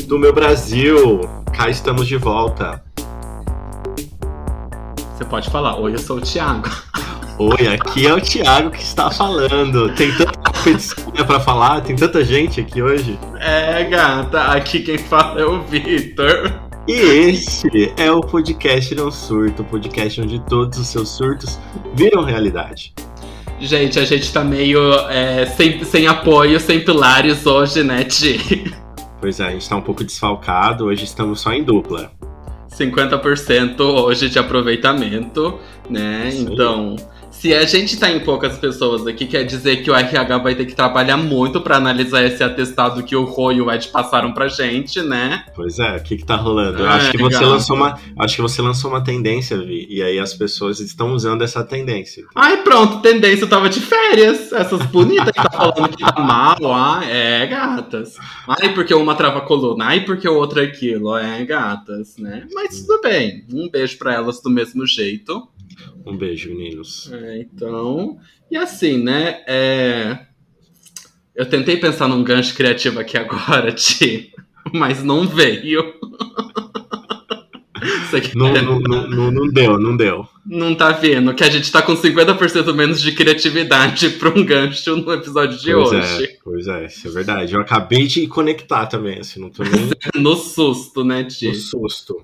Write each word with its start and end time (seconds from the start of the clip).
Do 0.08 0.18
meu 0.18 0.32
Brasil, 0.32 1.20
cá 1.56 1.70
estamos 1.70 2.08
de 2.08 2.16
volta. 2.16 2.82
Você 5.22 5.28
pode 5.28 5.50
falar, 5.50 5.78
oi, 5.78 5.94
eu 5.94 5.98
sou 5.98 6.16
o 6.16 6.20
Thiago. 6.20 6.68
Oi, 7.38 7.68
aqui 7.68 8.08
é 8.08 8.12
o 8.12 8.20
Thiago 8.20 8.70
que 8.72 8.82
está 8.82 9.08
falando. 9.08 9.94
Tem 9.94 10.10
tanta 10.16 10.32
competição 10.32 11.12
pra 11.12 11.38
falar, 11.38 11.80
tem 11.80 11.94
tanta 11.94 12.24
gente 12.24 12.60
aqui 12.60 12.82
hoje. 12.82 13.16
É, 13.38 13.84
gata, 13.84 14.42
aqui 14.48 14.80
quem 14.80 14.98
fala 14.98 15.40
é 15.40 15.44
o 15.44 15.62
Vitor. 15.62 16.52
E 16.88 16.92
esse 16.92 17.94
é 17.96 18.10
o 18.10 18.20
podcast 18.20 18.92
Não 18.96 19.12
Surto, 19.12 19.62
o 19.62 19.64
podcast 19.64 20.20
onde 20.20 20.40
todos 20.46 20.76
os 20.76 20.88
seus 20.88 21.10
surtos 21.10 21.56
viram 21.94 22.24
realidade. 22.24 22.92
Gente, 23.60 24.00
a 24.00 24.04
gente 24.04 24.32
tá 24.32 24.42
meio 24.42 24.92
é, 25.08 25.46
sem, 25.46 25.84
sem 25.84 26.08
apoio, 26.08 26.58
sem 26.58 26.84
pilares 26.84 27.46
hoje, 27.46 27.84
né, 27.84 28.02
Ti? 28.02 28.74
Pois 29.20 29.38
é, 29.38 29.46
a 29.46 29.50
gente 29.52 29.68
tá 29.68 29.76
um 29.76 29.82
pouco 29.82 30.02
desfalcado, 30.02 30.86
hoje 30.86 31.04
estamos 31.04 31.40
só 31.40 31.52
em 31.52 31.62
dupla. 31.62 32.10
50% 32.78 33.80
hoje 33.80 34.28
de 34.28 34.38
aproveitamento, 34.38 35.58
né? 35.88 36.30
Então, 36.32 36.96
se 37.42 37.52
a 37.52 37.64
gente 37.64 37.98
tá 37.98 38.08
em 38.08 38.20
poucas 38.20 38.56
pessoas 38.56 39.04
aqui, 39.04 39.26
quer 39.26 39.42
dizer 39.42 39.82
que 39.82 39.90
o 39.90 39.94
RH 39.96 40.38
vai 40.38 40.54
ter 40.54 40.64
que 40.64 40.76
trabalhar 40.76 41.16
muito 41.16 41.60
pra 41.60 41.76
analisar 41.76 42.22
esse 42.22 42.40
atestado 42.40 43.02
que 43.02 43.16
o 43.16 43.24
Rô 43.24 43.50
e 43.50 43.60
o 43.60 43.68
Ed 43.68 43.88
passaram 43.88 44.32
pra 44.32 44.46
gente, 44.46 45.02
né? 45.02 45.44
Pois 45.52 45.76
é, 45.80 45.96
o 45.96 46.02
que 46.04 46.18
que 46.18 46.24
tá 46.24 46.36
rolando? 46.36 46.84
É, 46.84 46.88
acho 46.88 47.10
que 47.10 47.18
você 47.18 47.38
legal. 47.38 47.50
lançou 47.50 47.74
uma, 47.74 47.98
acho 48.20 48.36
que 48.36 48.42
você 48.42 48.62
lançou 48.62 48.92
uma 48.92 49.02
tendência, 49.02 49.58
Vi, 49.58 49.88
e 49.90 50.00
aí 50.00 50.20
as 50.20 50.32
pessoas 50.32 50.78
estão 50.78 51.14
usando 51.14 51.42
essa 51.42 51.64
tendência. 51.64 52.24
Ai, 52.32 52.62
pronto, 52.62 53.02
tendência, 53.02 53.42
eu 53.42 53.48
tava 53.48 53.68
de 53.68 53.80
férias. 53.80 54.52
Essas 54.52 54.86
bonitas 54.86 55.32
que 55.32 55.42
tá 55.42 55.50
falando 55.50 55.96
que 55.96 56.04
tá 56.04 56.20
mal, 56.20 56.56
ah, 56.72 57.04
é, 57.04 57.44
gatas. 57.48 58.18
Ai, 58.46 58.72
porque 58.72 58.94
uma 58.94 59.16
trava 59.16 59.38
a 59.38 59.42
coluna, 59.42 59.86
ai, 59.86 60.04
porque 60.04 60.28
o 60.28 60.36
outro 60.36 60.60
é 60.60 60.64
aquilo, 60.66 61.16
é, 61.16 61.44
gatas, 61.44 62.16
né? 62.18 62.46
Mas 62.54 62.82
tudo 62.82 63.00
bem, 63.00 63.44
um 63.52 63.68
beijo 63.68 63.98
pra 63.98 64.14
elas 64.14 64.40
do 64.40 64.48
mesmo 64.48 64.86
jeito. 64.86 65.48
Um 66.04 66.16
beijo, 66.16 66.48
meninos. 66.54 67.10
É, 67.12 67.38
então, 67.40 68.18
e 68.50 68.56
assim, 68.56 69.02
né? 69.02 69.42
é, 69.46 70.18
Eu 71.34 71.46
tentei 71.46 71.76
pensar 71.76 72.08
num 72.08 72.22
gancho 72.24 72.54
criativo 72.54 72.98
aqui 73.00 73.16
agora, 73.16 73.70
Ti, 73.74 74.32
mas 74.72 75.02
não 75.02 75.26
veio. 75.26 75.94
Isso 78.04 78.16
aqui 78.16 78.36
Não, 78.36 78.48
é- 78.54 78.62
não, 78.62 78.78
não, 78.78 79.08
não, 79.08 79.30
não 79.32 79.48
deu, 79.48 79.76
não 79.78 79.96
deu. 79.96 80.28
não 80.46 80.72
tá 80.74 80.92
vendo 80.92 81.34
que 81.34 81.42
a 81.42 81.50
gente 81.50 81.70
tá 81.72 81.82
com 81.82 81.96
50% 81.96 82.72
menos 82.74 83.00
de 83.00 83.10
criatividade 83.12 84.10
pra 84.20 84.28
um 84.28 84.44
gancho 84.44 84.94
no 84.96 85.12
episódio 85.12 85.58
de 85.58 85.72
pois 85.72 85.90
hoje. 85.92 86.24
é, 86.24 86.36
pois 86.44 86.66
é, 86.68 86.86
isso 86.86 87.08
é 87.08 87.10
verdade. 87.10 87.54
Eu 87.54 87.60
acabei 87.60 88.06
de 88.06 88.26
conectar 88.28 88.86
também, 88.86 89.18
assim, 89.18 89.40
não 89.40 89.50
tô 89.50 89.64
nem 89.64 89.90
No 90.22 90.36
susto, 90.36 91.02
né, 91.02 91.24
Ti? 91.24 91.48
no 91.48 91.54
susto. 91.54 92.22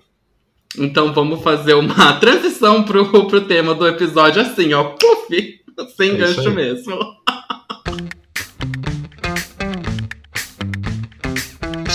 Então 0.76 1.12
vamos 1.12 1.42
fazer 1.42 1.74
uma 1.74 2.14
transição 2.20 2.82
pro, 2.82 3.26
pro 3.26 3.40
tema 3.42 3.74
do 3.74 3.86
episódio 3.86 4.42
assim, 4.42 4.72
ó. 4.72 4.84
Puf! 4.84 5.58
Sem 5.96 6.10
É 6.10 6.16
gancho 6.16 6.50
mesmo. 6.50 6.98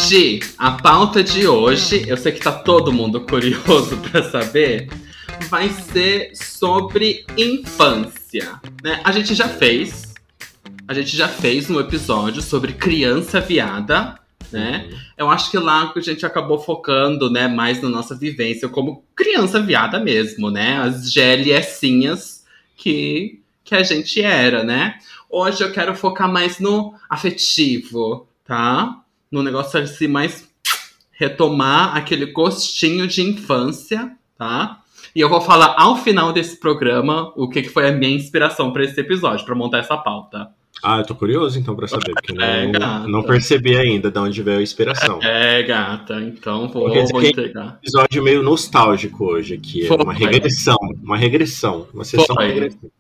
Gi, 0.08 0.42
a 0.58 0.72
pauta 0.72 1.24
de 1.24 1.48
hoje, 1.48 2.04
eu 2.08 2.18
sei 2.18 2.32
que 2.32 2.40
tá 2.40 2.52
todo 2.52 2.92
mundo 2.92 3.22
curioso 3.22 3.98
pra 4.12 4.22
saber, 4.30 4.90
vai 5.50 5.70
ser 5.70 6.32
sobre 6.36 7.26
infância. 7.38 8.60
Né? 8.84 9.00
A 9.04 9.12
gente 9.12 9.34
já 9.34 9.48
fez. 9.48 10.14
A 10.88 10.94
gente 10.94 11.16
já 11.16 11.28
fez 11.28 11.70
um 11.70 11.80
episódio 11.80 12.42
sobre 12.42 12.74
criança 12.74 13.40
viada, 13.40 14.20
né? 14.54 14.90
Eu 15.18 15.30
acho 15.30 15.52
que 15.52 15.58
lá 15.58 15.92
a 15.94 16.00
gente 16.00 16.26
acabou 16.26 16.60
focando, 16.60 17.30
né, 17.30 17.48
mais 17.48 17.82
na 17.82 17.90
nossa 17.90 18.16
vivência 18.16 18.70
como 18.70 19.04
criança 19.16 19.60
viada 19.60 20.00
mesmo, 20.00 20.50
né? 20.50 20.78
As 20.78 21.12
GLSinhas 21.12 22.46
que, 22.78 23.42
que 23.64 23.76
a 23.76 23.84
gente 23.84 24.22
era, 24.22 24.64
né? 24.64 24.98
Hoje 25.30 25.64
eu 25.64 25.72
quero 25.72 25.96
focar 25.96 26.32
mais 26.32 26.60
no 26.60 26.94
afetivo, 27.10 28.28
tá? 28.46 29.02
No 29.32 29.42
negócio 29.42 29.80
assim, 29.80 30.08
mais 30.08 30.48
retomar 31.12 31.96
aquele 31.96 32.28
gostinho 32.28 33.08
de 33.08 33.22
infância, 33.22 34.16
tá? 34.38 34.82
E 35.16 35.20
eu 35.20 35.30
vou 35.30 35.42
falar 35.42 35.76
ao 35.78 35.98
final 35.98 36.34
desse 36.34 36.60
programa 36.60 37.32
o 37.36 37.48
que, 37.48 37.62
que 37.62 37.70
foi 37.70 37.88
a 37.88 37.92
minha 37.92 38.16
inspiração 38.16 38.72
para 38.72 38.84
esse 38.84 39.00
episódio, 39.00 39.46
para 39.46 39.56
montar 39.56 39.80
essa 39.80 39.98
pauta. 39.98 40.52
Ah, 40.82 40.98
eu 41.00 41.06
tô 41.06 41.16
curioso 41.16 41.58
então 41.60 41.76
pra 41.76 41.88
saber, 41.88 42.12
porque 42.14 42.34
É, 42.42 42.68
não, 42.68 43.08
não 43.08 43.24
percebi 43.24 43.76
ainda 43.78 44.10
de 44.12 44.20
onde 44.20 44.42
veio 44.42 44.60
a 44.60 44.62
inspiração. 44.62 45.20
É, 45.22 45.62
gata, 45.64 46.16
então 46.22 46.68
vou, 46.68 46.90
vou 46.90 47.22
que- 47.22 47.28
entregar. 47.28 47.78
Episódio 47.82 48.24
meio 48.24 48.42
nostálgico 48.44 49.26
hoje 49.26 49.54
aqui, 49.54 49.84
é 49.84 49.88
Foi. 49.88 49.98
uma 49.98 50.14
regressão, 50.14 50.78
uma 51.02 51.16
regressão, 51.18 51.88
uma 51.94 52.04
sessão 52.04 52.36
Foi. 52.36 52.48
regressiva. 52.48 52.92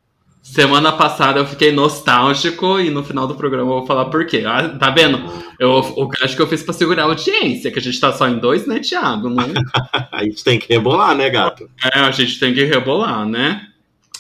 Semana 0.42 0.92
passada 0.92 1.40
eu 1.40 1.46
fiquei 1.46 1.72
nostálgico 1.72 2.78
e 2.80 2.90
no 2.90 3.02
final 3.02 3.26
do 3.26 3.34
programa 3.36 3.64
eu 3.72 3.78
vou 3.80 3.88
falar 3.88 4.06
por 4.06 4.26
quê. 4.26 4.44
Ah, 4.46 4.68
tá 4.78 4.90
vendo? 4.90 5.22
Eu, 5.58 5.72
o 5.72 6.06
gancho 6.08 6.36
que 6.36 6.42
eu 6.42 6.48
fiz 6.48 6.62
pra 6.62 6.74
segurar 6.74 7.04
a 7.04 7.06
audiência, 7.06 7.72
que 7.72 7.80
a 7.80 7.82
gente 7.82 7.98
tá 7.98 8.12
só 8.12 8.28
em 8.28 8.38
dois, 8.40 8.68
né, 8.68 8.80
Thiago? 8.80 9.30
Não, 9.30 9.46
A 10.12 10.24
gente 10.26 10.44
tem 10.44 10.60
que 10.60 10.68
rebolar, 10.72 11.16
né, 11.16 11.30
gato? 11.30 11.70
é, 11.94 12.00
a 12.00 12.12
gente 12.12 12.38
tem 12.40 12.54
que 12.54 12.64
rebolar, 12.66 13.26
né? 13.26 13.68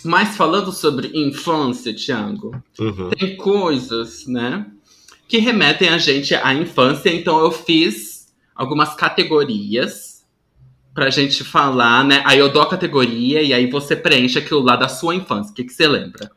Mas 0.03 0.35
falando 0.35 0.71
sobre 0.71 1.11
infância, 1.13 1.93
Thiago, 1.95 2.61
Uhum. 2.79 3.09
tem 3.11 3.35
coisas, 3.37 4.25
né, 4.27 4.65
que 5.27 5.37
remetem 5.39 5.89
a 5.89 5.97
gente 5.97 6.35
à 6.35 6.53
infância, 6.53 7.09
então 7.09 7.39
eu 7.39 7.51
fiz 7.51 8.27
algumas 8.55 8.93
categorias 8.95 10.23
pra 10.93 11.09
gente 11.09 11.43
falar, 11.43 12.03
né? 12.03 12.21
Aí 12.25 12.37
eu 12.37 12.49
dou 12.51 12.61
a 12.61 12.69
categoria 12.69 13.41
e 13.41 13.51
aí 13.53 13.65
você 13.69 13.95
preenche 13.95 14.37
aquilo 14.37 14.61
lá 14.61 14.75
da 14.75 14.87
sua 14.87 15.15
infância. 15.15 15.51
O 15.51 15.55
que, 15.55 15.63
que 15.63 15.73
você 15.73 15.87
lembra? 15.87 16.29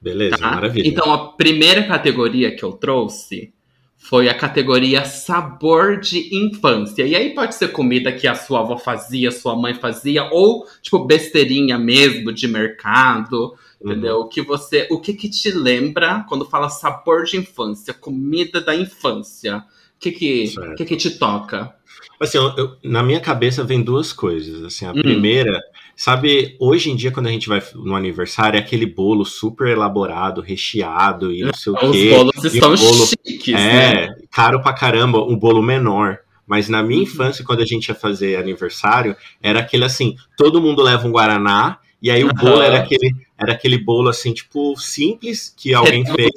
Beleza, 0.00 0.36
Tá? 0.36 0.50
maravilha. 0.50 0.86
Então, 0.86 1.12
a 1.12 1.32
primeira 1.32 1.82
categoria 1.84 2.54
que 2.54 2.62
eu 2.62 2.72
trouxe 2.72 3.54
foi 4.04 4.28
a 4.28 4.34
categoria 4.34 5.04
sabor 5.04 5.98
de 5.98 6.28
infância. 6.34 7.06
E 7.06 7.14
aí 7.14 7.34
pode 7.34 7.54
ser 7.54 7.68
comida 7.68 8.12
que 8.12 8.26
a 8.26 8.34
sua 8.34 8.60
avó 8.60 8.76
fazia, 8.76 9.30
sua 9.30 9.54
mãe 9.56 9.74
fazia, 9.74 10.24
ou 10.30 10.66
tipo 10.82 11.04
besteirinha 11.06 11.78
mesmo 11.78 12.32
de 12.32 12.48
mercado, 12.48 13.54
Uhum. 13.80 13.92
entendeu? 13.92 14.16
O 14.20 14.28
que 14.28 14.42
você, 14.42 14.86
o 14.90 15.00
que 15.00 15.14
que 15.14 15.30
te 15.30 15.50
lembra 15.52 16.24
quando 16.28 16.44
fala 16.44 16.68
sabor 16.68 17.24
de 17.24 17.36
infância, 17.36 17.94
comida 17.94 18.60
da 18.60 18.74
infância? 18.74 19.58
O 19.58 20.00
que 20.00 20.10
que, 20.10 20.46
Certo. 20.48 20.74
que, 20.74 20.84
que 20.84 20.96
te 20.96 21.10
toca? 21.18 21.72
Assim, 22.20 22.38
eu- 22.38 22.54
eu- 22.56 22.76
na 22.84 23.02
minha 23.02 23.20
cabeça 23.20 23.62
vem 23.64 23.82
duas 23.82 24.12
coisas. 24.12 24.62
Assim, 24.64 24.84
a 24.84 24.90
Hum. 24.90 25.00
primeira, 25.00 25.60
sabe, 26.02 26.56
hoje 26.58 26.90
em 26.90 26.96
dia, 26.96 27.12
quando 27.12 27.28
a 27.28 27.30
gente 27.30 27.48
vai 27.48 27.62
no 27.74 27.94
aniversário, 27.94 28.56
é 28.56 28.60
aquele 28.60 28.86
bolo 28.86 29.24
super 29.24 29.68
elaborado, 29.68 30.40
recheado 30.40 31.32
e 31.32 31.42
não 31.42 31.54
sei 31.54 31.72
o 31.72 31.76
Os 31.76 31.96
quê. 31.96 32.10
bolos 32.10 32.44
e 32.44 32.46
estão 32.48 32.74
bolo- 32.74 33.06
chiques, 33.06 33.54
né? 33.54 34.04
É, 34.06 34.08
caro 34.30 34.60
pra 34.60 34.72
caramba, 34.72 35.22
um 35.24 35.36
bolo 35.36 35.62
menor. 35.62 36.18
Mas 36.44 36.68
na 36.68 36.80
Uhum. 36.80 36.88
minha 36.88 37.02
infância, 37.04 37.44
quando 37.44 37.60
a 37.62 37.64
gente 37.64 37.86
ia 37.88 37.94
fazer 37.94 38.36
aniversário, 38.36 39.14
era 39.40 39.60
aquele 39.60 39.84
assim, 39.84 40.16
todo 40.36 40.60
mundo 40.60 40.82
leva 40.82 41.06
um 41.06 41.12
Guaraná, 41.12 41.78
e 42.02 42.10
aí 42.10 42.24
o 42.24 42.34
bolo 42.34 42.60
era 42.60 42.78
aquele, 42.78 43.14
era 43.38 43.52
aquele 43.52 43.78
bolo 43.78 44.08
assim, 44.08 44.32
tipo, 44.34 44.76
simples, 44.76 45.54
que 45.56 45.72
alguém 45.72 46.04
fez. 46.04 46.30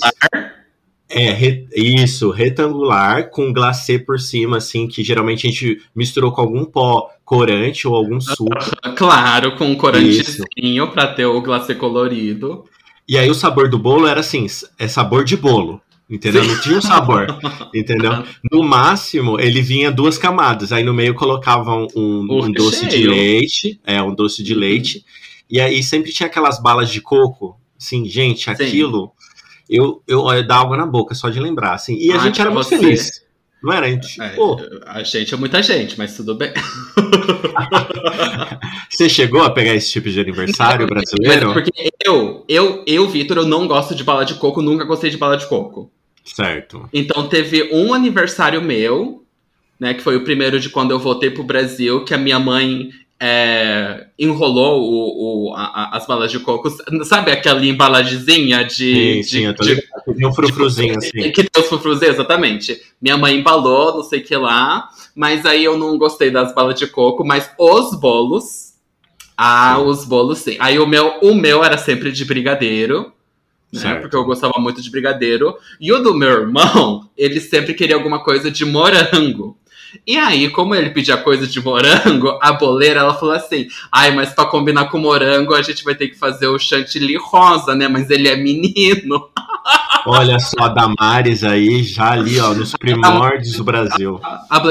É, 1.10 1.32
re- 1.32 1.68
isso, 1.76 2.30
retangular, 2.30 3.30
com 3.30 3.52
glacê 3.54 3.98
por 3.98 4.20
cima, 4.20 4.58
assim, 4.58 4.88
que 4.88 5.04
geralmente 5.04 5.48
a 5.48 5.50
gente 5.50 5.82
misturou 5.96 6.32
com 6.32 6.42
algum 6.42 6.66
pó 6.66 7.10
corante 7.26 7.88
ou 7.88 7.96
algum 7.96 8.22
suco. 8.22 8.52
Claro, 8.96 9.58
com 9.58 9.66
um 9.66 9.76
corantezinho 9.76 10.92
pra 10.92 11.08
ter 11.08 11.26
o 11.26 11.42
glacê 11.42 11.74
colorido. 11.74 12.64
E 13.08 13.18
aí 13.18 13.30
o 13.30 13.36
sabor 13.36 13.70
do 13.70 13.78
bolo 13.78 14.08
era 14.08 14.20
assim, 14.20 14.46
é 14.78 14.88
sabor 14.88 15.26
de 15.26 15.36
bolo. 15.36 15.82
Entendeu? 16.08 16.44
Sim. 16.44 16.52
Não 16.52 16.62
tinha 16.62 16.78
um 16.78 16.82
sabor. 16.82 17.26
entendeu? 17.74 18.24
No 18.52 18.62
máximo, 18.62 19.40
ele 19.40 19.60
vinha 19.62 19.92
duas 19.92 20.20
camadas. 20.20 20.72
Aí 20.72 20.84
no 20.84 20.94
meio 20.94 21.16
colocavam 21.16 21.88
um, 21.96 22.28
um 22.30 22.52
doce 22.52 22.86
de 22.86 23.08
leite. 23.08 23.80
É, 23.84 24.02
um 24.04 24.14
doce 24.14 24.44
de 24.44 24.54
leite. 24.54 25.04
E 25.50 25.60
aí 25.60 25.82
sempre 25.82 26.14
tinha 26.14 26.28
aquelas 26.28 26.62
balas 26.62 26.92
de 26.92 27.02
coco. 27.02 27.60
Assim, 27.76 28.06
gente, 28.06 28.46
Sim. 28.46 28.52
aquilo. 28.52 29.12
Eu, 29.68 30.04
eu 30.08 30.22
olha, 30.22 30.44
dá 30.44 30.58
água 30.58 30.78
na 30.78 30.86
boca 30.86 31.16
só 31.16 31.30
de 31.30 31.40
lembrar. 31.40 31.74
Assim. 31.74 31.98
E 31.98 32.12
a 32.12 32.18
Ai, 32.18 32.22
gente 32.22 32.40
era 32.40 32.52
muito 32.52 32.70
você. 32.70 32.78
feliz. 32.78 33.25
Não 33.66 33.74
era? 33.74 33.90
É, 33.90 34.00
Pô. 34.36 34.60
A 34.86 35.02
gente 35.02 35.34
é 35.34 35.38
muita 35.38 35.64
gente, 35.64 35.98
mas 35.98 36.16
tudo 36.16 36.36
bem. 36.36 36.54
Você 38.88 39.10
chegou 39.10 39.42
a 39.42 39.50
pegar 39.50 39.74
esse 39.74 39.92
tipo 39.92 40.08
de 40.08 40.20
aniversário 40.20 40.86
brasileiro? 40.86 41.52
Porque 41.52 41.72
eu, 42.06 42.46
eu, 42.48 42.84
eu, 42.86 43.10
Vitor, 43.10 43.38
eu 43.38 43.48
não 43.48 43.68
gosto 43.68 43.96
de 43.96 44.04
bala 44.04 44.24
de 44.24 44.36
coco, 44.36 44.62
nunca 44.62 44.86
gostei 44.86 45.10
de 45.10 45.18
bala 45.18 45.36
de 45.36 45.48
coco. 45.48 45.92
Certo. 46.24 46.88
Então 46.94 47.28
teve 47.28 47.72
um 47.74 47.92
aniversário 47.92 48.62
meu, 48.62 49.26
né, 49.80 49.96
que 49.96 50.02
foi 50.02 50.16
o 50.16 50.24
primeiro 50.24 50.60
de 50.60 50.70
quando 50.70 50.92
eu 50.92 51.00
voltei 51.00 51.32
pro 51.32 51.44
Brasil, 51.44 52.06
que 52.06 52.14
a 52.14 52.20
minha 52.20 52.38
mãe 52.38 52.92
é, 53.20 54.08
enrolou 54.20 54.82
o, 54.82 55.50
o 55.50 55.56
a, 55.56 55.96
as 55.96 56.06
balas 56.06 56.32
de 56.32 56.40
coco. 56.40 56.70
Sabe 57.06 57.32
aquela 57.32 57.66
embalagemzinha 57.66 58.64
de. 58.64 59.24
Sim, 59.24 59.24
sim, 59.24 59.46
eu 59.46 59.56
tô 59.56 59.64
de, 59.64 59.76
de, 59.76 60.26
um 60.26 60.34
frufruzinho 60.34 60.98
assim. 60.98 61.32
Que 61.32 61.44
tem 61.44 61.64
os 61.64 61.68
frufruzinhos, 61.68 62.16
exatamente. 62.16 62.82
Minha 63.02 63.18
mãe 63.18 63.38
embalou, 63.38 63.96
não 63.96 64.04
sei 64.04 64.20
o 64.20 64.24
que 64.24 64.36
lá. 64.36 64.90
Mas 65.16 65.46
aí 65.46 65.64
eu 65.64 65.78
não 65.78 65.98
gostei 65.98 66.30
das 66.30 66.54
balas 66.54 66.78
de 66.78 66.88
coco, 66.88 67.26
mas 67.26 67.50
os 67.58 67.98
bolos. 67.98 68.74
Ah, 69.38 69.76
sim. 69.78 69.86
os 69.86 70.06
bolos 70.06 70.40
sim. 70.40 70.58
Aí 70.60 70.78
o 70.80 70.86
meu, 70.86 71.20
o 71.22 71.34
meu 71.34 71.64
era 71.64 71.78
sempre 71.78 72.12
de 72.12 72.26
brigadeiro. 72.26 73.14
Né, 73.74 73.96
porque 73.96 74.16
eu 74.16 74.24
gostava 74.24 74.54
muito 74.58 74.82
de 74.82 74.90
brigadeiro. 74.90 75.58
E 75.82 75.92
o 75.92 76.00
do 76.00 76.14
meu 76.14 76.30
irmão, 76.30 77.10
ele 77.18 77.42
sempre 77.42 77.74
queria 77.74 77.96
alguma 77.96 78.24
coisa 78.24 78.50
de 78.50 78.64
morango. 78.64 79.58
E 80.06 80.18
aí, 80.18 80.50
como 80.50 80.76
ele 80.76 80.90
pedia 80.90 81.18
coisa 81.18 81.48
de 81.48 81.64
morango, 81.64 82.38
a 82.42 82.54
boleira 82.54 83.02
ela 83.02 83.14
falou 83.14 83.36
assim: 83.36 83.68
ai, 83.92 84.14
mas 84.14 84.34
pra 84.34 84.46
combinar 84.46 84.86
com 84.86 84.98
morango, 84.98 85.54
a 85.54 85.62
gente 85.62 85.84
vai 85.84 85.96
ter 85.96 86.10
que 86.10 86.18
fazer 86.18 86.48
o 86.48 86.60
chantilly 86.60 87.18
rosa, 87.18 87.76
né? 87.76 87.88
Mas 87.88 88.10
ele 88.10 88.28
é 88.28 88.36
menino. 88.36 89.30
Olha 90.08 90.38
só 90.40 90.66
a 90.66 90.68
Damares 90.68 91.44
aí, 91.44 91.84
já 91.84 92.12
ali, 92.12 92.40
ó, 92.40 92.54
nos 92.54 92.74
primórdios 92.76 93.58
do 93.58 93.64
Brasil. 93.64 94.22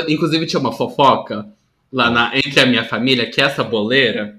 Inclusive, 0.09 0.47
tinha 0.47 0.61
uma 0.61 0.73
fofoca 0.73 1.47
lá 1.93 2.09
na, 2.09 2.37
entre 2.37 2.61
a 2.61 2.67
minha 2.67 2.85
família 2.85 3.29
que 3.29 3.41
essa 3.41 3.65
boleira 3.65 4.37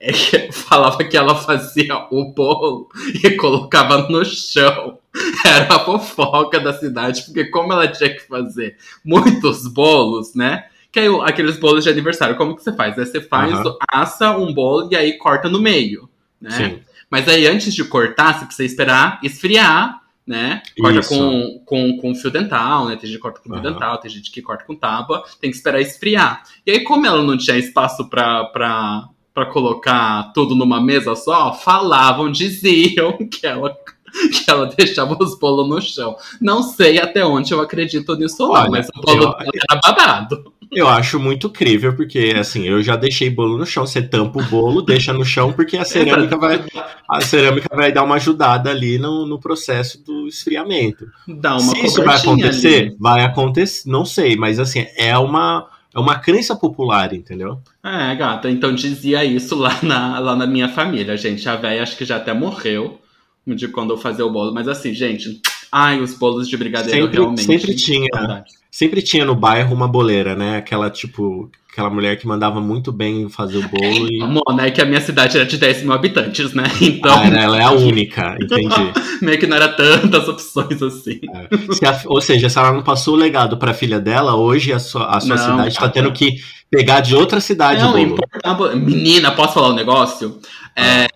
é 0.00 0.12
que 0.12 0.50
falava 0.50 1.04
que 1.04 1.16
ela 1.16 1.34
fazia 1.34 1.94
o 2.10 2.32
bolo 2.32 2.88
e 3.22 3.30
colocava 3.32 4.08
no 4.08 4.24
chão. 4.24 4.98
Era 5.44 5.74
a 5.74 5.80
fofoca 5.80 6.58
da 6.58 6.72
cidade, 6.72 7.22
porque 7.24 7.44
como 7.46 7.72
ela 7.72 7.86
tinha 7.86 8.08
que 8.08 8.26
fazer 8.26 8.76
muitos 9.04 9.66
bolos, 9.68 10.34
né? 10.34 10.64
Que 10.90 11.00
aí, 11.00 11.08
aqueles 11.24 11.58
bolos 11.58 11.84
de 11.84 11.90
aniversário, 11.90 12.36
como 12.36 12.56
que 12.56 12.64
você 12.64 12.72
faz? 12.72 12.98
Aí 12.98 13.04
você 13.04 13.20
faz, 13.20 13.52
uhum. 13.52 13.76
assa 13.92 14.36
um 14.36 14.54
bolo 14.54 14.88
e 14.90 14.96
aí 14.96 15.18
corta 15.18 15.48
no 15.48 15.60
meio, 15.60 16.08
né? 16.40 16.50
Sim. 16.50 16.80
Mas 17.10 17.28
aí 17.28 17.46
antes 17.46 17.74
de 17.74 17.84
cortar, 17.84 18.38
você 18.38 18.46
precisa 18.46 18.66
esperar 18.66 19.20
esfriar, 19.22 20.00
né? 20.26 20.62
Corta 20.80 21.08
com, 21.08 21.62
com, 21.66 21.96
com 21.98 22.14
fio 22.14 22.30
dental, 22.30 22.86
né? 22.86 22.96
Tem 22.96 23.10
gente 23.10 23.16
que 23.16 23.22
corta 23.22 23.40
com 23.40 23.48
fio 23.48 23.56
uhum. 23.56 23.62
dental, 23.62 23.98
tem 23.98 24.10
gente 24.10 24.30
que 24.30 24.40
corta 24.40 24.64
com 24.64 24.74
tábua, 24.74 25.24
tem 25.40 25.50
que 25.50 25.56
esperar 25.56 25.80
esfriar. 25.80 26.42
E 26.64 26.70
aí, 26.70 26.84
como 26.84 27.06
ela 27.06 27.22
não 27.22 27.36
tinha 27.36 27.58
espaço 27.58 28.08
pra, 28.08 28.44
pra, 28.44 29.08
para 29.40 29.46
colocar 29.46 30.32
tudo 30.34 30.54
numa 30.54 30.82
mesa 30.82 31.16
só, 31.16 31.54
falavam, 31.54 32.30
diziam 32.30 33.16
que 33.30 33.46
ela 33.46 33.74
que 34.12 34.50
ela 34.50 34.66
deixava 34.66 35.16
os 35.22 35.38
bolos 35.38 35.68
no 35.68 35.80
chão. 35.80 36.16
Não 36.40 36.64
sei 36.64 36.98
até 36.98 37.24
onde 37.24 37.54
eu 37.54 37.60
acredito 37.60 38.16
nisso 38.16 38.42
Olha, 38.42 38.64
não, 38.64 38.70
mas 38.72 38.88
o 38.88 39.00
bolo 39.00 39.22
eu, 39.22 39.34
era 39.38 39.80
babado. 39.80 40.52
Eu 40.72 40.88
acho 40.88 41.20
muito 41.20 41.48
crível, 41.48 41.94
porque 41.94 42.34
assim, 42.36 42.66
eu 42.66 42.82
já 42.82 42.96
deixei 42.96 43.30
bolo 43.30 43.56
no 43.56 43.64
chão. 43.64 43.86
Você 43.86 44.02
tampa 44.02 44.40
o 44.40 44.44
bolo, 44.44 44.82
deixa 44.82 45.12
no 45.12 45.24
chão, 45.24 45.52
porque 45.52 45.76
a 45.76 45.84
cerâmica 45.84 46.36
vai, 46.36 46.60
a 47.08 47.20
cerâmica 47.20 47.68
vai 47.74 47.92
dar 47.92 48.02
uma 48.02 48.16
ajudada 48.16 48.68
ali 48.68 48.98
no, 48.98 49.24
no 49.24 49.38
processo 49.38 50.04
do 50.04 50.26
esfriamento. 50.26 51.06
Dá 51.28 51.52
uma 51.52 51.72
Se 51.76 51.86
isso 51.86 52.02
vai 52.02 52.16
acontecer, 52.16 52.80
ali. 52.88 52.96
vai 52.98 53.22
acontecer, 53.22 53.88
não 53.88 54.04
sei, 54.04 54.34
mas 54.34 54.58
assim, 54.58 54.86
é 54.96 55.16
uma 55.16 55.68
é 55.94 55.98
uma 55.98 56.18
crença 56.18 56.54
popular, 56.54 57.12
entendeu? 57.12 57.60
É, 57.82 58.14
gata, 58.14 58.48
então 58.50 58.74
dizia 58.74 59.24
isso 59.24 59.56
lá 59.56 59.78
na, 59.82 60.18
lá 60.18 60.36
na 60.36 60.46
minha 60.46 60.68
família, 60.68 61.16
gente. 61.16 61.48
A 61.48 61.56
velha 61.56 61.82
acho 61.82 61.96
que 61.96 62.04
já 62.04 62.16
até 62.16 62.32
morreu 62.32 63.00
de 63.46 63.68
quando 63.68 63.92
eu 63.92 63.98
fazia 63.98 64.24
o 64.24 64.30
bolo. 64.30 64.52
Mas 64.54 64.68
assim, 64.68 64.94
gente, 64.94 65.40
ai, 65.70 66.00
os 66.00 66.14
bolos 66.14 66.48
de 66.48 66.56
brigadeiro 66.56 67.02
sempre, 67.02 67.16
realmente. 67.16 67.44
Sempre 67.44 67.74
tinha. 67.74 68.44
Sempre 68.70 69.02
tinha 69.02 69.24
no 69.24 69.34
bairro 69.34 69.74
uma 69.74 69.88
boleira, 69.88 70.36
né? 70.36 70.58
Aquela, 70.58 70.88
tipo, 70.88 71.50
aquela 71.72 71.90
mulher 71.90 72.16
que 72.16 72.26
mandava 72.26 72.60
muito 72.60 72.92
bem 72.92 73.28
fazer 73.28 73.58
o 73.58 73.68
bolo. 73.68 74.08
E... 74.08 74.18
Mona, 74.26 74.66
é 74.66 74.70
que 74.70 74.80
a 74.80 74.84
minha 74.84 75.00
cidade 75.00 75.36
era 75.36 75.46
de 75.46 75.56
10 75.56 75.82
mil 75.82 75.92
habitantes, 75.92 76.52
né? 76.52 76.64
Então. 76.80 77.18
Ah, 77.18 77.26
ela 77.26 77.58
é 77.58 77.62
a 77.62 77.72
única, 77.72 78.36
entendi. 78.40 78.92
Meio 79.22 79.38
que 79.38 79.46
não 79.46 79.56
era 79.56 79.68
tantas 79.68 80.28
opções 80.28 80.82
assim. 80.82 81.20
É. 81.34 81.88
A, 81.88 82.00
ou 82.06 82.20
seja, 82.20 82.48
se 82.48 82.58
ela 82.58 82.72
não 82.72 82.82
passou 82.82 83.14
o 83.14 83.16
legado 83.16 83.56
pra 83.56 83.74
filha 83.74 84.00
dela, 84.00 84.34
hoje 84.34 84.72
a 84.72 84.78
sua, 84.78 85.06
a 85.06 85.20
sua 85.20 85.36
não, 85.36 85.44
cidade 85.44 85.76
tá 85.76 85.88
tendo 85.88 86.12
que 86.12 86.36
pegar 86.70 87.00
de 87.00 87.14
outra 87.14 87.40
cidade 87.40 87.82
não, 87.82 88.00
o 88.00 88.06
bolo. 88.06 88.76
Menina, 88.76 89.32
posso 89.32 89.54
falar 89.54 89.70
um 89.70 89.74
negócio? 89.74 90.40
É, 90.76 91.06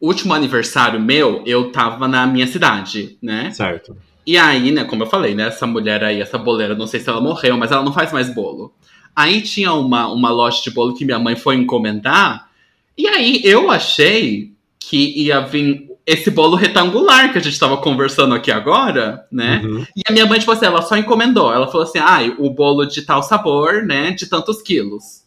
último 0.00 0.34
aniversário 0.34 1.00
meu, 1.00 1.42
eu 1.46 1.70
tava 1.70 2.08
na 2.08 2.26
minha 2.26 2.46
cidade, 2.46 3.18
né? 3.22 3.50
Certo. 3.50 3.96
E 4.28 4.36
aí, 4.36 4.70
né, 4.70 4.84
como 4.84 5.04
eu 5.04 5.06
falei, 5.06 5.34
né, 5.34 5.48
essa 5.48 5.66
mulher 5.66 6.04
aí, 6.04 6.20
essa 6.20 6.36
boleira, 6.36 6.74
não 6.74 6.86
sei 6.86 7.00
se 7.00 7.08
ela 7.08 7.18
morreu, 7.18 7.56
mas 7.56 7.72
ela 7.72 7.82
não 7.82 7.94
faz 7.94 8.12
mais 8.12 8.28
bolo. 8.28 8.74
Aí 9.16 9.40
tinha 9.40 9.72
uma, 9.72 10.12
uma 10.12 10.28
loja 10.28 10.60
de 10.62 10.70
bolo 10.70 10.92
que 10.94 11.02
minha 11.02 11.18
mãe 11.18 11.34
foi 11.34 11.56
encomendar, 11.56 12.50
e 12.94 13.08
aí 13.08 13.40
eu 13.42 13.70
achei 13.70 14.52
que 14.78 15.18
ia 15.18 15.40
vir 15.40 15.88
esse 16.04 16.30
bolo 16.30 16.56
retangular 16.56 17.32
que 17.32 17.38
a 17.38 17.40
gente 17.40 17.58
tava 17.58 17.78
conversando 17.78 18.34
aqui 18.34 18.52
agora, 18.52 19.26
né? 19.32 19.62
Uhum. 19.64 19.86
E 19.96 20.02
a 20.06 20.12
minha 20.12 20.26
mãe, 20.26 20.38
tipo 20.38 20.52
assim, 20.52 20.66
ela 20.66 20.82
só 20.82 20.94
encomendou. 20.98 21.50
Ela 21.50 21.66
falou 21.68 21.86
assim, 21.86 21.98
ah, 21.98 22.18
o 22.38 22.50
bolo 22.50 22.84
de 22.84 23.00
tal 23.00 23.22
sabor, 23.22 23.82
né, 23.82 24.10
de 24.10 24.26
tantos 24.26 24.60
quilos. 24.60 25.22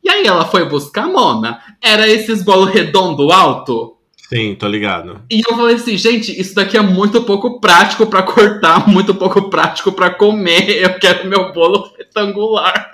E 0.00 0.08
aí 0.08 0.24
ela 0.24 0.44
foi 0.44 0.64
buscar 0.64 1.06
a 1.06 1.08
Mona. 1.08 1.60
Era 1.82 2.08
esses 2.08 2.44
bolo 2.44 2.66
redondo 2.66 3.32
alto, 3.32 3.97
Sim, 4.28 4.54
tô 4.54 4.68
ligado. 4.68 5.22
E 5.30 5.40
eu 5.40 5.56
falei 5.56 5.76
assim, 5.76 5.96
gente, 5.96 6.38
isso 6.38 6.54
daqui 6.54 6.76
é 6.76 6.82
muito 6.82 7.22
pouco 7.22 7.58
prático 7.60 8.06
para 8.06 8.22
cortar, 8.22 8.84
muito 8.86 9.14
pouco 9.14 9.48
prático 9.48 9.90
para 9.90 10.10
comer. 10.10 10.68
Eu 10.82 10.98
quero 10.98 11.26
meu 11.26 11.50
bolo 11.50 11.90
retangular. 11.96 12.90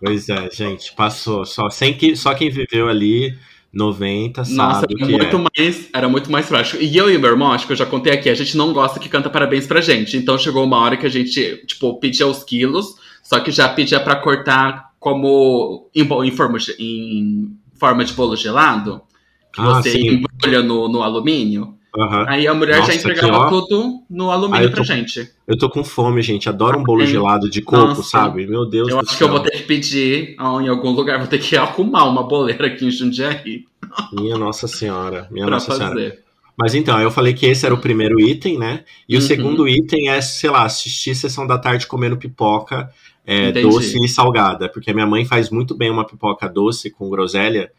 Pois 0.00 0.28
é, 0.28 0.48
gente, 0.52 0.92
passou. 0.94 1.44
Só, 1.44 1.68
sem 1.68 1.94
que, 1.94 2.14
só 2.14 2.32
quem 2.34 2.50
viveu 2.50 2.88
ali 2.88 3.36
90 3.72 4.44
sabe 4.44 4.56
Nossa, 4.56 4.86
era 4.88 5.10
muito, 5.10 5.36
é. 5.36 5.40
mais, 5.40 5.88
era 5.92 6.08
muito 6.08 6.30
mais 6.30 6.46
prático. 6.46 6.80
E 6.80 6.96
eu 6.96 7.12
e 7.12 7.18
meu 7.18 7.30
irmão, 7.30 7.50
acho 7.50 7.66
que 7.66 7.72
eu 7.72 7.76
já 7.76 7.86
contei 7.86 8.12
aqui, 8.12 8.30
a 8.30 8.34
gente 8.34 8.56
não 8.56 8.72
gosta 8.72 9.00
que 9.00 9.08
canta 9.08 9.28
parabéns 9.28 9.66
pra 9.66 9.80
gente. 9.80 10.16
Então 10.16 10.38
chegou 10.38 10.62
uma 10.62 10.78
hora 10.78 10.96
que 10.96 11.06
a 11.06 11.10
gente, 11.10 11.64
tipo, 11.66 11.98
pedia 11.98 12.28
os 12.28 12.44
quilos, 12.44 12.94
só 13.24 13.40
que 13.40 13.50
já 13.50 13.68
pedia 13.68 13.98
para 13.98 14.14
cortar 14.14 14.92
como 15.00 15.90
em, 15.92 16.02
em, 16.02 16.30
forma, 16.30 16.58
em 16.78 17.58
forma 17.74 18.04
de 18.04 18.12
bolo 18.12 18.36
gelado 18.36 19.02
que 19.54 19.60
ah, 19.60 19.74
você 19.74 19.90
sim. 19.90 20.08
embrulha 20.08 20.62
no, 20.62 20.88
no 20.88 21.02
alumínio. 21.02 21.74
Uhum. 21.96 22.24
Aí 22.26 22.48
a 22.48 22.52
mulher 22.52 22.78
Nossa, 22.78 22.92
já 22.92 22.98
entregava 22.98 23.48
tudo 23.48 24.02
no 24.10 24.30
alumínio 24.30 24.68
tô, 24.68 24.74
pra 24.74 24.84
gente. 24.84 25.30
Eu 25.46 25.56
tô 25.56 25.70
com 25.70 25.84
fome, 25.84 26.20
gente. 26.22 26.48
Adoro 26.48 26.80
um 26.80 26.82
bolo 26.82 27.06
gelado 27.06 27.48
de 27.48 27.62
coco, 27.62 27.86
Nossa. 27.86 28.02
sabe? 28.02 28.48
Meu 28.48 28.66
Deus 28.66 28.88
Eu 28.88 28.96
do 28.96 29.00
acho 29.02 29.10
céu. 29.10 29.18
que 29.18 29.24
eu 29.24 29.28
vou 29.28 29.40
ter 29.40 29.52
que 29.52 29.62
pedir 29.62 30.36
em 30.36 30.68
algum 30.68 30.90
lugar, 30.90 31.18
vou 31.18 31.28
ter 31.28 31.38
que 31.38 31.56
arrumar 31.56 32.04
uma 32.06 32.24
boleira 32.24 32.66
aqui 32.66 32.84
em 32.84 32.90
Jundiaí. 32.90 33.64
Minha 34.12 34.36
Nossa 34.36 34.66
Senhora. 34.66 35.28
Minha 35.30 35.46
Nossa 35.50 35.66
fazer. 35.66 35.94
Senhora. 35.94 36.18
Mas 36.56 36.74
então, 36.74 37.00
eu 37.00 37.10
falei 37.10 37.32
que 37.32 37.46
esse 37.46 37.64
era 37.64 37.74
o 37.74 37.78
primeiro 37.78 38.20
item, 38.20 38.58
né? 38.58 38.84
E 39.08 39.14
uhum. 39.14 39.20
o 39.20 39.22
segundo 39.22 39.68
item 39.68 40.08
é, 40.08 40.20
sei 40.20 40.50
lá, 40.50 40.64
assistir 40.64 41.14
sessão 41.14 41.46
da 41.46 41.58
tarde 41.58 41.86
comendo 41.86 42.16
pipoca 42.16 42.90
é, 43.24 43.52
doce 43.52 44.04
e 44.04 44.08
salgada. 44.08 44.68
Porque 44.68 44.92
minha 44.92 45.06
mãe 45.06 45.24
faz 45.24 45.48
muito 45.48 45.76
bem 45.76 45.90
uma 45.90 46.04
pipoca 46.04 46.48
doce 46.48 46.90
com 46.90 47.08
groselha 47.08 47.70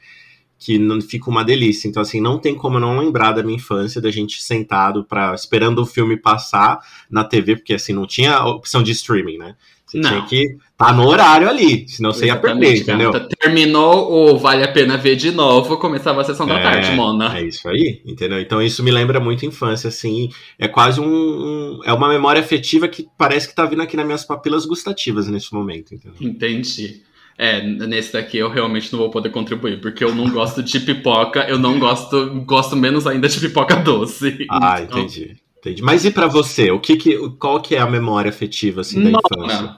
que 0.65 0.79
não 0.79 1.00
fica 1.00 1.29
uma 1.29 1.45
delícia. 1.45 1.88
Então, 1.88 2.01
assim, 2.01 2.19
não 2.19 2.39
tem 2.39 2.55
como 2.55 2.79
não 2.79 2.98
lembrar 2.98 3.34
da 3.34 3.43
minha 3.43 3.57
infância, 3.57 4.01
da 4.01 4.10
gente 4.10 4.41
sentado 4.41 5.03
para 5.03 5.36
esperando 5.36 5.77
o 5.77 5.86
filme 5.86 6.17
passar 6.17 6.79
na 7.07 7.24
TV, 7.24 7.57
porque 7.57 7.75
assim, 7.75 7.93
não 7.93 8.07
tinha 8.07 8.43
opção 8.43 8.81
de 8.81 8.91
streaming, 8.91 9.38
né? 9.38 9.55
Você 9.86 10.00
não. 10.00 10.10
tinha 10.10 10.25
que 10.25 10.43
estar 10.43 10.88
tá 10.88 10.93
no 10.93 11.05
horário 11.05 11.48
ali, 11.48 11.88
senão 11.88 12.12
você 12.12 12.25
ia 12.25 12.36
perder, 12.36 12.77
entendeu? 12.77 13.12
Terminou 13.39 14.12
o 14.12 14.39
Vale 14.39 14.63
a 14.63 14.72
Pena 14.72 14.98
Ver 14.98 15.15
de 15.15 15.29
novo, 15.29 15.77
começava 15.77 16.22
a 16.22 16.24
sessão 16.24 16.48
da 16.48 16.57
é, 16.57 16.63
tarde, 16.63 16.91
Mona. 16.95 17.38
É 17.38 17.43
isso 17.43 17.69
aí, 17.69 18.01
entendeu? 18.03 18.39
Então 18.39 18.60
isso 18.60 18.81
me 18.81 18.89
lembra 18.89 19.19
muito 19.19 19.45
a 19.45 19.48
infância, 19.48 19.88
assim, 19.88 20.31
é 20.57 20.67
quase 20.67 21.00
um, 21.00 21.05
um, 21.05 21.79
É 21.86 21.93
uma 21.93 22.10
memória 22.10 22.41
afetiva 22.41 22.88
que 22.88 23.07
parece 23.15 23.48
que 23.48 23.53
tá 23.53 23.67
vindo 23.67 23.84
aqui 23.84 23.95
nas 23.95 24.05
minhas 24.07 24.25
papilas 24.25 24.65
gustativas 24.65 25.27
nesse 25.27 25.53
momento, 25.53 25.93
entendeu? 25.93 26.17
Entendi. 26.19 27.03
É, 27.38 27.62
nesse 27.62 28.13
daqui 28.13 28.38
eu 28.38 28.50
realmente 28.50 28.92
não 28.94 29.00
vou 29.00 29.10
poder 29.10 29.30
contribuir, 29.30 29.82
porque 29.82 30.04
eu 30.04 30.15
não 30.15 30.30
gosto 30.30 30.63
de 30.63 30.80
pipoca, 30.80 31.46
eu 31.50 31.60
não 31.60 31.77
gosto, 31.77 32.42
gosto 32.46 32.77
menos 32.77 33.06
ainda 33.06 33.27
de 33.27 33.39
pipoca 33.39 33.75
doce. 33.75 34.38
Ah, 34.50 34.82
então... 34.82 35.00
entendi. 35.00 35.36
entendi. 35.60 35.82
Mas 35.82 36.06
e 36.06 36.12
para 36.12 36.27
você? 36.27 36.72
O 36.72 36.80
que, 36.80 36.96
que 36.96 37.30
qual 37.38 37.62
que 37.62 37.75
é 37.75 37.80
a 37.80 37.89
memória 37.89 38.30
afetiva 38.30 38.82
assim 38.82 39.04
da 39.04 39.10
infância? 39.12 39.77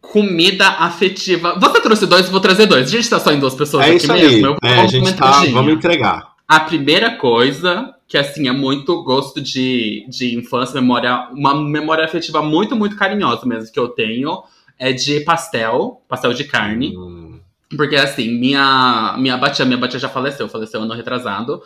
Comida 0.00 0.68
afetiva. 0.68 1.56
Você 1.58 1.80
trouxe 1.80 2.06
dois, 2.06 2.28
vou 2.28 2.40
trazer 2.40 2.66
dois. 2.66 2.88
A 2.88 2.96
gente 2.96 3.08
tá 3.08 3.20
só 3.20 3.32
em 3.32 3.38
duas 3.38 3.54
pessoas 3.54 3.84
é 3.84 3.88
aqui 3.88 3.96
isso 3.96 4.12
mesmo. 4.12 4.56
Aí. 4.62 4.72
é, 4.72 4.80
a 4.80 4.86
gente 4.86 5.14
tá, 5.14 5.44
vamos 5.52 5.72
entregar. 5.72 6.34
A 6.48 6.60
primeira 6.60 7.16
coisa, 7.16 7.94
que 8.08 8.18
assim, 8.18 8.48
é 8.48 8.52
muito 8.52 9.02
gosto 9.04 9.40
de, 9.40 10.04
de 10.08 10.34
infância, 10.36 10.80
memória, 10.80 11.28
uma 11.32 11.54
memória 11.54 12.04
afetiva 12.04 12.42
muito, 12.42 12.74
muito 12.74 12.96
carinhosa 12.96 13.46
mesmo 13.46 13.72
que 13.72 13.78
eu 13.78 13.88
tenho, 13.88 14.42
é 14.78 14.92
de 14.92 15.20
pastel, 15.20 16.02
pastel 16.08 16.32
de 16.32 16.44
carne. 16.44 16.96
Hum. 16.96 17.40
Porque 17.76 17.96
assim, 17.96 18.28
minha, 18.28 19.16
minha 19.18 19.36
batia, 19.36 19.64
minha 19.64 19.78
batia 19.78 19.98
já 19.98 20.08
faleceu, 20.08 20.48
faleceu 20.48 20.82
ano 20.82 20.94
retrasado. 20.94 21.62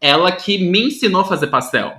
Ela 0.00 0.30
que 0.32 0.58
me 0.58 0.86
ensinou 0.86 1.22
a 1.22 1.24
fazer 1.24 1.48
pastel. 1.48 1.92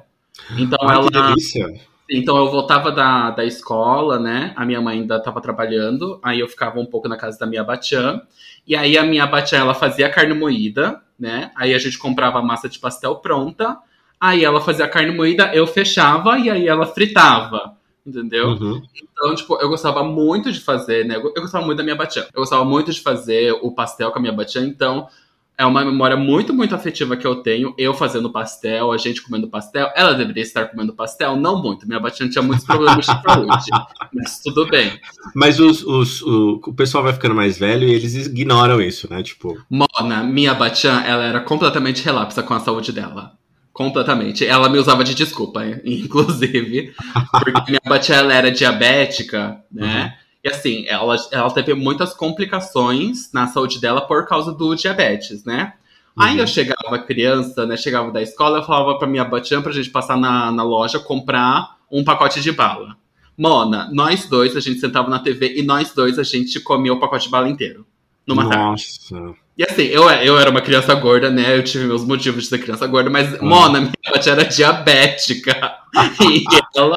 Então 0.58 0.80
Ai, 0.82 0.96
ela. 0.96 1.04
que 1.06 1.12
delícia. 1.12 1.92
Então 2.10 2.36
eu 2.38 2.50
voltava 2.52 2.92
da, 2.92 3.32
da 3.32 3.46
escola, 3.46 4.20
né? 4.20 4.54
A 4.56 4.66
minha 4.66 4.82
mãe 4.82 5.00
ainda 5.00 5.18
estava 5.18 5.40
trabalhando, 5.40 6.20
aí 6.22 6.42
eu 6.42 6.48
ficava 6.48 6.80
um 6.80 6.86
pouco 6.86 7.08
na 7.08 7.16
casa 7.16 7.40
da 7.40 7.46
minha 7.46 7.64
batiã. 7.64 8.22
E 8.68 8.76
aí 8.76 8.98
a 8.98 9.04
minha 9.04 9.26
batiã, 9.26 9.60
ela 9.60 9.74
fazia 9.74 10.10
carne 10.10 10.34
moída, 10.34 11.02
né? 11.18 11.52
Aí 11.56 11.74
a 11.74 11.78
gente 11.78 11.98
comprava 11.98 12.40
a 12.40 12.42
massa 12.42 12.68
de 12.68 12.80
pastel 12.80 13.16
pronta. 13.16 13.78
Aí 14.20 14.44
ela 14.44 14.62
fazia 14.62 14.86
a 14.86 14.90
carne 14.90 15.12
moída, 15.16 15.52
eu 15.54 15.66
fechava 15.66 16.38
e 16.38 16.50
aí 16.50 16.68
ela 16.68 16.86
fritava, 16.86 17.76
entendeu? 18.06 18.50
Uhum. 18.50 18.82
Então, 18.96 19.36
tipo, 19.36 19.56
eu 19.62 19.70
gostava 19.70 20.04
muito 20.04 20.52
de 20.52 20.60
fazer, 20.60 21.06
né? 21.06 21.16
Eu 21.18 21.34
gostava 21.42 21.66
muito 21.66 21.78
da 21.78 21.84
minha 21.84 21.96
batiã. 21.96 22.24
Eu 22.34 22.40
gostava 22.42 22.64
muito 22.66 22.92
de 22.92 23.00
fazer 23.02 23.52
o 23.62 23.72
pastel 23.72 24.12
com 24.12 24.20
a 24.20 24.22
minha 24.22 24.34
batiã, 24.34 24.64
então 24.64 25.08
é 25.58 25.66
uma 25.66 25.86
memória 25.86 26.18
muito, 26.18 26.52
muito 26.56 26.74
afetiva 26.74 27.16
que 27.16 27.28
eu 27.28 27.36
tenho. 27.36 27.76
Eu 27.78 27.94
fazendo 27.94 28.32
pastel, 28.32 28.92
a 28.92 28.98
gente 28.98 29.22
comendo 29.22 29.48
pastel. 29.48 29.92
Ela 29.96 30.14
deveria 30.14 30.42
estar 30.42 30.66
comendo 30.66 30.92
pastel? 30.92 31.36
Não 31.36 31.62
muito. 31.62 31.88
Minha 31.88 32.00
batiã 32.00 32.28
tinha 32.28 32.42
muitos 32.42 32.66
problemas 32.66 33.06
de 33.06 33.12
saúde. 33.22 33.66
Mas 34.12 34.40
tudo 34.40 34.66
bem. 34.68 35.00
Mas 35.36 35.60
os, 35.60 35.84
os- 35.84 36.22
o, 36.24 36.60
o 36.66 36.74
pessoal 36.74 37.04
vai 37.04 37.14
ficando 37.14 37.36
mais 37.36 37.60
velho 37.60 37.88
e 37.88 37.94
eles 37.94 38.16
ignoram 38.16 38.82
isso, 38.82 39.08
né? 39.08 39.22
Tipo, 39.22 39.56
Mona, 39.70 40.24
minha 40.24 40.56
batiã, 40.56 41.02
ela 41.06 41.24
era 41.26 41.40
completamente 41.42 42.04
relapsa 42.04 42.42
com 42.42 42.56
a 42.56 42.60
saúde 42.60 42.92
dela. 42.92 43.34
Completamente. 43.82 44.46
Ela 44.46 44.70
me 44.70 44.78
usava 44.78 45.04
de 45.04 45.16
desculpa, 45.16 45.66
inclusive. 45.84 46.94
Porque 47.32 47.72
minha 47.72 47.82
ela 48.10 48.34
era 48.34 48.52
diabética, 48.52 49.60
né? 49.72 50.16
E 50.44 50.50
assim, 50.50 50.86
ela, 50.88 51.16
ela 51.32 51.50
teve 51.52 51.74
muitas 51.74 52.14
complicações 52.14 53.32
na 53.34 53.48
saúde 53.48 53.80
dela 53.80 54.02
por 54.02 54.28
causa 54.28 54.52
do 54.52 54.76
diabetes, 54.76 55.44
né? 55.46 55.74
Aí 56.18 56.36
Uhum. 56.36 56.42
eu 56.42 56.48
chegava 56.48 57.00
criança, 57.00 57.66
né? 57.66 57.76
Chegava 57.78 58.12
da 58.12 58.22
escola, 58.22 58.60
eu 58.60 58.64
falava 58.64 58.98
pra 59.00 59.08
minha 59.08 59.24
batiã 59.24 59.62
pra 59.62 59.72
gente 59.72 59.90
passar 59.90 60.18
na, 60.18 60.52
na 60.52 60.64
loja 60.64 61.00
comprar 61.00 61.78
um 61.92 62.04
pacote 62.04 62.42
de 62.42 62.52
bala. 62.52 62.96
Mona, 63.38 63.90
nós 63.92 64.28
dois, 64.28 64.56
a 64.56 64.60
gente 64.60 64.80
sentava 64.80 65.10
na 65.10 65.20
TV 65.20 65.58
e 65.58 65.64
nós 65.64 65.94
dois 65.94 66.20
a 66.20 66.24
gente 66.24 66.60
comia 66.60 66.94
o 66.94 67.00
pacote 67.00 67.26
de 67.26 67.32
bala 67.32 67.50
inteiro. 67.50 67.86
Numa 68.28 68.48
tarde. 68.48 68.84
E 69.58 69.64
assim, 69.64 69.84
eu, 69.84 70.10
eu 70.10 70.40
era 70.40 70.50
uma 70.50 70.62
criança 70.62 70.94
gorda, 70.96 71.30
né? 71.30 71.58
Eu 71.58 71.64
tive 71.64 71.86
meus 71.86 72.06
motivos 72.06 72.44
de 72.44 72.50
ser 72.50 72.60
criança 72.60 72.88
gorda, 72.88 73.10
mas, 73.10 73.40
Mona, 73.42 73.80
minha 73.82 74.20
tia 74.22 74.32
era 74.32 74.46
diabética. 74.46 75.52
e 76.22 76.44
ela. 76.76 76.96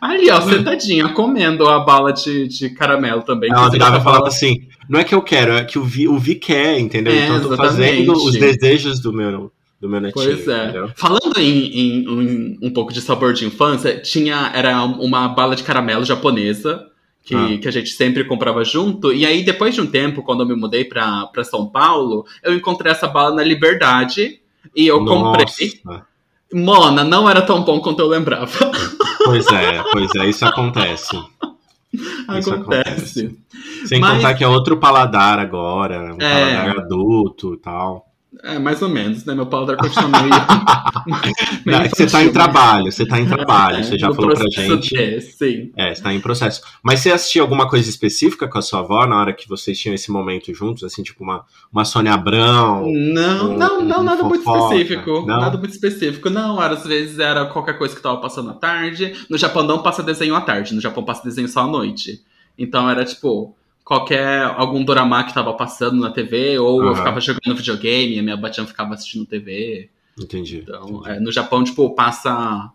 Ali, 0.00 0.30
ó, 0.30 0.40
sentadinha, 0.40 1.08
comendo 1.10 1.68
a 1.68 1.78
bala 1.80 2.12
de, 2.12 2.48
de 2.48 2.70
caramelo 2.70 3.22
também. 3.22 3.50
Ela 3.52 3.70
virava 3.70 3.98
e 3.98 4.02
falava 4.02 4.26
assim: 4.28 4.66
não 4.88 4.98
é 4.98 5.04
que 5.04 5.14
eu 5.14 5.22
quero, 5.22 5.52
é 5.52 5.64
que 5.64 5.78
o 5.78 5.84
Vi, 5.84 6.08
o 6.08 6.18
Vi 6.18 6.34
quer, 6.36 6.78
entendeu? 6.78 7.12
É, 7.12 7.24
então 7.24 7.36
eu 7.36 7.42
tô 7.42 7.54
exatamente. 7.54 8.06
fazendo 8.06 8.12
os 8.12 8.32
desejos 8.32 9.00
do 9.00 9.12
meu, 9.12 9.52
do 9.80 9.88
meu 9.88 10.00
netinho. 10.00 10.24
Pois 10.24 10.48
é. 10.48 10.64
entendeu? 10.64 10.90
Falando 10.96 11.38
em, 11.38 11.66
em- 11.66 12.04
em 12.04 12.58
um 12.62 12.70
pouco 12.72 12.92
de 12.92 13.00
sabor 13.00 13.32
de 13.34 13.44
infância, 13.44 14.00
tinha 14.00 14.50
era 14.54 14.82
uma 14.82 15.28
bala 15.28 15.54
de 15.54 15.62
caramelo 15.62 16.04
japonesa 16.04 16.84
que, 17.24 17.34
Ah. 17.34 17.58
que 17.60 17.68
a 17.68 17.70
gente 17.70 17.90
sempre 17.90 18.24
comprava 18.24 18.64
junto. 18.64 19.12
E 19.12 19.26
aí, 19.26 19.42
depois 19.44 19.74
de 19.74 19.80
um 19.80 19.86
tempo, 19.86 20.22
quando 20.22 20.40
eu 20.42 20.46
me 20.46 20.54
mudei 20.56 20.84
pra, 20.84 21.26
pra 21.26 21.44
São 21.44 21.66
Paulo, 21.66 22.24
eu 22.42 22.54
encontrei 22.54 22.90
essa 22.92 23.06
bala 23.06 23.34
na 23.34 23.42
Liberdade 23.44 24.40
e 24.74 24.86
eu 24.86 25.04
comprei. 25.04 25.46
Nossa. 25.84 26.06
Mona, 26.52 27.04
não 27.04 27.28
era 27.28 27.42
tão 27.42 27.62
bom 27.62 27.78
quanto 27.80 28.00
eu 28.00 28.08
lembrava. 28.08 28.50
Pois 29.24 29.46
é, 29.48 29.82
pois 29.92 30.14
é, 30.14 30.26
isso 30.26 30.46
acontece. 30.46 31.14
Isso 32.38 32.54
Acontece. 32.54 33.38
Sem 33.86 34.00
Mas- 34.00 34.16
contar 34.16 34.34
que 34.34 34.42
é 34.44 34.48
outro 34.48 34.78
paladar 34.78 35.38
agora, 35.38 36.14
um 36.14 36.18
É. 36.22 36.54
paladar 36.64 36.78
adulto 36.84 37.52
e 37.54 37.58
tal. 37.58 38.07
É, 38.44 38.58
mais 38.58 38.80
ou 38.82 38.88
menos, 38.88 39.24
né? 39.24 39.34
Meu 39.34 39.46
paladar 39.46 39.76
continua 39.76 40.08
meio. 40.22 40.30
meio 41.66 41.78
Não, 41.78 41.84
é 41.84 41.88
você 41.88 42.06
tá 42.06 42.22
infantil, 42.22 42.22
em 42.22 42.26
né? 42.26 42.32
trabalho, 42.32 42.92
você 42.92 43.06
tá 43.06 43.20
em 43.20 43.26
trabalho, 43.26 43.76
É, 43.78 43.82
você 43.82 43.98
já 43.98 44.12
falou 44.14 44.34
pra 44.34 44.44
gente. 44.50 44.88
de, 44.94 45.20
sim. 45.20 45.72
É, 45.76 45.94
você 45.94 46.02
tá 46.02 46.12
em 46.14 46.20
processo. 46.20 46.62
Mas 46.82 47.00
você 47.00 47.10
assistia 47.10 47.42
alguma 47.42 47.68
coisa 47.68 47.88
específica 47.88 48.46
com 48.46 48.58
a 48.58 48.62
sua 48.62 48.80
avó 48.80 49.06
na 49.06 49.18
hora 49.20 49.32
que 49.32 49.48
vocês 49.48 49.78
tinham 49.78 49.94
esse 49.94 50.10
momento 50.10 50.52
juntos? 50.54 50.84
Assim, 50.84 51.02
tipo 51.02 51.22
uma, 51.24 51.44
uma 51.72 51.84
Sônia 51.84 52.14
Abrão? 52.14 52.86
Não, 52.90 53.50
Um- 53.52 53.56
não, 53.58 53.82
não, 53.82 54.00
um 54.00 54.04
nada 54.04 54.22
muito 54.22 54.44
fofoca, 54.44 54.74
específico. 54.76 55.10
não? 55.26 55.40
Nada 55.40 55.58
muito 55.58 55.72
específico. 55.72 56.30
Não, 56.30 56.60
às 56.60 56.84
vezes 56.86 57.18
era 57.18 57.46
qualquer 57.46 57.76
coisa 57.76 57.94
que 57.96 58.00
tava 58.02 58.18
passando 58.18 58.50
à 58.50 58.54
tarde. 58.54 59.14
No 59.28 59.36
Japão 59.36 59.62
não 59.64 59.82
passa 59.82 60.02
desenho 60.02 60.34
à 60.36 60.40
tarde, 60.40 60.74
no 60.74 60.80
Japão 60.80 61.04
passa 61.04 61.24
desenho 61.24 61.48
só 61.48 61.60
à 61.62 61.66
noite. 61.66 62.20
Então 62.56 62.88
era 62.88 63.04
tipo, 63.04 63.54
qualquer. 63.88 64.42
algum 64.42 64.84
dorama 64.84 65.24
que 65.24 65.32
tava 65.32 65.54
passando 65.54 65.98
na 65.98 66.10
TV, 66.10 66.58
ou 66.58 66.82
eu 66.82 66.88
Aham. 66.88 66.96
ficava 66.96 67.20
jogando 67.20 67.56
videogame, 67.56 68.18
a 68.18 68.22
minha 68.22 68.36
batiã 68.36 68.66
ficava 68.66 68.92
assistindo 68.92 69.24
TV. 69.24 69.88
Entendi. 70.20 70.58
Então, 70.58 70.88
entendi. 71.00 71.10
é, 71.10 71.20
no 71.20 71.32
Japão, 71.32 71.64
tipo, 71.64 71.94
passa. 71.94 72.70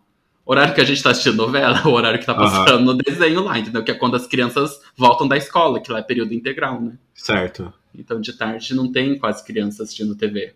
O 0.45 0.51
horário 0.51 0.73
que 0.73 0.81
a 0.81 0.83
gente 0.83 1.01
tá 1.01 1.11
assistindo 1.11 1.37
novela, 1.37 1.81
o 1.87 1.91
horário 1.91 2.19
que 2.19 2.25
tá 2.25 2.33
passando 2.33 2.83
no 2.83 2.93
desenho 2.95 3.43
lá, 3.43 3.57
entendeu? 3.57 3.83
Que 3.83 3.91
é 3.91 3.93
quando 3.93 4.15
as 4.15 4.27
crianças 4.27 4.81
voltam 4.97 5.27
da 5.27 5.37
escola, 5.37 5.79
que 5.79 5.91
lá 5.91 5.99
é 5.99 6.03
período 6.03 6.33
integral, 6.33 6.81
né? 6.81 6.97
Certo. 7.13 7.71
Então, 7.95 8.19
de 8.19 8.33
tarde 8.33 8.73
não 8.75 8.91
tem 8.91 9.17
quase 9.17 9.45
crianças 9.45 9.81
assistindo 9.81 10.15
TV. 10.15 10.53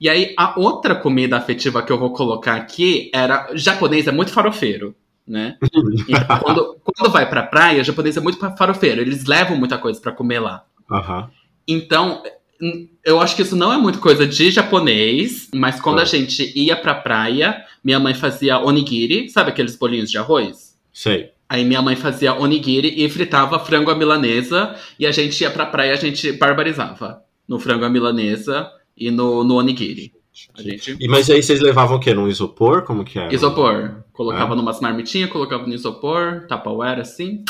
E 0.00 0.08
aí, 0.08 0.34
a 0.36 0.58
outra 0.58 0.94
comida 0.96 1.36
afetiva 1.36 1.82
que 1.82 1.92
eu 1.92 1.98
vou 1.98 2.12
colocar 2.12 2.56
aqui 2.56 3.10
era. 3.14 3.50
Japonês 3.54 4.08
é 4.08 4.12
muito 4.12 4.32
farofeiro, 4.32 4.96
né? 5.26 5.56
Então, 6.08 6.38
quando, 6.40 6.76
quando 6.82 7.12
vai 7.12 7.28
pra 7.28 7.42
praia, 7.42 7.84
japonês 7.84 8.16
é 8.16 8.20
muito 8.20 8.38
farofeiro. 8.56 9.00
Eles 9.00 9.24
levam 9.24 9.56
muita 9.56 9.78
coisa 9.78 10.00
pra 10.00 10.12
comer 10.12 10.40
lá. 10.40 10.64
Aham. 10.90 11.30
Então, 11.66 12.22
eu 13.04 13.20
acho 13.20 13.36
que 13.36 13.42
isso 13.42 13.56
não 13.56 13.72
é 13.72 13.78
muito 13.78 14.00
coisa 14.00 14.26
de 14.26 14.50
japonês, 14.50 15.48
mas 15.54 15.80
quando 15.80 16.00
a 16.00 16.04
gente 16.04 16.52
ia 16.58 16.76
pra 16.76 16.94
praia, 16.94 17.64
minha 17.82 17.98
mãe 17.98 18.12
fazia 18.12 18.58
onigiri, 18.58 19.28
sabe 19.30 19.50
aqueles 19.50 19.76
bolinhos 19.76 20.10
de 20.10 20.18
arroz? 20.18 20.76
Sei. 20.92 21.30
Aí 21.48 21.64
minha 21.64 21.82
mãe 21.82 21.96
fazia 21.96 22.34
onigiri 22.34 23.02
e 23.02 23.08
fritava 23.08 23.58
frango 23.58 23.90
à 23.90 23.94
milanesa, 23.94 24.76
e 24.98 25.06
a 25.06 25.10
gente 25.10 25.40
ia 25.40 25.50
pra 25.50 25.66
praia, 25.66 25.92
a 25.92 25.96
gente 25.96 26.32
barbarizava 26.32 27.22
no 27.48 27.58
frango 27.58 27.84
à 27.84 27.88
milanesa 27.88 28.70
e 28.96 29.10
no, 29.10 29.42
no 29.42 29.56
onigiri. 29.56 30.12
A 30.56 30.62
gente 30.62 30.96
E, 30.98 31.08
mas 31.08 31.28
aí 31.28 31.42
vocês 31.42 31.60
levavam 31.60 31.96
o 31.96 32.00
quê? 32.00 32.14
Num 32.14 32.28
isopor? 32.28 32.82
Como 32.82 33.04
que 33.04 33.18
era? 33.18 33.34
isopor, 33.34 34.02
colocava 34.12 34.54
É. 34.54 34.56
numas 34.56 34.80
marmitinhas, 34.80 35.30
colocava 35.30 35.66
no 35.66 35.74
isopor, 35.74 36.46
tupperware 36.48 37.00
assim, 37.00 37.44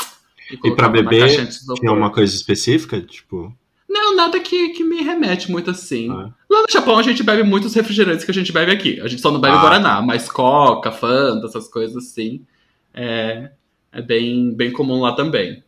e 0.51 0.67
E 0.67 0.75
na 0.75 0.89
beber, 0.89 1.47
tinha 1.79 1.91
uma 1.91 2.09
coisa 2.11 2.33
específica? 2.35 2.99
Tipo. 3.01 3.55
Não, 3.87 4.15
nada 4.15 4.39
que, 4.39 4.69
que 4.69 4.83
me 4.83 5.01
remete 5.01 5.51
muito 5.51 5.69
assim. 5.69 6.09
Ah. 6.09 6.33
Lá 6.49 6.61
no 6.61 6.67
Japão 6.71 6.97
a 6.97 7.03
gente 7.03 7.23
bebe 7.23 7.43
muitos 7.43 7.73
refrigerantes 7.73 8.23
que 8.25 8.31
a 8.31 8.33
gente 8.33 8.51
bebe 8.51 8.71
aqui. 8.71 8.99
A 9.01 9.07
gente 9.07 9.21
só 9.21 9.31
não 9.31 9.39
bebe 9.39 9.55
Ah. 9.55 9.61
Guaraná, 9.61 10.01
mas 10.01 10.29
Coca, 10.29 10.91
Fanta, 10.91 11.47
essas 11.47 11.67
coisas 11.67 11.95
assim. 11.97 12.45
É, 12.93 13.51
é 13.91 14.01
bem, 14.01 14.53
bem 14.53 14.71
comum 14.71 15.01
lá 15.01 15.13
também. 15.13 15.63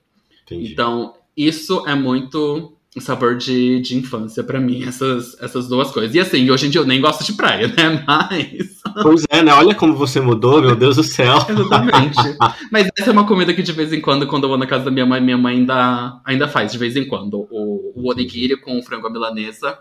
Entendi. 0.46 0.72
Então, 0.72 1.14
isso 1.38 1.84
é 1.88 1.96
muito 1.96 2.74
sabor 3.02 3.36
de, 3.36 3.82
de 3.82 3.98
infância 3.98 4.44
pra 4.44 4.60
mim, 4.60 4.84
essas, 4.84 5.36
essas 5.42 5.68
duas 5.68 5.92
coisas. 5.92 6.14
E 6.14 6.20
assim, 6.20 6.50
hoje 6.50 6.68
em 6.68 6.70
dia 6.70 6.82
eu 6.82 6.86
nem 6.86 7.02
gosto 7.02 7.24
de 7.24 7.34
praia, 7.34 7.68
né? 7.68 8.04
Mas. 8.08 8.82
Pois 9.02 9.24
é, 9.30 9.42
né? 9.42 9.52
Olha 9.54 9.74
como 9.74 9.96
você 9.96 10.20
mudou, 10.20 10.62
meu 10.62 10.76
Deus 10.76 10.98
do 10.98 11.04
céu. 11.04 11.38
Exatamente. 11.50 12.18
Mas 12.72 12.90
essa 12.98 13.10
é 13.10 13.14
uma 13.14 13.26
comida 13.26 13.54
que 13.54 13.64
de 13.64 13.72
vez 13.72 13.92
em 13.92 14.02
quando, 14.02 14.28
quando 14.28 14.44
eu 14.44 14.50
vou 14.50 14.58
na 14.58 14.68
casa 14.68 14.86
da 14.86 14.92
minha 14.92 15.06
mãe, 15.06 15.22
minha 15.22 15.38
mãe 15.38 15.58
ainda, 15.58 16.20
ainda 16.24 16.48
faz, 16.48 16.72
de 16.72 16.78
vez 16.78 16.96
em 16.96 17.08
quando. 17.08 17.48
O, 17.50 17.94
o 17.96 18.12
onigiri 18.12 18.56
com 18.60 18.82
frango 18.84 19.08
à 19.08 19.10
milanesa 19.10 19.78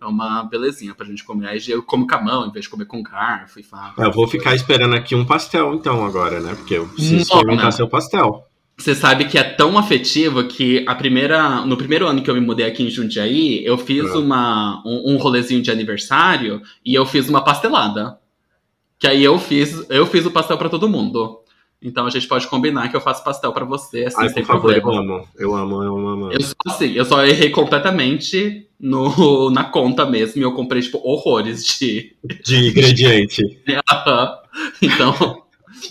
é 0.00 0.06
uma 0.06 0.42
belezinha 0.44 0.94
pra 0.94 1.06
gente 1.06 1.24
comer. 1.24 1.48
Aí 1.48 1.62
eu 1.68 1.82
como 1.82 2.06
com 2.06 2.14
a 2.14 2.20
mão, 2.20 2.46
em 2.46 2.52
vez 2.52 2.64
de 2.64 2.70
comer 2.70 2.86
com 2.86 3.02
garfo 3.02 3.60
e 3.60 3.62
faca. 3.62 4.02
Eu 4.02 4.12
vou 4.12 4.26
ficar 4.26 4.54
esperando 4.54 4.94
aqui 4.94 5.14
um 5.14 5.24
pastel, 5.24 5.74
então, 5.74 6.04
agora, 6.04 6.40
né? 6.40 6.54
Porque 6.54 6.74
eu 6.74 6.86
preciso 6.88 7.14
Não, 7.14 7.22
experimentar 7.22 7.72
seu 7.72 7.88
pastel. 7.88 8.46
Você 8.76 8.94
sabe 8.94 9.26
que 9.26 9.38
é 9.38 9.44
tão 9.44 9.78
afetivo 9.78 10.44
que 10.44 10.84
a 10.88 10.94
primeira, 10.94 11.64
no 11.64 11.76
primeiro 11.76 12.06
ano 12.06 12.22
que 12.22 12.28
eu 12.30 12.34
me 12.34 12.40
mudei 12.40 12.66
aqui 12.66 12.82
em 12.82 12.90
Jundiaí, 12.90 13.64
eu 13.64 13.78
fiz 13.78 14.10
Ah. 14.10 14.18
uma, 14.18 14.82
um, 14.84 15.12
um 15.12 15.16
rolezinho 15.18 15.62
de 15.62 15.70
aniversário 15.70 16.60
e 16.84 16.94
eu 16.94 17.04
fiz 17.06 17.28
uma 17.28 17.42
pastelada. 17.44 18.18
Que 18.98 19.06
aí 19.06 19.22
eu 19.22 19.38
fiz, 19.38 19.84
eu 19.90 20.06
fiz 20.06 20.24
o 20.26 20.30
pastel 20.30 20.56
pra 20.58 20.68
todo 20.68 20.88
mundo. 20.88 21.38
Então 21.84 22.06
a 22.06 22.10
gente 22.10 22.28
pode 22.28 22.46
combinar 22.46 22.88
que 22.88 22.96
eu 22.96 23.00
faço 23.00 23.24
pastel 23.24 23.52
pra 23.52 23.64
você, 23.64 24.04
assim, 24.04 24.16
Ai, 24.20 24.28
sem 24.28 24.42
por 24.44 24.52
favor, 24.54 24.72
eu 24.74 24.80
problema. 24.80 25.16
amo. 25.16 25.28
Eu 25.36 25.54
amo, 25.54 25.82
eu 25.82 25.96
amo, 25.96 26.08
amo. 26.08 26.32
Eu 26.32 26.40
só 26.40 26.54
assim, 26.66 26.92
eu 26.92 27.04
só 27.04 27.24
errei 27.24 27.50
completamente 27.50 28.68
no, 28.80 29.50
na 29.50 29.64
conta 29.64 30.06
mesmo 30.06 30.40
e 30.40 30.44
eu 30.44 30.52
comprei, 30.52 30.80
tipo, 30.80 30.98
horrores 31.04 31.64
de. 31.66 32.14
De 32.44 32.68
ingrediente. 32.68 33.42
então. 34.80 35.41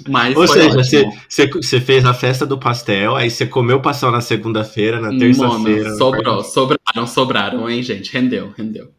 Mas 0.07 0.35
Ou 0.35 0.47
seja, 0.47 1.09
você, 1.29 1.79
fez 1.81 2.05
a 2.05 2.13
festa 2.13 2.45
do 2.45 2.57
pastel, 2.57 3.15
aí 3.15 3.29
você 3.29 3.45
comeu 3.45 3.77
o 3.77 3.81
pastel 3.81 4.11
na 4.11 4.21
segunda-feira, 4.21 4.99
na 4.99 5.09
terça-feira. 5.17 5.95
sobrou, 5.95 6.43
sobraram, 6.43 7.07
sobraram, 7.07 7.69
hein, 7.69 7.83
gente? 7.83 8.11
Rendeu, 8.11 8.53
rendeu. 8.57 8.91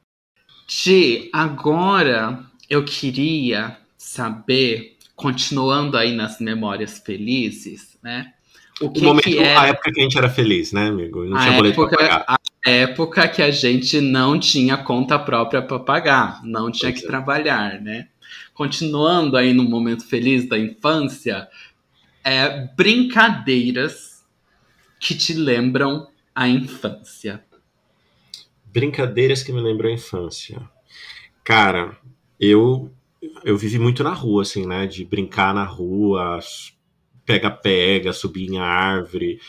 Ti, 0.67 1.31
agora 1.33 2.41
eu 2.69 2.85
queria 2.85 3.77
saber, 3.97 4.97
continuando 5.15 5.97
aí 5.97 6.15
nas 6.15 6.41
memórias 6.41 7.03
felizes, 7.05 7.99
né? 8.03 8.33
O 8.81 8.91
que, 8.91 9.01
o 9.01 9.05
momento, 9.05 9.25
que 9.25 9.39
era... 9.39 9.61
A 9.61 9.67
época 9.69 9.93
que 9.93 10.01
a 10.01 10.03
gente 10.03 10.19
era 10.19 10.29
feliz, 10.29 10.73
né, 10.73 10.89
amigo? 10.89 11.25
Não 11.25 11.39
tinha 11.39 11.53
a 11.53 11.57
boleto 11.57 11.83
época, 11.83 11.97
pagar. 11.97 12.25
A 12.29 12.71
época 12.71 13.29
que 13.29 13.43
a 13.43 13.51
gente 13.51 14.01
não 14.01 14.39
tinha 14.39 14.77
conta 14.77 15.19
própria 15.19 15.63
para 15.63 15.79
pagar, 15.79 16.41
não 16.45 16.71
tinha 16.71 16.91
pois 16.91 17.01
que 17.01 17.07
é. 17.07 17.11
trabalhar, 17.11 17.81
né? 17.81 18.09
Continuando 18.55 19.37
aí 19.37 19.53
no 19.53 19.65
momento 19.65 20.07
feliz 20.07 20.49
da 20.49 20.59
infância, 20.59 21.49
é 22.25 22.67
brincadeiras 22.75 24.25
que 25.01 25.15
te 25.15 25.35
lembram 25.35 26.09
a 26.35 26.49
infância. 26.49 27.45
Brincadeiras 28.67 29.43
que 29.43 29.53
me 29.53 29.61
lembram 29.61 29.91
a 29.91 29.95
infância. 29.95 30.62
Cara, 31.45 31.97
eu 32.39 32.91
eu 33.45 33.57
vivi 33.57 33.79
muito 33.79 34.03
na 34.03 34.12
rua, 34.12 34.43
assim, 34.43 34.67
né? 34.67 34.87
De 34.87 35.05
brincar 35.05 35.55
na 35.55 35.65
rua, 35.65 36.39
pega-pega, 37.25 38.12
subir 38.12 38.51
em 38.51 38.59
árvore, 38.59 39.41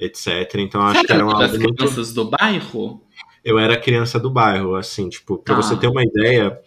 etc. 0.00 0.54
Então 0.56 0.82
acho 0.82 1.04
que 1.04 1.12
era 1.12 1.24
uma 1.24 1.38
das 1.38 1.52
crianças 1.56 2.14
muito... 2.14 2.14
do 2.14 2.30
bairro? 2.30 3.02
Eu 3.44 3.58
era 3.58 3.76
criança 3.76 4.18
do 4.20 4.30
bairro, 4.30 4.76
assim, 4.76 5.08
tipo, 5.08 5.38
para 5.38 5.54
ah. 5.54 5.62
você 5.62 5.76
ter 5.76 5.88
uma 5.88 6.02
ideia, 6.02 6.58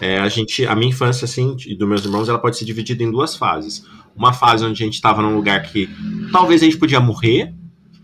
é, 0.00 0.18
a 0.18 0.28
gente, 0.28 0.64
a 0.66 0.74
minha 0.74 0.90
infância, 0.90 1.24
assim, 1.24 1.56
e 1.66 1.74
dos 1.74 1.88
meus 1.88 2.04
irmãos, 2.04 2.28
ela 2.28 2.38
pode 2.38 2.56
ser 2.56 2.64
dividida 2.64 3.02
em 3.02 3.10
duas 3.10 3.36
fases. 3.36 3.84
Uma 4.14 4.32
fase 4.32 4.64
onde 4.64 4.82
a 4.82 4.86
gente 4.86 4.94
estava 4.94 5.22
num 5.22 5.34
lugar 5.34 5.62
que 5.62 5.88
talvez 6.30 6.62
a 6.62 6.64
gente 6.64 6.78
podia 6.78 7.00
morrer, 7.00 7.54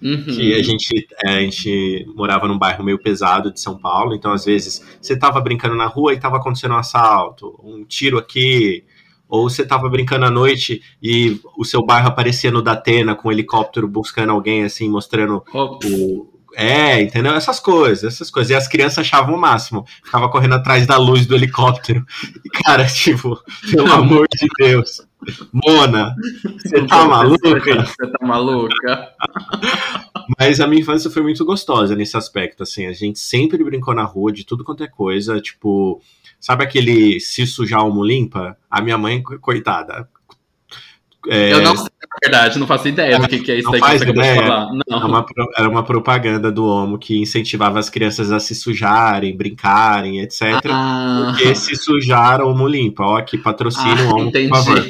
Uhum. 0.02 0.24
Que 0.24 0.54
a 0.54 0.62
gente, 0.62 1.08
é, 1.24 1.38
a 1.38 1.40
gente 1.40 2.06
morava 2.14 2.46
num 2.46 2.58
bairro 2.58 2.84
meio 2.84 2.98
pesado 2.98 3.52
de 3.52 3.60
São 3.60 3.78
Paulo, 3.78 4.14
então 4.14 4.32
às 4.32 4.44
vezes 4.44 4.84
você 5.00 5.18
tava 5.18 5.40
brincando 5.40 5.74
na 5.74 5.86
rua 5.86 6.12
e 6.12 6.20
tava 6.20 6.36
acontecendo 6.36 6.74
um 6.74 6.78
assalto, 6.78 7.58
um 7.64 7.84
tiro 7.84 8.18
aqui, 8.18 8.84
ou 9.28 9.48
você 9.48 9.66
tava 9.66 9.88
brincando 9.88 10.26
à 10.26 10.30
noite 10.30 10.82
e 11.02 11.40
o 11.56 11.64
seu 11.64 11.84
bairro 11.84 12.08
aparecia 12.08 12.50
no 12.50 12.62
Datena 12.62 13.14
com 13.14 13.28
um 13.28 13.32
helicóptero 13.32 13.88
buscando 13.88 14.30
alguém 14.30 14.64
assim, 14.64 14.88
mostrando 14.88 15.42
o, 15.54 16.35
é, 16.58 17.02
entendeu? 17.02 17.34
Essas 17.34 17.60
coisas, 17.60 18.14
essas 18.14 18.30
coisas. 18.30 18.50
E 18.50 18.54
as 18.54 18.66
crianças 18.66 19.00
achavam 19.00 19.34
o 19.34 19.38
máximo. 19.38 19.84
Ficava 20.02 20.26
correndo 20.30 20.54
atrás 20.54 20.86
da 20.86 20.96
luz 20.96 21.26
do 21.26 21.34
helicóptero. 21.34 22.02
E, 22.42 22.48
cara, 22.48 22.86
tipo, 22.88 23.38
pelo 23.70 23.92
amor 23.92 24.26
de 24.34 24.48
Deus. 24.58 25.06
Mona, 25.52 26.14
você 26.42 26.86
tá 26.86 27.04
maluca? 27.04 27.84
Você 27.84 28.10
tá 28.10 28.26
maluca? 28.26 29.12
Mas 30.38 30.58
a 30.58 30.66
minha 30.66 30.80
infância 30.80 31.10
foi 31.10 31.22
muito 31.22 31.44
gostosa 31.44 31.94
nesse 31.94 32.16
aspecto, 32.16 32.62
assim. 32.62 32.86
A 32.86 32.92
gente 32.94 33.18
sempre 33.18 33.62
brincou 33.62 33.94
na 33.94 34.04
rua 34.04 34.32
de 34.32 34.46
tudo 34.46 34.64
quanto 34.64 34.82
é 34.82 34.88
coisa. 34.88 35.38
Tipo, 35.42 36.00
sabe 36.40 36.64
aquele 36.64 37.20
se 37.20 37.46
sujar 37.46 37.80
almo 37.80 38.02
limpa? 38.02 38.56
A 38.70 38.80
minha 38.80 38.96
mãe, 38.96 39.22
coitada, 39.22 40.08
é... 41.28 41.52
Eu 41.52 41.62
não 41.62 41.76
sei, 41.76 41.88
verdade, 42.22 42.58
não 42.58 42.66
faço 42.66 42.88
ideia 42.88 43.18
do 43.18 43.28
que, 43.28 43.40
que 43.40 43.52
é 43.52 43.58
isso 43.58 43.66
não 43.66 43.74
aí 43.74 43.80
faz 43.80 44.02
que 44.02 44.06
você 44.06 44.12
ideia. 44.12 44.42
falar. 44.42 44.68
Não. 44.88 44.96
Era, 44.98 45.06
uma, 45.06 45.26
era 45.58 45.68
uma 45.68 45.82
propaganda 45.84 46.50
do 46.50 46.64
Homo 46.66 46.98
que 46.98 47.18
incentivava 47.18 47.78
as 47.78 47.90
crianças 47.90 48.32
a 48.32 48.40
se 48.40 48.54
sujarem, 48.54 49.36
brincarem, 49.36 50.20
etc. 50.20 50.42
Ah. 50.70 51.26
Porque 51.30 51.54
se 51.54 51.76
sujar, 51.76 52.40
Homo 52.40 52.66
limpa. 52.66 53.04
Ó, 53.04 53.16
aqui 53.16 53.38
patrocina 53.38 54.02
ah, 54.02 54.04
o 54.04 54.16
Homo, 54.16 54.28
entendi. 54.28 54.48
por 54.48 54.64
favor. 54.64 54.86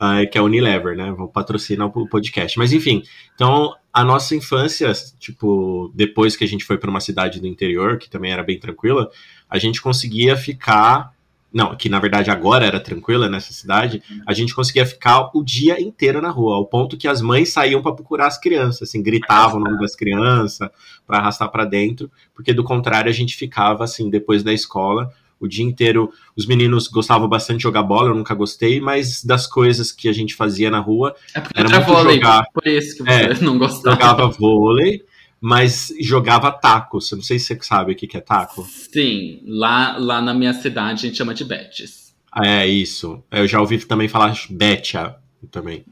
Ah, 0.00 0.24
que 0.26 0.38
é 0.38 0.42
Unilever, 0.42 0.96
né? 0.96 1.10
Vou 1.10 1.28
patrocinar 1.28 1.88
o 1.88 2.08
podcast. 2.08 2.56
Mas 2.56 2.72
enfim, 2.72 3.02
então 3.34 3.74
a 3.92 4.04
nossa 4.04 4.36
infância, 4.36 4.92
tipo, 5.18 5.90
depois 5.92 6.36
que 6.36 6.44
a 6.44 6.46
gente 6.46 6.64
foi 6.64 6.78
para 6.78 6.88
uma 6.88 7.00
cidade 7.00 7.40
do 7.40 7.48
interior, 7.48 7.98
que 7.98 8.08
também 8.08 8.30
era 8.30 8.44
bem 8.44 8.60
tranquila, 8.60 9.10
a 9.50 9.58
gente 9.58 9.82
conseguia 9.82 10.36
ficar 10.36 11.12
não, 11.52 11.74
que 11.74 11.88
na 11.88 11.98
verdade 11.98 12.30
agora 12.30 12.66
era 12.66 12.78
tranquila 12.78 13.28
nessa 13.28 13.52
cidade, 13.52 14.02
a 14.26 14.34
gente 14.34 14.54
conseguia 14.54 14.84
ficar 14.84 15.30
o 15.34 15.42
dia 15.42 15.80
inteiro 15.80 16.20
na 16.20 16.30
rua, 16.30 16.56
ao 16.56 16.66
ponto 16.66 16.96
que 16.96 17.08
as 17.08 17.22
mães 17.22 17.50
saíam 17.50 17.80
para 17.80 17.94
procurar 17.94 18.26
as 18.26 18.38
crianças, 18.38 18.88
assim, 18.88 19.02
gritavam 19.02 19.60
o 19.60 19.64
nome 19.64 19.78
das 19.78 19.96
crianças 19.96 20.68
para 21.06 21.18
arrastar 21.18 21.50
para 21.50 21.64
dentro, 21.64 22.10
porque 22.34 22.52
do 22.52 22.62
contrário 22.62 23.08
a 23.08 23.14
gente 23.14 23.36
ficava 23.36 23.84
assim 23.84 24.10
depois 24.10 24.42
da 24.42 24.52
escola 24.52 25.12
o 25.40 25.46
dia 25.46 25.64
inteiro. 25.64 26.12
Os 26.36 26.46
meninos 26.46 26.88
gostavam 26.88 27.28
bastante 27.28 27.58
de 27.58 27.62
jogar 27.62 27.82
bola, 27.82 28.08
eu 28.08 28.14
nunca 28.14 28.34
gostei, 28.34 28.80
mas 28.80 29.24
das 29.24 29.46
coisas 29.46 29.92
que 29.92 30.08
a 30.08 30.12
gente 30.12 30.34
fazia 30.34 30.70
na 30.70 30.80
rua 30.80 31.14
é 31.34 31.42
era, 31.54 31.68
muito 31.68 31.86
vôlei, 31.86 32.16
jogar. 32.16 32.44
Por 32.52 32.66
isso 32.66 32.96
que 32.96 33.04
você 33.04 33.10
é, 33.10 33.34
não 33.40 33.58
gostava. 33.58 33.94
Jogava 33.94 34.28
vôlei 34.28 35.04
mas 35.40 35.92
jogava 36.00 36.50
tacos. 36.50 37.10
Eu 37.10 37.16
não 37.16 37.24
sei 37.24 37.38
se 37.38 37.46
você 37.46 37.58
sabe 37.62 37.92
o 37.92 37.96
que 37.96 38.16
é 38.16 38.20
taco. 38.20 38.64
Sim, 38.64 39.40
lá, 39.46 39.96
lá 39.98 40.20
na 40.20 40.34
minha 40.34 40.52
cidade 40.52 41.06
a 41.06 41.08
gente 41.08 41.16
chama 41.16 41.34
de 41.34 41.44
betes. 41.44 42.14
É, 42.36 42.66
isso. 42.66 43.22
Eu 43.30 43.46
já 43.46 43.60
ouvi 43.60 43.78
também 43.78 44.08
falar 44.08 44.36
betia 44.50 45.16
também. 45.50 45.84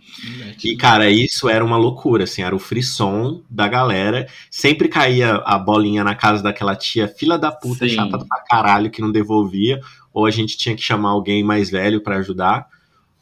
E, 0.63 0.77
cara, 0.77 1.09
isso 1.09 1.49
era 1.49 1.65
uma 1.65 1.77
loucura, 1.77 2.25
assim, 2.25 2.43
era 2.43 2.55
o 2.55 2.59
frisson 2.59 3.43
da 3.49 3.69
galera. 3.69 4.29
Sempre 4.51 4.89
caía 4.89 5.37
a 5.37 5.59
bolinha 5.59 6.03
na 6.03 6.15
casa 6.15 6.43
daquela 6.43 6.75
tia, 6.75 7.07
fila 7.07 7.39
da 7.39 7.53
puta, 7.53 7.89
Sim. 7.89 7.95
chata 7.95 8.19
pra 8.19 8.41
caralho, 8.45 8.91
que 8.91 9.01
não 9.01 9.13
devolvia, 9.13 9.81
ou 10.13 10.27
a 10.27 10.31
gente 10.31 10.57
tinha 10.57 10.75
que 10.75 10.83
chamar 10.83 11.11
alguém 11.11 11.45
mais 11.45 11.71
velho 11.71 12.03
para 12.03 12.17
ajudar. 12.17 12.67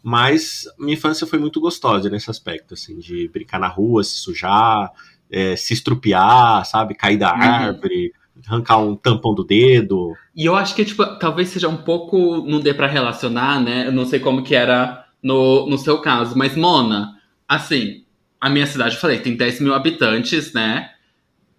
Mas 0.02 0.64
minha 0.78 0.94
infância 0.94 1.26
foi 1.26 1.38
muito 1.38 1.60
gostosa 1.60 2.10
nesse 2.10 2.30
aspecto, 2.30 2.74
assim, 2.74 2.98
de 2.98 3.28
brincar 3.28 3.58
na 3.58 3.68
rua, 3.68 4.04
se 4.04 4.16
sujar, 4.16 4.90
é, 5.30 5.56
se 5.56 5.74
estrupiar, 5.74 6.64
sabe? 6.64 6.94
Cair 6.94 7.18
da 7.18 7.34
uhum. 7.34 7.40
árvore, 7.42 8.12
arrancar 8.46 8.78
um 8.78 8.94
tampão 8.94 9.34
do 9.34 9.44
dedo. 9.44 10.14
E 10.34 10.44
eu 10.44 10.54
acho 10.54 10.74
que, 10.74 10.84
tipo, 10.84 11.04
talvez 11.18 11.48
seja 11.48 11.68
um 11.68 11.76
pouco. 11.76 12.44
Não 12.46 12.60
dê 12.60 12.74
para 12.74 12.86
relacionar, 12.86 13.60
né? 13.60 13.86
Eu 13.86 13.92
não 13.92 14.04
sei 14.04 14.20
como 14.20 14.42
que 14.42 14.54
era 14.54 15.04
no, 15.22 15.66
no 15.68 15.78
seu 15.78 15.98
caso. 15.98 16.36
Mas, 16.36 16.56
Mona, 16.56 17.14
assim, 17.48 18.04
a 18.40 18.50
minha 18.50 18.66
cidade, 18.66 18.94
eu 18.94 19.00
falei, 19.00 19.18
tem 19.18 19.36
10 19.36 19.60
mil 19.60 19.74
habitantes, 19.74 20.52
né? 20.52 20.90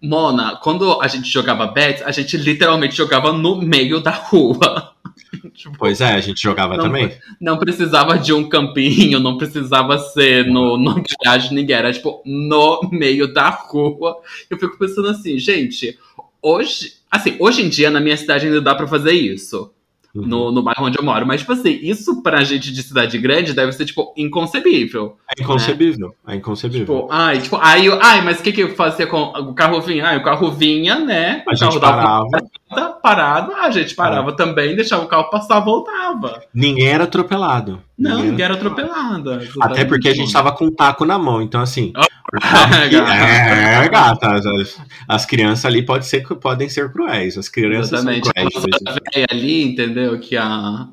Mona, 0.02 0.56
quando 0.56 1.00
a 1.00 1.08
gente 1.08 1.28
jogava 1.28 1.66
bets, 1.66 2.02
a 2.02 2.10
gente 2.10 2.36
literalmente 2.36 2.94
jogava 2.94 3.32
no 3.32 3.60
meio 3.60 4.00
da 4.00 4.10
rua. 4.12 4.94
Tipo, 5.50 5.76
pois 5.78 6.00
é, 6.00 6.14
a 6.14 6.20
gente 6.20 6.40
jogava 6.40 6.76
não, 6.76 6.84
também. 6.84 7.12
Não 7.40 7.58
precisava 7.58 8.18
de 8.18 8.32
um 8.32 8.48
campinho, 8.48 9.20
não 9.20 9.36
precisava 9.36 9.98
ser 9.98 10.46
no, 10.46 10.76
no 10.76 11.02
garagem 11.24 11.54
ninguém, 11.54 11.76
era 11.76 11.92
tipo 11.92 12.22
no 12.24 12.88
meio 12.92 13.32
da 13.32 13.50
rua. 13.50 14.16
Eu 14.48 14.58
fico 14.58 14.78
pensando 14.78 15.08
assim, 15.08 15.38
gente, 15.38 15.98
hoje, 16.42 16.94
assim, 17.10 17.36
hoje 17.38 17.62
em 17.62 17.68
dia 17.68 17.90
na 17.90 18.00
minha 18.00 18.16
cidade 18.16 18.46
ainda 18.46 18.60
dá 18.60 18.74
para 18.74 18.86
fazer 18.86 19.12
isso 19.12 19.72
uhum. 20.16 20.26
no, 20.26 20.52
no 20.52 20.62
bairro 20.62 20.86
onde 20.86 20.98
eu 20.98 21.04
moro. 21.04 21.26
Mas, 21.26 21.40
tipo 21.40 21.52
assim, 21.52 21.78
isso 21.82 22.22
pra 22.22 22.42
gente 22.42 22.72
de 22.72 22.82
cidade 22.82 23.18
grande 23.18 23.52
deve 23.52 23.72
ser, 23.72 23.84
tipo, 23.84 24.12
inconcebível. 24.16 25.16
É 25.38 25.42
inconcebível, 25.42 26.08
né? 26.26 26.34
é 26.34 26.36
inconcebível. 26.36 26.86
Tipo, 26.86 27.08
ai, 27.10 27.40
tipo, 27.40 27.56
ai, 27.56 27.86
ai 28.00 28.22
mas 28.22 28.40
o 28.40 28.42
que 28.42 28.52
que 28.52 28.62
eu 28.62 28.74
fazia 28.74 29.06
com 29.06 29.22
o 29.22 29.54
carro 29.54 29.80
vinha? 29.80 30.06
Ai, 30.06 30.16
o 30.16 30.22
carro 30.22 30.50
vinha, 30.50 30.98
né? 30.98 31.44
A 31.46 31.54
gente 31.54 31.78
parava. 31.78 32.26
Parado, 33.02 33.52
a 33.52 33.70
gente 33.70 33.94
parava 33.94 34.30
é. 34.30 34.34
também, 34.34 34.74
deixava 34.74 35.04
o 35.04 35.08
carro 35.08 35.30
passar, 35.30 35.60
voltava. 35.60 36.42
Ninguém 36.52 36.88
era 36.88 37.04
atropelado. 37.04 37.80
Não, 37.96 38.22
ninguém 38.22 38.44
era 38.44 38.54
atropelado. 38.54 39.38
Até 39.60 39.84
porque 39.84 40.08
a 40.08 40.14
gente 40.14 40.32
tava 40.32 40.50
com 40.52 40.64
um 40.66 40.74
taco 40.74 41.04
na 41.04 41.18
mão, 41.18 41.40
então 41.40 41.60
assim. 41.60 41.92
é, 42.42 43.88
gata. 43.88 44.34
As, 44.34 44.80
as, 45.06 45.24
crianças 45.24 45.64
ali 45.64 45.82
pode 45.82 46.06
ser, 46.06 46.26
podem 46.26 46.68
ser 46.68 46.90
cruéis. 46.90 47.38
As 47.38 47.48
crianças 47.48 47.92
Exatamente. 47.92 48.24
são 48.24 48.32
cruéis. 48.32 49.26
ali, 49.30 49.62
entendeu? 49.62 50.18
Que 50.18 50.36
a. 50.36 50.88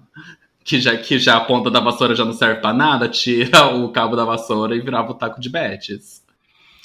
Que 0.63 0.79
já, 0.79 0.95
que 0.97 1.19
já 1.19 1.37
a 1.37 1.41
ponta 1.41 1.69
da 1.69 1.79
vassoura 1.79 2.15
já 2.15 2.23
não 2.23 2.33
serve 2.33 2.61
pra 2.61 2.73
nada, 2.73 3.09
tira 3.09 3.67
o 3.75 3.89
cabo 3.89 4.15
da 4.15 4.23
vassoura 4.23 4.75
e 4.75 4.81
virava 4.81 5.11
o 5.11 5.15
taco 5.15 5.41
de 5.41 5.49
betes. 5.49 6.23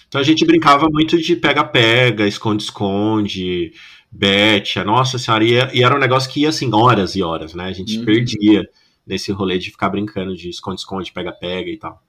Então 0.09 0.21
a 0.21 0.25
gente 0.25 0.45
brincava 0.45 0.89
muito 0.91 1.21
de 1.21 1.37
pega-pega, 1.37 2.27
esconde-esconde, 2.27 3.73
bete, 4.11 4.83
nossa 4.83 5.19
senhora, 5.19 5.45
e, 5.45 5.53
e, 5.79 5.83
era 5.83 5.95
um 5.95 6.01
negócio 6.01 6.31
que 6.31 6.41
ia 6.41 6.49
assim, 6.49 6.73
horas 6.73 7.15
e 7.15 7.23
horas, 7.23 7.55
né? 7.55 7.65
A 7.65 7.73
gente 7.73 7.99
uhum. 7.99 8.05
perdia 8.05 8.67
nesse 9.07 9.31
rolê 9.33 9.59
de 9.59 9.71
ficar 9.71 9.91
brincando 9.91 10.35
de 10.35 10.49
esconde-esconde, 10.49 11.13
pega-pega 11.13 11.71
e 11.71 11.77
tal. 11.77 12.03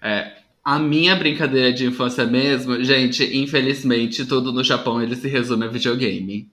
É, 0.00 0.32
a 0.64 0.78
minha 0.78 1.16
brincadeira 1.16 1.72
de 1.72 1.86
infância 1.86 2.24
mesmo, 2.24 2.82
gente, 2.84 3.24
infelizmente, 3.36 4.24
tudo 4.24 4.52
no 4.52 4.62
Japão 4.62 5.02
ele 5.02 5.16
se 5.16 5.28
resume 5.28 5.64
a 5.64 5.68
videogame. 5.68 6.48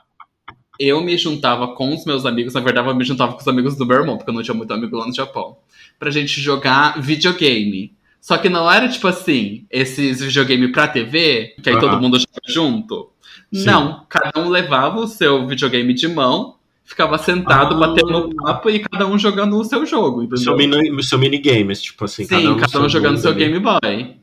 eu 0.79 1.01
me 1.01 1.17
juntava 1.17 1.69
com 1.69 1.95
os 1.95 2.05
meus 2.05 2.25
amigos, 2.25 2.55
na 2.55 2.61
verdade 2.61 2.88
eu 2.88 2.95
me 2.95 3.05
juntava 3.05 3.33
com 3.33 3.41
os 3.41 3.49
amigos 3.49 3.77
do 3.77 3.87
meu 3.87 3.99
irmão, 3.99 4.17
porque 4.17 4.31
eu 4.31 4.35
não 4.35 4.43
tinha 4.43 4.55
muito 4.55 4.73
amigo 4.73 4.97
lá 4.97 5.07
no 5.07 5.14
Japão, 5.14 5.57
pra 5.99 6.11
gente 6.11 6.41
jogar 6.41 7.01
videogame. 7.01 7.93
Só 8.21 8.37
que 8.37 8.49
não 8.49 8.71
era 8.71 8.88
tipo 8.88 9.07
assim, 9.07 9.67
esses 9.71 10.21
videogame 10.21 10.71
pra 10.73 10.88
TV, 10.88 11.55
que 11.62 11.69
aí 11.69 11.75
uhum. 11.77 11.81
todo 11.81 12.01
mundo 12.01 12.19
joga 12.19 12.41
junto. 12.47 13.11
Sim. 13.53 13.64
Não, 13.64 14.05
cada 14.09 14.41
um 14.41 14.49
levava 14.49 15.01
o 15.01 15.07
seu 15.07 15.47
videogame 15.47 15.95
de 15.95 16.09
mão 16.09 16.59
ficava 16.88 17.19
sentado, 17.19 17.75
ah. 17.75 17.87
batendo 17.87 18.35
papo 18.35 18.71
e 18.71 18.79
cada 18.79 19.07
um 19.07 19.19
jogando 19.19 19.59
o 19.59 19.64
seu 19.64 19.85
jogo, 19.85 20.23
entendeu? 20.23 20.38
Seu, 20.38 20.57
mini, 20.57 21.03
seu 21.03 21.19
minigames, 21.19 21.83
tipo 21.83 22.07
assim. 22.07 22.25
Sim, 22.25 22.29
cada 22.29 22.51
um, 22.51 22.57
cada 22.57 22.81
um 22.81 22.88
jogando 22.88 23.19
seu 23.19 23.35
Game 23.35 23.59
Boy. 23.59 24.18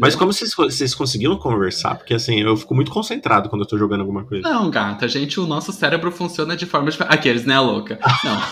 Mas 0.00 0.16
como 0.16 0.32
vocês, 0.32 0.52
vocês 0.54 0.94
conseguiram 0.94 1.36
conversar? 1.36 1.94
Porque 1.94 2.14
assim, 2.14 2.40
eu 2.40 2.56
fico 2.56 2.74
muito 2.74 2.90
concentrado 2.90 3.48
quando 3.48 3.62
eu 3.62 3.68
tô 3.68 3.78
jogando 3.78 4.00
alguma 4.00 4.24
coisa. 4.24 4.48
Não, 4.48 4.68
gata, 4.68 5.06
gente, 5.06 5.38
o 5.38 5.46
nosso 5.46 5.72
cérebro 5.72 6.10
funciona 6.10 6.56
de 6.56 6.66
forma 6.66 6.90
diferente. 6.90 7.14
Aqueles, 7.14 7.44
né, 7.44 7.58
louca? 7.60 7.98
Não. 8.24 8.42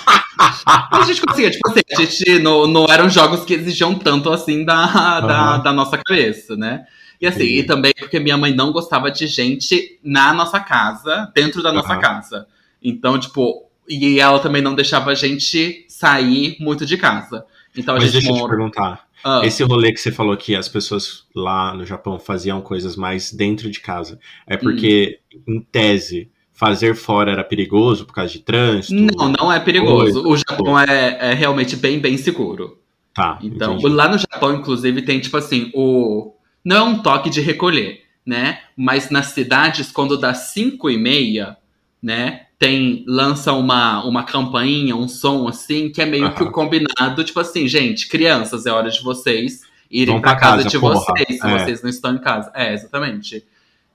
a 1.01 1.05
gente 1.05 1.21
conseguia, 1.21 1.51
tipo 1.51 1.69
assim, 1.69 1.81
a 1.93 2.01
gente 2.01 2.39
não, 2.39 2.67
não 2.67 2.87
eram 2.87 3.11
jogos 3.11 3.45
que 3.45 3.55
exigiam 3.55 3.95
tanto 3.95 4.31
assim 4.31 4.65
da, 4.65 5.21
da, 5.21 5.59
da 5.59 5.73
nossa 5.73 5.99
cabeça, 5.99 6.57
né? 6.57 6.85
E 7.21 7.27
assim, 7.27 7.41
Sim. 7.41 7.59
e 7.59 7.63
também 7.65 7.93
porque 7.99 8.21
minha 8.21 8.37
mãe 8.37 8.55
não 8.55 8.71
gostava 8.71 9.11
de 9.11 9.27
gente 9.27 9.99
na 10.05 10.33
nossa 10.33 10.61
casa, 10.61 11.31
dentro 11.35 11.63
da 11.63 11.73
nossa 11.73 11.97
casa. 11.97 12.47
Então, 12.83 13.19
tipo, 13.19 13.65
e 13.89 14.21
ela 14.21 14.39
também 14.39 14.63
não 14.63 14.75
deixava 14.75 15.11
a 15.11 15.15
gente 15.15 15.85
sair 15.89 16.57
muito 16.61 16.85
de 16.87 16.97
casa. 16.97 17.45
Então 17.77 17.95
a 17.95 17.99
Mas 17.99 18.13
gente 18.13 18.23
deixa 18.23 18.29
mora... 18.29 18.43
eu 18.43 18.47
te 18.47 18.51
perguntar. 18.51 19.04
Ah. 19.25 19.41
Esse 19.43 19.63
rolê 19.63 19.91
que 19.91 19.99
você 19.99 20.13
falou 20.13 20.37
que 20.37 20.55
as 20.55 20.69
pessoas 20.69 21.25
lá 21.35 21.75
no 21.75 21.87
Japão 21.87 22.19
faziam 22.19 22.61
coisas 22.61 22.95
mais 22.95 23.33
dentro 23.33 23.71
de 23.71 23.81
casa, 23.81 24.21
é 24.47 24.57
porque, 24.57 25.19
hum. 25.35 25.55
em 25.57 25.61
tese, 25.61 26.31
fazer 26.53 26.95
fora 26.95 27.33
era 27.33 27.43
perigoso 27.43 28.05
por 28.05 28.15
causa 28.15 28.33
de 28.33 28.41
trânsito? 28.41 28.95
Não, 28.95 29.33
não 29.33 29.53
é 29.53 29.59
perigoso. 29.59 30.23
Coisa. 30.23 30.29
O 30.29 30.37
Japão 30.37 30.79
é, 30.79 31.31
é, 31.31 31.35
realmente 31.35 31.75
bem, 31.75 31.99
bem 31.99 32.19
seguro. 32.19 32.79
Tá. 33.15 33.39
Então, 33.43 33.75
entendi. 33.75 33.95
lá 33.95 34.09
no 34.09 34.19
Japão, 34.19 34.55
inclusive, 34.55 35.03
tem 35.03 35.21
tipo 35.21 35.37
assim, 35.37 35.71
o. 35.75 36.35
Não 36.65 36.77
é 36.77 36.83
um 36.83 37.03
toque 37.03 37.31
de 37.31 37.41
recolher, 37.41 38.03
né? 38.27 38.61
Mas 38.77 39.11
nas 39.11 39.27
cidades, 39.27 39.91
quando 39.91 40.19
dá 40.19 40.35
5 40.35 40.91
e 40.91 40.99
meia, 40.99 41.57
né? 42.03 42.47
Tem 42.65 43.05
lança 43.07 43.53
uma, 43.53 44.03
uma 44.07 44.23
campainha, 44.23 44.97
um 44.97 45.07
som 45.07 45.47
assim, 45.47 45.91
que 45.91 46.01
é 46.01 46.07
meio 46.07 46.33
que 46.33 46.43
o 46.43 46.51
combinado, 46.51 47.23
tipo 47.23 47.39
assim, 47.39 47.69
gente, 47.69 48.09
crianças, 48.09 48.65
é 48.65 48.73
hora 48.73 48.89
de 48.91 49.03
vocês 49.03 49.61
irem 49.91 50.19
para 50.19 50.35
casa, 50.35 50.57
casa, 50.57 50.69
de 50.71 50.79
porra. 50.79 50.95
vocês, 50.95 51.41
se 51.41 51.47
é. 51.47 51.59
vocês 51.59 51.83
não 51.83 51.91
estão 51.91 52.15
em 52.15 52.19
casa. 52.19 52.51
É, 52.55 52.73
exatamente. 52.73 53.45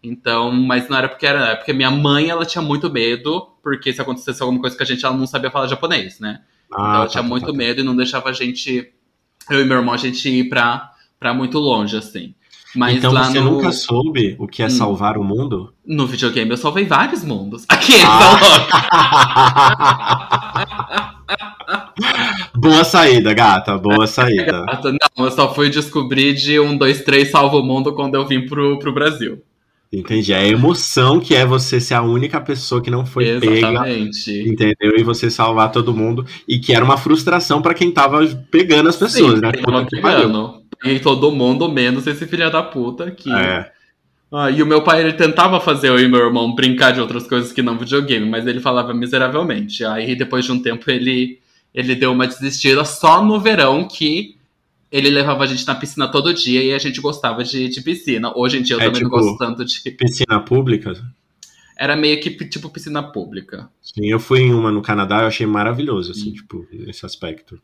Então, 0.03 0.51
mas 0.51 0.87
não 0.87 0.97
era 0.99 1.09
porque 1.09 1.25
era, 1.25 1.47
é 1.47 1.55
porque 1.55 1.73
minha 1.73 1.89
mãe, 1.89 2.29
ela 2.29 2.45
tinha 2.45 2.61
muito 2.61 2.91
medo, 2.91 3.49
porque 3.63 3.91
se 3.91 4.03
acontecesse 4.03 4.39
alguma 4.43 4.61
coisa 4.61 4.77
com 4.77 4.83
a 4.83 4.85
gente, 4.85 5.03
ela 5.03 5.17
não 5.17 5.25
sabia 5.25 5.49
falar 5.49 5.65
japonês, 5.65 6.19
né? 6.19 6.41
Ah, 6.71 6.75
então 6.75 6.85
ela 6.85 7.05
tá, 7.05 7.07
tinha 7.07 7.23
tá, 7.23 7.29
muito 7.29 7.47
tá, 7.47 7.51
tá. 7.51 7.57
medo 7.57 7.81
e 7.81 7.83
não 7.83 7.95
deixava 7.95 8.29
a 8.29 8.33
gente, 8.33 8.93
eu 9.49 9.61
e 9.61 9.65
meu 9.65 9.77
irmão, 9.77 9.95
a 9.95 9.97
gente 9.97 10.29
ir 10.29 10.47
pra, 10.47 10.91
pra 11.19 11.33
muito 11.33 11.57
longe, 11.57 11.97
assim. 11.97 12.35
Mas 12.75 12.97
então 12.97 13.11
você 13.11 13.39
no... 13.39 13.51
nunca 13.51 13.71
soube 13.71 14.35
o 14.37 14.47
que 14.47 14.61
é 14.61 14.67
hum. 14.67 14.69
salvar 14.69 15.17
o 15.17 15.23
mundo? 15.23 15.73
No 15.85 16.05
videogame 16.05 16.51
eu 16.51 16.57
salvei 16.57 16.85
vários 16.85 17.23
mundos. 17.23 17.65
Aqui, 17.69 17.93
ah. 18.05 18.35
Boa 22.55 22.83
saída, 22.83 23.33
gata. 23.33 23.77
Boa 23.77 24.05
saída. 24.07 24.65
Não, 25.17 25.25
eu 25.25 25.31
só 25.31 25.53
fui 25.53 25.69
descobrir 25.69 26.33
de 26.33 26.59
um, 26.59 26.77
dois, 26.77 27.03
três 27.03 27.31
salva 27.31 27.57
o 27.57 27.63
mundo 27.63 27.93
quando 27.93 28.15
eu 28.15 28.25
vim 28.25 28.45
pro, 28.45 28.77
pro 28.79 28.93
Brasil. 28.93 29.41
Entendi. 29.91 30.31
É 30.33 30.37
a 30.37 30.47
emoção 30.47 31.19
que 31.19 31.33
é 31.33 31.45
você 31.45 31.81
ser 31.81 31.95
a 31.95 32.03
única 32.03 32.39
pessoa 32.39 32.81
que 32.81 32.91
não 32.91 33.05
foi 33.05 33.27
Exatamente. 33.27 34.31
pega. 34.31 34.49
Entendeu? 34.49 34.97
E 34.97 35.03
você 35.03 35.31
salvar 35.31 35.71
todo 35.71 35.95
mundo. 35.95 36.25
E 36.47 36.59
que 36.59 36.73
era 36.73 36.85
uma 36.85 36.97
frustração 36.97 37.61
para 37.61 37.73
quem 37.73 37.91
tava 37.91 38.23
pegando 38.51 38.89
as 38.89 38.95
pessoas, 38.95 39.35
Sim, 39.35 39.41
né? 39.41 39.51
Tava 39.51 39.85
pegando 39.85 40.58
e 40.83 40.99
todo 40.99 41.31
mundo, 41.31 41.69
menos 41.69 42.07
esse 42.07 42.25
filho 42.25 42.51
da 42.51 42.63
puta 42.63 43.11
que. 43.11 43.31
É. 43.31 43.71
Ah, 44.31 44.51
e 44.51 44.61
o 44.61 44.65
meu 44.65 44.83
pai, 44.83 45.01
ele 45.01 45.13
tentava 45.13 45.59
fazer 45.59 45.89
eu 45.89 45.99
e 45.99 46.07
meu 46.07 46.19
irmão 46.19 46.53
brincar 46.53 46.91
de 46.91 47.01
outras 47.01 47.25
coisas 47.25 47.51
que 47.51 47.63
não 47.63 47.77
videogame, 47.77 48.29
mas 48.29 48.45
ele 48.45 48.59
falava 48.59 48.93
miseravelmente. 48.93 49.83
Aí 49.83 50.15
depois 50.15 50.45
de 50.45 50.51
um 50.51 50.61
tempo 50.61 50.89
ele, 50.91 51.39
ele 51.73 51.95
deu 51.95 52.11
uma 52.11 52.27
desistida 52.27 52.85
só 52.85 53.23
no 53.23 53.39
verão 53.39 53.87
que 53.87 54.37
ele 54.91 55.09
levava 55.09 55.43
a 55.43 55.47
gente 55.47 55.65
na 55.65 55.75
piscina 55.75 56.07
todo 56.07 56.33
dia 56.33 56.63
e 56.63 56.73
a 56.73 56.77
gente 56.77 57.01
gostava 57.01 57.43
de, 57.43 57.69
de 57.69 57.81
piscina. 57.81 58.31
Hoje 58.35 58.59
em 58.59 58.61
dia 58.61 58.75
eu 58.75 58.81
é, 58.81 58.85
também 58.85 59.01
tipo, 59.01 59.15
não 59.15 59.23
gosto 59.23 59.37
tanto 59.37 59.65
de. 59.65 59.91
Piscina 59.91 60.39
pública? 60.39 60.93
Era 61.75 61.95
meio 61.95 62.19
que 62.19 62.29
tipo 62.45 62.69
piscina 62.69 63.01
pública. 63.01 63.69
Sim, 63.81 64.07
eu 64.07 64.19
fui 64.19 64.41
em 64.41 64.53
uma 64.53 64.71
no 64.71 64.81
Canadá, 64.81 65.21
eu 65.21 65.27
achei 65.27 65.47
maravilhoso, 65.47 66.11
assim, 66.11 66.29
hum. 66.29 66.33
tipo, 66.33 66.67
esse 66.87 67.05
aspecto. 67.05 67.59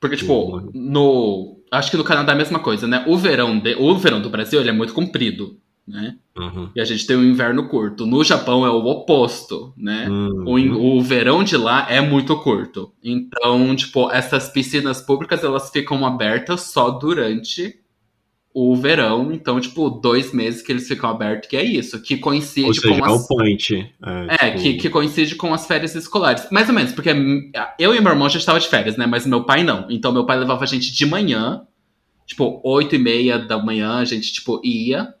Porque, 0.00 0.16
tipo, 0.16 0.70
no. 0.74 1.60
Acho 1.70 1.90
que 1.90 1.96
no 1.96 2.04
Canadá 2.04 2.32
é 2.32 2.34
a 2.34 2.38
mesma 2.38 2.58
coisa, 2.58 2.86
né? 2.86 3.04
O 3.08 3.16
verão, 3.16 3.58
de, 3.58 3.74
o 3.74 3.96
verão 3.96 4.20
do 4.20 4.30
Brasil 4.30 4.60
ele 4.60 4.70
é 4.70 4.72
muito 4.72 4.94
comprido, 4.94 5.58
né? 5.86 6.16
Uhum. 6.36 6.70
E 6.74 6.80
a 6.80 6.84
gente 6.84 7.06
tem 7.06 7.16
um 7.16 7.24
inverno 7.24 7.68
curto. 7.68 8.06
No 8.06 8.22
Japão 8.22 8.64
é 8.64 8.70
o 8.70 8.84
oposto, 8.84 9.72
né? 9.76 10.08
Uhum. 10.08 10.44
O, 10.46 10.98
o 10.98 11.02
verão 11.02 11.42
de 11.42 11.56
lá 11.56 11.86
é 11.90 12.00
muito 12.00 12.36
curto. 12.40 12.92
Então, 13.02 13.74
tipo, 13.74 14.10
essas 14.10 14.48
piscinas 14.48 15.00
públicas 15.00 15.42
elas 15.42 15.70
ficam 15.70 16.06
abertas 16.06 16.62
só 16.62 16.90
durante 16.90 17.80
o 18.58 18.74
verão, 18.74 19.30
então, 19.34 19.60
tipo, 19.60 19.90
dois 19.90 20.32
meses 20.32 20.62
que 20.62 20.72
eles 20.72 20.88
ficam 20.88 21.10
abertos, 21.10 21.46
que 21.46 21.58
é 21.58 21.62
isso, 21.62 22.00
que 22.00 22.16
coincide 22.16 22.80
seja, 22.80 22.88
com 22.88 23.04
as... 23.04 23.12
É 23.12 23.14
o 23.14 23.28
point. 23.28 23.94
É, 24.02 24.46
é 24.46 24.50
tipo... 24.52 24.62
que, 24.62 24.74
que 24.78 24.88
coincide 24.88 25.34
com 25.34 25.52
as 25.52 25.66
férias 25.66 25.94
escolares. 25.94 26.48
Mais 26.50 26.66
ou 26.66 26.74
menos, 26.74 26.90
porque 26.92 27.10
eu 27.78 27.94
e 27.94 28.00
meu 28.00 28.12
irmão 28.12 28.30
já 28.30 28.38
estava 28.38 28.58
de 28.58 28.66
férias, 28.66 28.96
né? 28.96 29.04
Mas 29.04 29.26
meu 29.26 29.44
pai 29.44 29.62
não. 29.62 29.86
Então, 29.90 30.10
meu 30.10 30.24
pai 30.24 30.38
levava 30.38 30.64
a 30.64 30.66
gente 30.66 30.90
de 30.90 31.04
manhã, 31.04 31.66
tipo, 32.24 32.58
oito 32.64 32.94
e 32.94 32.98
meia 32.98 33.38
da 33.38 33.58
manhã, 33.62 33.98
a 33.98 34.06
gente, 34.06 34.32
tipo, 34.32 34.58
ia. 34.64 35.12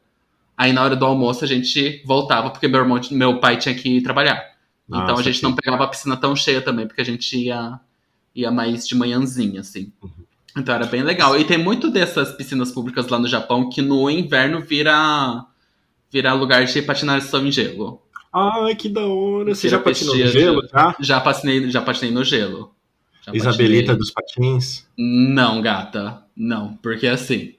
Aí, 0.56 0.72
na 0.72 0.82
hora 0.82 0.96
do 0.96 1.04
almoço, 1.04 1.44
a 1.44 1.46
gente 1.46 2.02
voltava, 2.06 2.48
porque 2.48 2.66
meu 2.66 2.80
irmão, 2.80 2.98
meu 3.10 3.38
pai 3.38 3.58
tinha 3.58 3.74
que 3.74 4.00
trabalhar. 4.00 4.42
Então, 4.88 5.08
Nossa, 5.08 5.20
a 5.20 5.24
gente 5.24 5.42
não 5.42 5.54
pegava 5.54 5.84
a 5.84 5.88
piscina 5.88 6.16
tão 6.16 6.34
cheia 6.34 6.62
também, 6.62 6.86
porque 6.86 7.02
a 7.02 7.04
gente 7.04 7.36
ia, 7.36 7.78
ia 8.34 8.50
mais 8.50 8.88
de 8.88 8.94
manhãzinha, 8.94 9.60
assim. 9.60 9.92
Uhum. 10.02 10.25
Então 10.56 10.74
era 10.74 10.86
bem 10.86 11.02
legal. 11.02 11.38
E 11.38 11.44
tem 11.44 11.58
muito 11.58 11.90
dessas 11.90 12.32
piscinas 12.32 12.72
públicas 12.72 13.06
lá 13.08 13.18
no 13.18 13.28
Japão 13.28 13.68
que 13.68 13.82
no 13.82 14.08
inverno 14.08 14.60
vira, 14.60 15.44
vira 16.10 16.32
lugar 16.32 16.64
de 16.64 16.82
patinação 16.82 17.46
em 17.46 17.52
gelo. 17.52 18.02
Ai, 18.32 18.74
que 18.74 18.88
da 18.88 19.06
hora. 19.06 19.54
Você 19.54 19.68
já 19.68 19.78
patinou 19.78 20.16
no 20.16 20.26
gelo, 20.26 20.62
já? 20.72 20.96
Já 21.00 21.20
patinei, 21.20 21.70
já 21.70 21.82
patinei 21.82 22.12
no 22.12 22.24
gelo. 22.24 22.74
Já 23.24 23.34
Isabelita 23.34 23.92
patinei. 23.92 23.98
dos 23.98 24.10
patins? 24.10 24.86
Não, 24.96 25.60
gata. 25.60 26.22
Não, 26.36 26.74
porque 26.82 27.06
assim... 27.06 27.54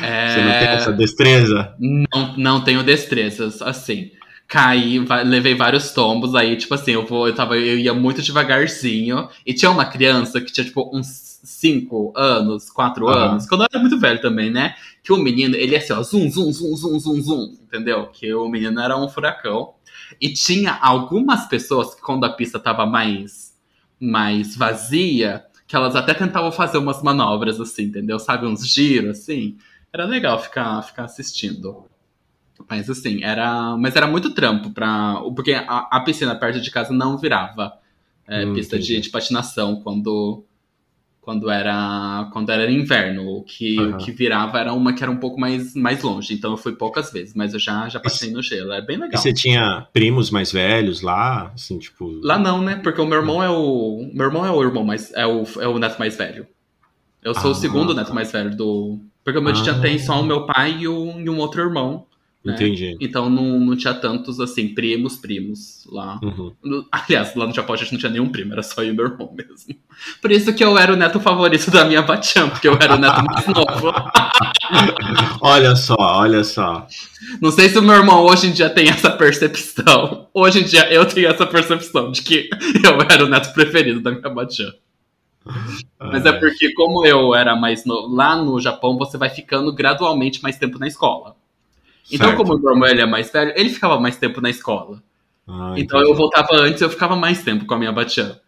É... 0.00 0.28
Você 0.28 0.40
não 0.40 0.52
tem 0.52 0.68
essa 0.68 0.92
destreza? 0.92 1.74
Não, 1.78 2.36
não 2.38 2.60
tenho 2.64 2.82
destrezas, 2.82 3.60
assim 3.60 4.10
caí, 4.48 4.98
levei 5.24 5.54
vários 5.54 5.92
tombos, 5.92 6.34
aí, 6.34 6.56
tipo 6.56 6.74
assim, 6.74 6.92
eu, 6.92 7.06
vou, 7.06 7.28
eu, 7.28 7.34
tava, 7.34 7.56
eu 7.56 7.78
ia 7.78 7.94
muito 7.94 8.20
devagarzinho, 8.20 9.28
e 9.46 9.54
tinha 9.54 9.70
uma 9.70 9.84
criança 9.84 10.40
que 10.40 10.52
tinha, 10.52 10.64
tipo, 10.64 10.90
uns 10.94 11.40
5 11.42 12.12
anos, 12.16 12.70
4 12.70 13.04
uhum. 13.04 13.10
anos, 13.10 13.46
quando 13.46 13.62
eu 13.62 13.68
era 13.72 13.80
muito 13.80 13.98
velho 13.98 14.20
também, 14.20 14.50
né? 14.50 14.74
Que 15.02 15.12
o 15.12 15.16
menino, 15.16 15.56
ele 15.56 15.74
é 15.74 15.78
assim, 15.78 15.92
ó, 15.92 16.02
zum, 16.02 16.30
zum, 16.30 16.52
zum, 16.52 16.76
zum, 16.76 17.00
zum, 17.00 17.22
zum, 17.22 17.58
entendeu? 17.62 18.06
Que 18.06 18.32
o 18.34 18.48
menino 18.48 18.80
era 18.80 18.96
um 18.96 19.08
furacão. 19.08 19.74
E 20.20 20.32
tinha 20.32 20.78
algumas 20.80 21.46
pessoas 21.46 21.94
que 21.94 22.00
quando 22.00 22.24
a 22.24 22.30
pista 22.30 22.58
tava 22.60 22.86
mais, 22.86 23.54
mais 23.98 24.54
vazia, 24.54 25.44
que 25.66 25.74
elas 25.74 25.96
até 25.96 26.14
tentavam 26.14 26.52
fazer 26.52 26.78
umas 26.78 27.02
manobras 27.02 27.60
assim, 27.60 27.84
entendeu? 27.84 28.18
Sabe, 28.18 28.46
uns 28.46 28.66
giros 28.66 29.18
assim. 29.18 29.56
Era 29.92 30.04
legal 30.04 30.38
ficar, 30.40 30.82
ficar 30.82 31.04
assistindo. 31.04 31.86
Mas 32.68 32.88
assim, 32.88 33.22
era. 33.22 33.76
Mas 33.76 33.96
era 33.96 34.06
muito 34.06 34.34
trampo 34.34 34.70
pra. 34.70 35.20
Porque 35.34 35.52
a, 35.52 35.88
a 35.90 36.00
piscina 36.00 36.34
perto 36.34 36.60
de 36.60 36.70
casa 36.70 36.92
não 36.92 37.18
virava 37.18 37.72
é, 38.26 38.46
hum, 38.46 38.54
pista 38.54 38.78
de, 38.78 39.00
de, 39.00 39.10
patinação 39.10 39.76
quando 39.76 40.44
quando 41.20 41.50
era 41.50 42.28
quando 42.32 42.50
era 42.50 42.70
inverno. 42.70 43.28
O 43.28 43.42
que, 43.42 43.78
uhum. 43.78 43.90
o 43.90 43.96
que 43.98 44.10
virava 44.10 44.58
era 44.58 44.72
uma 44.72 44.92
que 44.92 45.02
era 45.02 45.10
um 45.10 45.16
pouco 45.16 45.40
mais, 45.40 45.74
mais 45.74 46.02
longe. 46.02 46.34
Então 46.34 46.50
eu 46.52 46.56
fui 46.56 46.72
poucas 46.72 47.12
vezes, 47.12 47.34
mas 47.34 47.54
eu 47.54 47.60
já, 47.60 47.88
já 47.88 48.00
passei 48.00 48.30
no 48.30 48.42
gelo. 48.42 48.72
É 48.72 48.80
bem 48.80 48.96
legal. 48.96 49.14
E 49.14 49.18
você 49.18 49.32
tinha 49.32 49.86
primos 49.92 50.30
mais 50.30 50.50
velhos 50.50 51.00
lá? 51.00 51.52
Assim, 51.54 51.78
tipo. 51.78 52.20
Lá 52.22 52.38
não, 52.38 52.60
né? 52.60 52.76
Porque 52.76 53.00
o 53.00 53.06
meu 53.06 53.18
irmão 53.18 53.42
é 53.42 53.50
o. 53.50 54.10
Meu 54.12 54.26
irmão 54.26 54.44
é 54.44 54.50
o 54.50 54.62
irmão 54.62 54.84
mais. 54.84 55.12
É 55.14 55.26
o, 55.26 55.44
é 55.60 55.68
o 55.68 55.78
neto 55.78 55.98
mais 55.98 56.16
velho. 56.16 56.46
Eu 57.22 57.34
sou 57.34 57.50
ah, 57.50 57.52
o 57.52 57.54
segundo 57.54 57.94
neto 57.94 58.12
mais 58.12 58.32
velho 58.32 58.56
do. 58.56 58.98
Porque 59.22 59.38
o 59.38 59.42
meu 59.42 59.54
ah. 59.54 59.80
tem 59.80 59.98
só 59.98 60.20
o 60.20 60.24
meu 60.24 60.44
pai 60.44 60.78
e, 60.80 60.88
o, 60.88 61.20
e 61.20 61.30
um 61.30 61.38
outro 61.38 61.62
irmão. 61.62 62.06
Né? 62.44 62.54
Entendi. 62.54 62.96
Então 63.00 63.30
não, 63.30 63.60
não 63.60 63.76
tinha 63.76 63.94
tantos, 63.94 64.40
assim, 64.40 64.74
primos, 64.74 65.16
primos 65.16 65.86
lá. 65.90 66.18
Uhum. 66.22 66.52
Aliás, 66.90 67.34
lá 67.36 67.46
no 67.46 67.54
Japão 67.54 67.74
a 67.74 67.78
gente 67.78 67.92
não 67.92 68.00
tinha 68.00 68.10
nenhum 68.10 68.28
primo, 68.28 68.52
era 68.52 68.62
só 68.64 68.82
eu 68.82 68.92
e 68.92 68.96
meu 68.96 69.06
irmão 69.06 69.32
mesmo. 69.32 69.76
Por 70.20 70.32
isso 70.32 70.52
que 70.52 70.64
eu 70.64 70.76
era 70.76 70.92
o 70.92 70.96
neto 70.96 71.20
favorito 71.20 71.70
da 71.70 71.84
minha 71.84 72.02
Batian, 72.02 72.48
porque 72.48 72.66
eu 72.66 72.74
era 72.74 72.96
o 72.96 72.98
neto 72.98 73.24
mais 73.24 73.46
novo. 73.46 73.94
olha 75.40 75.76
só, 75.76 75.96
olha 75.98 76.42
só. 76.42 76.86
Não 77.40 77.52
sei 77.52 77.68
se 77.68 77.78
o 77.78 77.82
meu 77.82 77.94
irmão 77.94 78.24
hoje 78.24 78.48
em 78.48 78.52
dia 78.52 78.68
tem 78.68 78.88
essa 78.88 79.10
percepção. 79.10 80.28
Hoje 80.34 80.60
em 80.60 80.64
dia 80.64 80.92
eu 80.92 81.06
tenho 81.06 81.28
essa 81.28 81.46
percepção 81.46 82.10
de 82.10 82.22
que 82.22 82.50
eu 82.84 83.00
era 83.08 83.24
o 83.24 83.28
neto 83.28 83.52
preferido 83.52 84.00
da 84.00 84.10
minha 84.10 84.28
Batian. 84.28 84.72
Mas 85.98 86.24
é 86.24 86.32
porque, 86.32 86.72
como 86.74 87.04
eu 87.04 87.34
era 87.34 87.54
mais 87.54 87.84
novo, 87.84 88.14
lá 88.14 88.36
no 88.36 88.60
Japão, 88.60 88.96
você 88.96 89.16
vai 89.16 89.28
ficando 89.28 89.72
gradualmente 89.72 90.42
mais 90.42 90.56
tempo 90.56 90.78
na 90.78 90.86
escola. 90.86 91.36
Então, 92.10 92.28
certo. 92.28 92.38
como 92.38 92.54
o 92.54 92.58
meu 92.58 92.72
irmão 92.72 92.88
ele 92.88 93.00
é 93.00 93.06
mais 93.06 93.30
velho, 93.30 93.52
ele 93.56 93.68
ficava 93.68 94.00
mais 94.00 94.16
tempo 94.16 94.40
na 94.40 94.50
escola. 94.50 95.02
Ah, 95.46 95.74
então 95.76 96.00
eu 96.00 96.14
voltava 96.14 96.54
antes, 96.54 96.80
eu 96.80 96.90
ficava 96.90 97.16
mais 97.16 97.42
tempo 97.42 97.66
com 97.66 97.74
a 97.74 97.78
minha 97.78 97.92
Batian. 97.92 98.38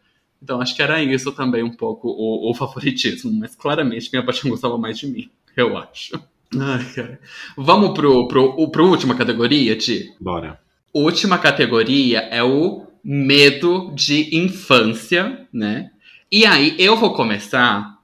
Então 0.42 0.60
acho 0.60 0.74
que 0.74 0.82
era 0.82 1.02
isso 1.02 1.32
também 1.32 1.62
um 1.62 1.72
pouco 1.72 2.08
o, 2.08 2.50
o 2.50 2.54
favoritismo, 2.54 3.32
mas 3.32 3.56
claramente 3.56 4.10
minha 4.12 4.24
Batian 4.24 4.50
gostava 4.50 4.78
mais 4.78 4.98
de 4.98 5.06
mim, 5.06 5.30
eu 5.56 5.76
acho. 5.76 6.18
Ai, 6.58 6.84
cara. 6.94 7.20
Vamos 7.56 7.94
pro, 7.94 8.28
pro, 8.28 8.70
pro 8.70 8.86
última 8.88 9.14
categoria, 9.14 9.76
Ti? 9.76 10.14
Bora. 10.20 10.60
Última 10.92 11.38
categoria 11.38 12.20
é 12.20 12.42
o 12.42 12.86
medo 13.02 13.92
de 13.94 14.36
infância, 14.36 15.46
né? 15.52 15.90
E 16.30 16.46
aí 16.46 16.76
eu 16.78 16.96
vou 16.96 17.12
começar, 17.12 17.98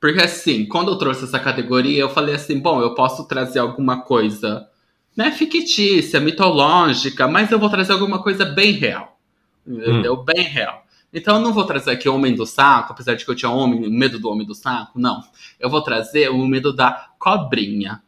porque 0.00 0.20
assim, 0.20 0.66
quando 0.66 0.90
eu 0.90 0.98
trouxe 0.98 1.24
essa 1.24 1.38
categoria, 1.38 2.00
eu 2.00 2.08
falei 2.08 2.34
assim, 2.34 2.58
bom, 2.58 2.80
eu 2.80 2.94
posso 2.94 3.28
trazer 3.28 3.58
alguma 3.58 4.02
coisa, 4.02 4.68
né, 5.16 5.30
fictícia, 5.30 6.20
mitológica, 6.20 7.26
mas 7.26 7.50
eu 7.50 7.58
vou 7.58 7.68
trazer 7.68 7.92
alguma 7.92 8.22
coisa 8.22 8.44
bem 8.44 8.72
real. 8.72 9.18
Entendeu? 9.66 10.14
Hum. 10.14 10.24
Bem 10.24 10.44
real. 10.44 10.84
Então 11.12 11.36
eu 11.36 11.42
não 11.42 11.52
vou 11.52 11.64
trazer 11.64 11.90
aqui 11.90 12.08
o 12.08 12.14
Homem 12.14 12.34
do 12.34 12.46
Saco, 12.46 12.92
apesar 12.92 13.14
de 13.14 13.24
que 13.24 13.30
eu 13.30 13.34
tinha 13.34 13.50
homem, 13.50 13.90
medo 13.90 14.18
do 14.18 14.30
Homem 14.30 14.46
do 14.46 14.54
Saco, 14.54 14.98
não. 14.98 15.22
Eu 15.58 15.68
vou 15.68 15.82
trazer 15.82 16.30
o 16.30 16.46
medo 16.46 16.72
da 16.72 17.08
cobrinha. 17.18 18.00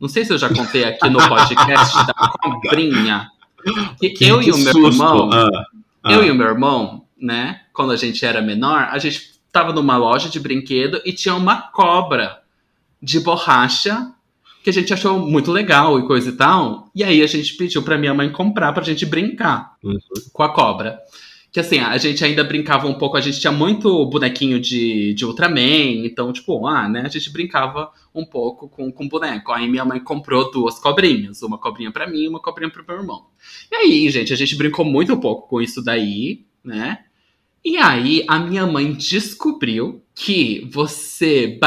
Não 0.00 0.08
sei 0.08 0.24
se 0.24 0.32
eu 0.32 0.38
já 0.38 0.48
contei 0.48 0.84
aqui 0.84 1.08
no 1.08 1.18
podcast 1.28 2.06
da 2.06 2.14
cobrinha. 2.42 3.30
Que, 3.98 4.10
que 4.10 4.26
eu 4.26 4.40
que 4.40 4.48
e 4.48 4.52
o 4.52 4.58
meu 4.58 4.72
susto. 4.72 4.86
irmão, 4.88 5.30
ah, 5.32 5.48
ah. 6.04 6.12
eu 6.12 6.24
e 6.24 6.30
o 6.30 6.34
meu 6.34 6.46
irmão, 6.46 7.04
né, 7.20 7.62
quando 7.72 7.92
a 7.92 7.96
gente 7.96 8.24
era 8.24 8.40
menor, 8.40 8.88
a 8.90 8.98
gente 8.98 9.38
tava 9.52 9.72
numa 9.72 9.96
loja 9.96 10.28
de 10.28 10.38
brinquedo 10.38 11.00
e 11.04 11.12
tinha 11.12 11.34
uma 11.34 11.62
cobra 11.62 12.42
de 13.02 13.20
borracha 13.20 14.12
que 14.62 14.70
a 14.70 14.72
gente 14.72 14.92
achou 14.92 15.18
muito 15.18 15.50
legal 15.50 15.98
e 15.98 16.06
coisa 16.06 16.30
e 16.30 16.32
tal. 16.32 16.90
E 16.94 17.04
aí 17.04 17.22
a 17.22 17.26
gente 17.26 17.54
pediu 17.54 17.82
pra 17.82 17.98
minha 17.98 18.14
mãe 18.14 18.30
comprar 18.30 18.72
pra 18.72 18.84
gente 18.84 19.06
brincar 19.06 19.76
uhum. 19.82 19.98
com 20.32 20.42
a 20.42 20.52
cobra. 20.52 20.98
Que 21.50 21.60
assim, 21.60 21.78
a 21.78 21.96
gente 21.96 22.22
ainda 22.22 22.44
brincava 22.44 22.86
um 22.86 22.94
pouco, 22.94 23.16
a 23.16 23.20
gente 23.20 23.40
tinha 23.40 23.52
muito 23.52 24.04
bonequinho 24.06 24.60
de, 24.60 25.14
de 25.14 25.24
Ultraman, 25.24 26.04
então, 26.04 26.30
tipo, 26.30 26.66
ah, 26.66 26.86
né, 26.86 27.02
a 27.06 27.08
gente 27.08 27.30
brincava 27.30 27.90
um 28.14 28.24
pouco 28.24 28.68
com, 28.68 28.92
com 28.92 29.08
boneco. 29.08 29.50
Aí 29.52 29.66
minha 29.66 29.84
mãe 29.84 29.98
comprou 29.98 30.50
duas 30.50 30.78
cobrinhas, 30.78 31.40
uma 31.40 31.56
cobrinha 31.56 31.90
para 31.90 32.06
mim 32.06 32.24
e 32.24 32.28
uma 32.28 32.40
cobrinha 32.40 32.70
pro 32.70 32.84
meu 32.86 32.98
irmão. 32.98 33.26
E 33.72 33.74
aí, 33.74 34.10
gente, 34.10 34.32
a 34.32 34.36
gente 34.36 34.54
brincou 34.56 34.84
muito 34.84 35.14
um 35.14 35.20
pouco 35.20 35.48
com 35.48 35.62
isso 35.62 35.82
daí, 35.82 36.44
né? 36.62 36.98
E 37.64 37.76
aí 37.76 38.24
a 38.28 38.38
minha 38.38 38.66
mãe 38.66 38.92
descobriu 38.92 40.02
que 40.14 40.68
você 40.70 41.58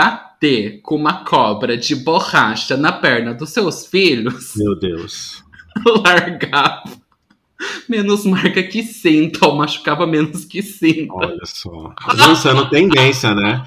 bater 0.42 0.82
com 0.82 0.96
uma 0.96 1.24
cobra 1.24 1.78
de 1.78 1.96
borracha 1.96 2.76
na 2.76 2.92
perna 2.92 3.34
dos 3.34 3.52
seus 3.52 3.86
filhos. 3.86 4.54
Meu 4.56 4.78
Deus. 4.78 5.44
largava 6.04 7.01
menos 7.88 8.26
marca 8.26 8.64
que 8.64 8.84
cinta, 8.84 9.48
ou 9.48 9.56
machucava 9.56 10.08
menos 10.08 10.46
que 10.46 10.62
cinta. 10.62 11.14
Olha 11.14 11.46
só. 11.46 11.94
Avançando 12.08 12.70
tendência, 12.70 13.34
né? 13.34 13.64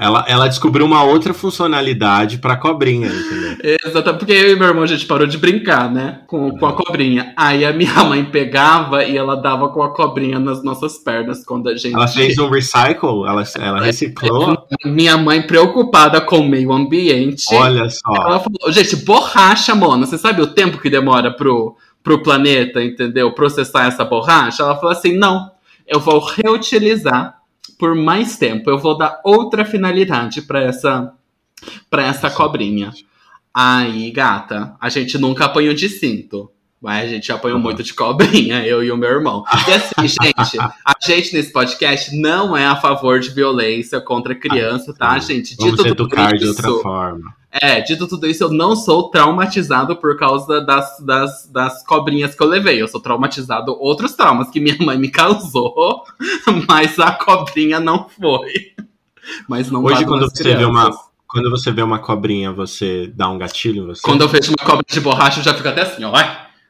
Ela, 0.00 0.24
ela 0.26 0.48
descobriu 0.48 0.86
uma 0.86 1.04
outra 1.04 1.34
funcionalidade 1.34 2.38
pra 2.38 2.56
cobrinha, 2.56 3.08
entendeu? 3.08 3.76
Exato, 3.84 4.14
porque 4.14 4.32
eu 4.32 4.52
e 4.52 4.56
meu 4.56 4.68
irmão 4.68 4.82
a 4.82 4.86
gente 4.86 5.04
parou 5.04 5.26
de 5.26 5.36
brincar, 5.36 5.92
né? 5.92 6.20
Com, 6.26 6.56
com 6.56 6.66
a 6.66 6.72
cobrinha. 6.72 7.34
Aí 7.36 7.66
a 7.66 7.72
minha 7.72 8.02
mãe 8.02 8.24
pegava 8.24 9.04
e 9.04 9.14
ela 9.14 9.36
dava 9.36 9.68
com 9.68 9.82
a 9.82 9.92
cobrinha 9.92 10.38
nas 10.38 10.64
nossas 10.64 10.96
pernas 10.96 11.44
quando 11.44 11.68
a 11.68 11.76
gente. 11.76 11.94
Ela 11.94 12.08
fez 12.08 12.38
um 12.38 12.48
recycle? 12.48 13.26
Ela, 13.26 13.44
ela 13.58 13.80
reciclou? 13.82 14.56
Minha 14.86 15.18
mãe, 15.18 15.42
preocupada 15.42 16.18
com 16.18 16.38
o 16.38 16.48
meio 16.48 16.72
ambiente. 16.72 17.44
Olha 17.52 17.90
só. 17.90 18.14
Ela 18.14 18.40
falou: 18.40 18.72
gente, 18.72 18.96
borracha, 18.96 19.74
Mona. 19.74 20.06
Você 20.06 20.16
sabe 20.16 20.40
o 20.40 20.46
tempo 20.46 20.78
que 20.78 20.88
demora 20.88 21.30
pro 21.30 21.76
pro 22.02 22.22
planeta, 22.22 22.82
entendeu? 22.82 23.32
Processar 23.32 23.86
essa 23.86 24.04
borracha, 24.04 24.62
ela 24.62 24.76
falou 24.76 24.92
assim: 24.92 25.16
não, 25.16 25.50
eu 25.86 26.00
vou 26.00 26.18
reutilizar 26.20 27.40
por 27.78 27.94
mais 27.94 28.36
tempo, 28.36 28.70
eu 28.70 28.78
vou 28.78 28.96
dar 28.96 29.20
outra 29.24 29.64
finalidade 29.64 30.42
para 30.42 30.62
essa 30.62 31.12
para 31.90 32.04
essa 32.04 32.30
cobrinha. 32.30 32.90
Aí, 33.52 34.10
gata, 34.10 34.76
a 34.80 34.88
gente 34.88 35.18
nunca 35.18 35.44
apanhou 35.44 35.74
de 35.74 35.88
cinto. 35.88 36.50
Mas 36.80 37.04
a 37.04 37.08
gente 37.08 37.30
apanhou 37.30 37.58
muito 37.58 37.82
de 37.82 37.92
cobrinha, 37.92 38.64
eu 38.66 38.82
e 38.82 38.90
o 38.90 38.96
meu 38.96 39.10
irmão. 39.10 39.44
E 39.68 39.72
assim, 39.72 40.08
gente, 40.08 40.58
a 40.58 40.94
gente 40.98 41.34
nesse 41.34 41.52
podcast 41.52 42.16
não 42.16 42.56
é 42.56 42.66
a 42.66 42.76
favor 42.76 43.20
de 43.20 43.28
violência 43.30 44.00
contra 44.00 44.34
criança, 44.34 44.94
tá, 44.94 45.18
gente? 45.18 45.50
Dito 45.50 45.76
Vamos 45.76 45.84
educar 45.84 46.34
isso, 46.34 46.44
de 46.44 46.48
outra 46.48 46.70
forma. 46.82 47.34
É, 47.52 47.80
dito 47.80 48.06
tudo 48.06 48.26
isso, 48.26 48.44
eu 48.44 48.50
não 48.50 48.74
sou 48.76 49.10
traumatizado 49.10 49.96
por 49.96 50.16
causa 50.16 50.60
das, 50.64 51.00
das, 51.00 51.50
das 51.52 51.84
cobrinhas 51.84 52.34
que 52.34 52.42
eu 52.42 52.46
levei. 52.46 52.80
Eu 52.80 52.88
sou 52.88 53.00
traumatizado 53.00 53.76
outros 53.78 54.14
traumas 54.14 54.48
que 54.48 54.60
minha 54.60 54.78
mãe 54.80 54.96
me 54.96 55.10
causou, 55.10 56.04
mas 56.66 56.98
a 56.98 57.12
cobrinha 57.12 57.78
não 57.78 58.08
foi. 58.08 58.72
Mas 59.46 59.70
não 59.70 59.84
Hoje, 59.84 60.06
quando 60.06 60.30
você 60.30 60.42
crianças. 60.42 60.60
vê 60.60 60.64
uma. 60.64 60.90
Quando 61.28 61.50
você 61.50 61.70
vê 61.70 61.82
uma 61.82 61.98
cobrinha, 61.98 62.52
você 62.52 63.12
dá 63.14 63.28
um 63.28 63.38
gatilho? 63.38 63.86
Você... 63.86 64.02
Quando 64.02 64.22
eu 64.22 64.28
vejo 64.28 64.50
uma 64.50 64.66
cobra 64.66 64.84
de 64.88 65.00
borracha, 65.00 65.40
eu 65.40 65.44
já 65.44 65.54
fico 65.54 65.68
até 65.68 65.82
assim, 65.82 66.02
ó. 66.04 66.12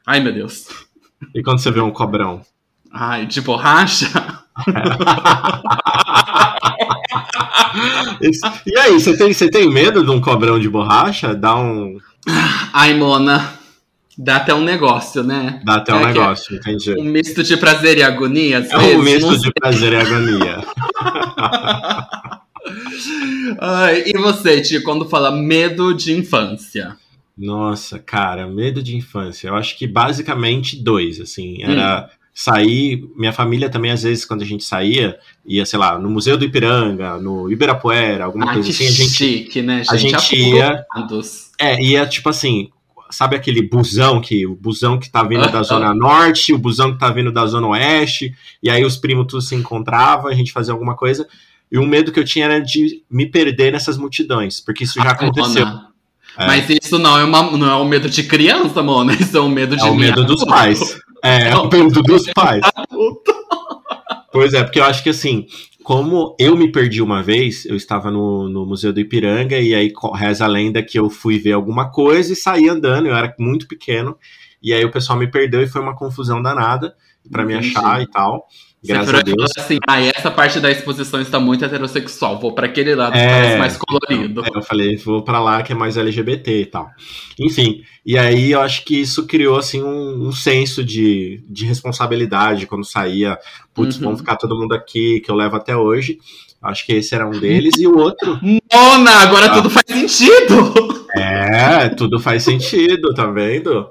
Ai, 0.05 0.19
meu 0.19 0.33
Deus. 0.33 0.67
E 1.33 1.41
quando 1.43 1.59
você 1.59 1.71
vê 1.71 1.79
um 1.79 1.91
cobrão? 1.91 2.41
Ai, 2.91 3.25
de 3.25 3.39
borracha? 3.41 4.09
e 8.65 8.77
aí, 8.77 8.91
você 8.93 9.17
tem, 9.17 9.33
você 9.33 9.49
tem 9.49 9.69
medo 9.69 10.03
de 10.03 10.11
um 10.11 10.19
cobrão 10.19 10.59
de 10.59 10.67
borracha? 10.67 11.33
Dá 11.33 11.55
um. 11.55 11.97
Ai, 12.73 12.93
Mona. 12.93 13.53
Dá 14.17 14.35
até 14.35 14.53
um 14.53 14.63
negócio, 14.63 15.23
né? 15.23 15.61
Dá 15.63 15.75
até 15.75 15.93
é 15.93 15.95
um 15.95 16.05
negócio, 16.05 16.53
entendi. 16.55 16.93
Um 16.99 17.05
misto 17.05 17.41
de 17.41 17.55
prazer 17.57 17.97
e 17.97 18.03
agonia, 18.03 18.59
às 18.59 18.69
É 18.69 18.77
vezes, 18.77 18.95
um 18.95 19.01
misto 19.01 19.39
de 19.39 19.51
prazer 19.53 19.93
e 19.93 19.95
agonia. 19.95 20.57
Ai, 23.59 24.03
e 24.05 24.13
você, 24.17 24.61
Tio, 24.61 24.83
quando 24.83 25.09
fala 25.09 25.31
medo 25.31 25.93
de 25.93 26.13
infância? 26.13 26.95
Nossa, 27.37 27.97
cara, 27.99 28.47
medo 28.47 28.83
de 28.83 28.95
infância. 28.95 29.47
Eu 29.47 29.55
acho 29.55 29.77
que 29.77 29.87
basicamente 29.87 30.81
dois, 30.81 31.19
assim. 31.19 31.63
Era 31.63 32.09
hum 32.09 32.21
sair. 32.33 33.03
Minha 33.15 33.33
família 33.33 33.69
também, 33.69 33.91
às 33.91 34.03
vezes, 34.03 34.25
quando 34.25 34.41
a 34.41 34.45
gente 34.45 34.63
saía, 34.63 35.17
ia, 35.45 35.65
sei 35.65 35.77
lá, 35.77 35.97
no 35.97 36.09
Museu 36.09 36.37
do 36.37 36.45
Ipiranga, 36.45 37.17
no 37.17 37.51
Ibirapuera, 37.51 38.25
alguma 38.25 38.51
ah, 38.51 38.53
coisa 38.53 38.69
assim. 38.69 38.87
A 38.87 38.91
gente, 38.91 39.09
chique, 39.09 39.61
né? 39.61 39.83
A 39.89 39.95
gente, 39.95 40.15
a 40.15 40.19
gente 40.19 40.35
ia. 40.35 40.85
É, 41.59 41.81
ia 41.81 42.05
tipo 42.05 42.29
assim. 42.29 42.69
Sabe 43.09 43.35
aquele 43.35 43.61
busão 43.61 44.21
que 44.21 44.47
o 44.47 44.55
busão 44.55 44.97
que 44.97 45.09
tá 45.09 45.21
vindo 45.21 45.45
da 45.51 45.63
zona 45.63 45.93
norte, 45.93 46.53
o 46.53 46.57
busão 46.57 46.93
que 46.93 46.99
tá 46.99 47.09
vindo 47.09 47.29
da 47.29 47.45
zona 47.45 47.67
oeste, 47.67 48.33
e 48.63 48.69
aí 48.69 48.85
os 48.85 48.95
primos 48.95 49.27
tudo 49.27 49.41
se 49.41 49.53
encontravam, 49.53 50.31
a 50.31 50.33
gente 50.33 50.53
fazia 50.53 50.71
alguma 50.71 50.95
coisa. 50.95 51.27
E 51.69 51.77
o 51.77 51.85
medo 51.85 52.13
que 52.13 52.19
eu 52.21 52.23
tinha 52.23 52.45
era 52.45 52.59
de 52.59 53.03
me 53.11 53.25
perder 53.25 53.73
nessas 53.73 53.97
multidões, 53.97 54.61
porque 54.61 54.85
isso 54.85 54.95
já 54.95 55.09
ah, 55.09 55.11
aconteceu. 55.11 55.67
É. 56.37 56.47
Mas 56.47 56.69
isso 56.69 56.97
não 56.97 57.17
é, 57.17 57.23
uma, 57.23 57.57
não 57.57 57.69
é 57.69 57.75
um 57.75 57.85
medo 57.85 58.09
de 58.09 58.23
criança, 58.23 58.81
mano. 58.81 59.11
Isso 59.19 59.37
é 59.37 59.41
um 59.41 59.49
medo 59.49 59.75
de. 59.75 59.83
É 59.83 59.89
o 59.89 59.95
medo 59.95 60.23
dos 60.23 60.43
pais. 60.45 60.97
É, 61.23 61.49
é 61.49 61.55
o 61.55 61.69
medo 61.69 62.01
dos 62.01 62.27
pais. 62.33 62.61
Pois 64.33 64.53
é, 64.53 64.63
porque 64.63 64.79
eu 64.79 64.85
acho 64.85 65.03
que 65.03 65.09
assim, 65.09 65.45
como 65.83 66.37
eu 66.39 66.55
me 66.55 66.71
perdi 66.71 67.01
uma 67.01 67.21
vez, 67.21 67.65
eu 67.65 67.75
estava 67.75 68.09
no, 68.09 68.47
no 68.47 68.65
Museu 68.65 68.93
do 68.93 68.99
Ipiranga 69.01 69.59
e 69.59 69.75
aí 69.75 69.91
reza 70.15 70.45
a 70.45 70.47
lenda 70.47 70.81
que 70.81 70.97
eu 70.97 71.09
fui 71.09 71.37
ver 71.37 71.51
alguma 71.51 71.91
coisa 71.91 72.31
e 72.31 72.35
saí 72.35 72.69
andando, 72.69 73.07
eu 73.07 73.15
era 73.15 73.35
muito 73.37 73.67
pequeno, 73.67 74.17
e 74.63 74.73
aí 74.73 74.85
o 74.85 74.91
pessoal 74.91 75.19
me 75.19 75.27
perdeu 75.27 75.61
e 75.61 75.67
foi 75.67 75.81
uma 75.81 75.93
confusão 75.93 76.41
danada 76.41 76.95
para 77.29 77.43
me 77.43 77.55
achar 77.55 78.01
e 78.01 78.07
tal. 78.07 78.47
Graças 78.83 79.13
a 79.13 79.21
Deus. 79.21 79.51
Assim, 79.57 79.77
ah, 79.87 80.01
essa 80.01 80.31
parte 80.31 80.59
da 80.59 80.71
exposição 80.71 81.21
está 81.21 81.39
muito 81.39 81.63
heterossexual. 81.63 82.39
Vou 82.39 82.53
para 82.53 82.65
aquele 82.65 82.95
lado 82.95 83.15
é, 83.15 83.53
que 83.53 83.59
mais 83.59 83.77
colorido. 83.77 84.43
É, 84.43 84.57
eu 84.57 84.61
falei, 84.63 84.97
vou 84.97 85.21
para 85.23 85.39
lá 85.39 85.61
que 85.61 85.71
é 85.71 85.75
mais 85.75 85.97
LGBT 85.97 86.61
e 86.61 86.65
tal. 86.65 86.89
Enfim, 87.39 87.83
e 88.03 88.17
aí 88.17 88.51
eu 88.51 88.61
acho 88.61 88.83
que 88.83 88.99
isso 88.99 89.27
criou 89.27 89.57
assim 89.57 89.83
um, 89.83 90.27
um 90.27 90.31
senso 90.31 90.83
de, 90.83 91.43
de 91.47 91.65
responsabilidade 91.65 92.65
quando 92.65 92.83
saía. 92.83 93.37
Putz, 93.71 93.97
uhum. 93.97 94.05
vamos 94.05 94.21
ficar 94.21 94.35
todo 94.35 94.57
mundo 94.57 94.73
aqui, 94.73 95.19
que 95.19 95.29
eu 95.29 95.35
levo 95.35 95.55
até 95.55 95.77
hoje. 95.77 96.17
Acho 96.61 96.85
que 96.85 96.93
esse 96.93 97.13
era 97.13 97.27
um 97.27 97.39
deles. 97.39 97.77
E 97.77 97.87
o 97.87 97.97
outro. 97.97 98.39
Mona, 98.41 99.11
agora 99.21 99.47
ah. 99.47 99.53
tudo 99.53 99.69
faz 99.69 99.85
sentido! 99.87 101.07
É, 101.15 101.89
tudo 101.89 102.19
faz 102.19 102.43
sentido, 102.43 103.13
tá 103.13 103.25
vendo? 103.25 103.89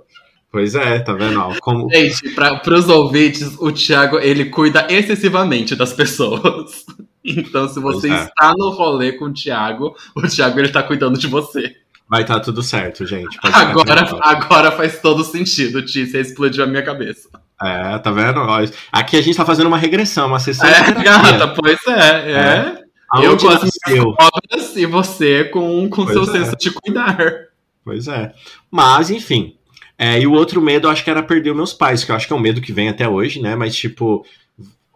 Pois 0.50 0.74
é, 0.74 0.98
tá 0.98 1.12
vendo? 1.12 1.40
Como... 1.60 1.88
Gente, 1.90 2.30
para 2.34 2.74
os 2.74 2.88
ouvintes, 2.88 3.56
o 3.58 3.70
Thiago 3.70 4.18
ele 4.18 4.46
cuida 4.46 4.86
excessivamente 4.90 5.76
das 5.76 5.92
pessoas. 5.92 6.84
Então, 7.22 7.68
se 7.68 7.78
você 7.78 8.10
é. 8.10 8.14
está 8.14 8.54
no 8.56 8.70
rolê 8.70 9.12
com 9.12 9.26
o 9.26 9.32
Thiago, 9.32 9.94
o 10.16 10.22
Thiago 10.22 10.58
ele 10.58 10.70
tá 10.70 10.82
cuidando 10.82 11.18
de 11.18 11.26
você. 11.26 11.76
Vai 12.08 12.22
estar 12.22 12.36
tá 12.36 12.40
tudo 12.40 12.62
certo, 12.62 13.04
gente. 13.04 13.38
Agora, 13.42 14.18
agora 14.22 14.72
faz 14.72 15.02
todo 15.02 15.22
sentido, 15.22 15.84
Ti. 15.84 16.06
Você 16.06 16.18
explodiu 16.18 16.64
a 16.64 16.66
minha 16.66 16.82
cabeça. 16.82 17.28
É, 17.62 17.98
tá 17.98 18.10
vendo? 18.10 18.40
Aqui 18.90 19.18
a 19.18 19.20
gente 19.20 19.36
tá 19.36 19.44
fazendo 19.44 19.66
uma 19.66 19.76
regressão, 19.76 20.28
uma 20.28 20.40
sessão 20.40 20.66
é, 20.66 20.92
de 20.92 21.04
gata, 21.04 21.48
pois 21.48 21.78
é, 21.86 22.32
é. 22.32 22.36
é. 22.38 22.84
Eu 23.22 23.36
com 23.36 23.48
as 23.48 23.62
minhas 23.86 24.14
obras 24.18 24.76
e 24.76 24.86
você 24.86 25.44
com, 25.44 25.90
com 25.90 26.06
seu 26.06 26.22
é. 26.22 26.26
senso 26.26 26.56
de 26.56 26.70
cuidar. 26.70 27.18
Pois 27.84 28.08
é. 28.08 28.32
Mas, 28.70 29.10
enfim, 29.10 29.56
é, 30.02 30.18
e 30.18 30.26
o 30.26 30.32
outro 30.32 30.62
medo, 30.62 30.86
eu 30.86 30.90
acho 30.90 31.04
que 31.04 31.10
era 31.10 31.22
perder 31.22 31.54
meus 31.54 31.74
pais, 31.74 32.02
que 32.02 32.10
eu 32.10 32.16
acho 32.16 32.26
que 32.26 32.32
é 32.32 32.36
um 32.36 32.40
medo 32.40 32.62
que 32.62 32.72
vem 32.72 32.88
até 32.88 33.06
hoje, 33.06 33.38
né? 33.38 33.54
Mas, 33.54 33.76
tipo, 33.76 34.24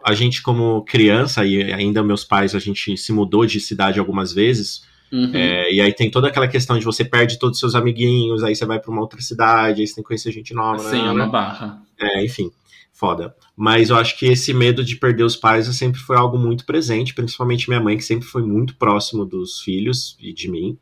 a 0.03 0.15
gente, 0.15 0.41
como 0.41 0.83
criança, 0.83 1.45
e 1.45 1.71
ainda 1.71 2.01
meus 2.01 2.23
pais, 2.23 2.55
a 2.55 2.59
gente 2.59 2.97
se 2.97 3.13
mudou 3.13 3.45
de 3.45 3.59
cidade 3.59 3.99
algumas 3.99 4.33
vezes. 4.33 4.81
Uhum. 5.11 5.29
É, 5.31 5.71
e 5.71 5.79
aí 5.79 5.93
tem 5.93 6.09
toda 6.09 6.27
aquela 6.27 6.47
questão 6.47 6.79
de 6.79 6.85
você 6.85 7.05
perde 7.05 7.37
todos 7.37 7.57
os 7.57 7.59
seus 7.59 7.75
amiguinhos, 7.75 8.43
aí 8.43 8.55
você 8.55 8.65
vai 8.65 8.79
para 8.79 8.89
uma 8.89 8.99
outra 8.99 9.21
cidade, 9.21 9.81
aí 9.81 9.85
você 9.85 9.93
tem 9.93 10.03
que 10.03 10.07
conhecer 10.07 10.31
gente 10.31 10.55
nova. 10.55 10.89
Sim, 10.89 11.03
né? 11.03 11.07
é 11.07 11.11
uma 11.11 11.27
barra. 11.27 11.83
É, 12.01 12.25
enfim, 12.25 12.49
foda. 12.91 13.35
Mas 13.55 13.91
eu 13.91 13.97
acho 13.97 14.17
que 14.17 14.25
esse 14.25 14.55
medo 14.55 14.83
de 14.83 14.95
perder 14.95 15.23
os 15.23 15.35
pais 15.35 15.67
sempre 15.75 16.01
foi 16.01 16.17
algo 16.17 16.35
muito 16.35 16.65
presente, 16.65 17.13
principalmente 17.13 17.69
minha 17.69 17.79
mãe, 17.79 17.95
que 17.95 18.03
sempre 18.03 18.25
foi 18.25 18.41
muito 18.41 18.75
próximo 18.75 19.23
dos 19.23 19.61
filhos 19.61 20.17
e 20.19 20.33
de 20.33 20.49
mim. 20.49 20.75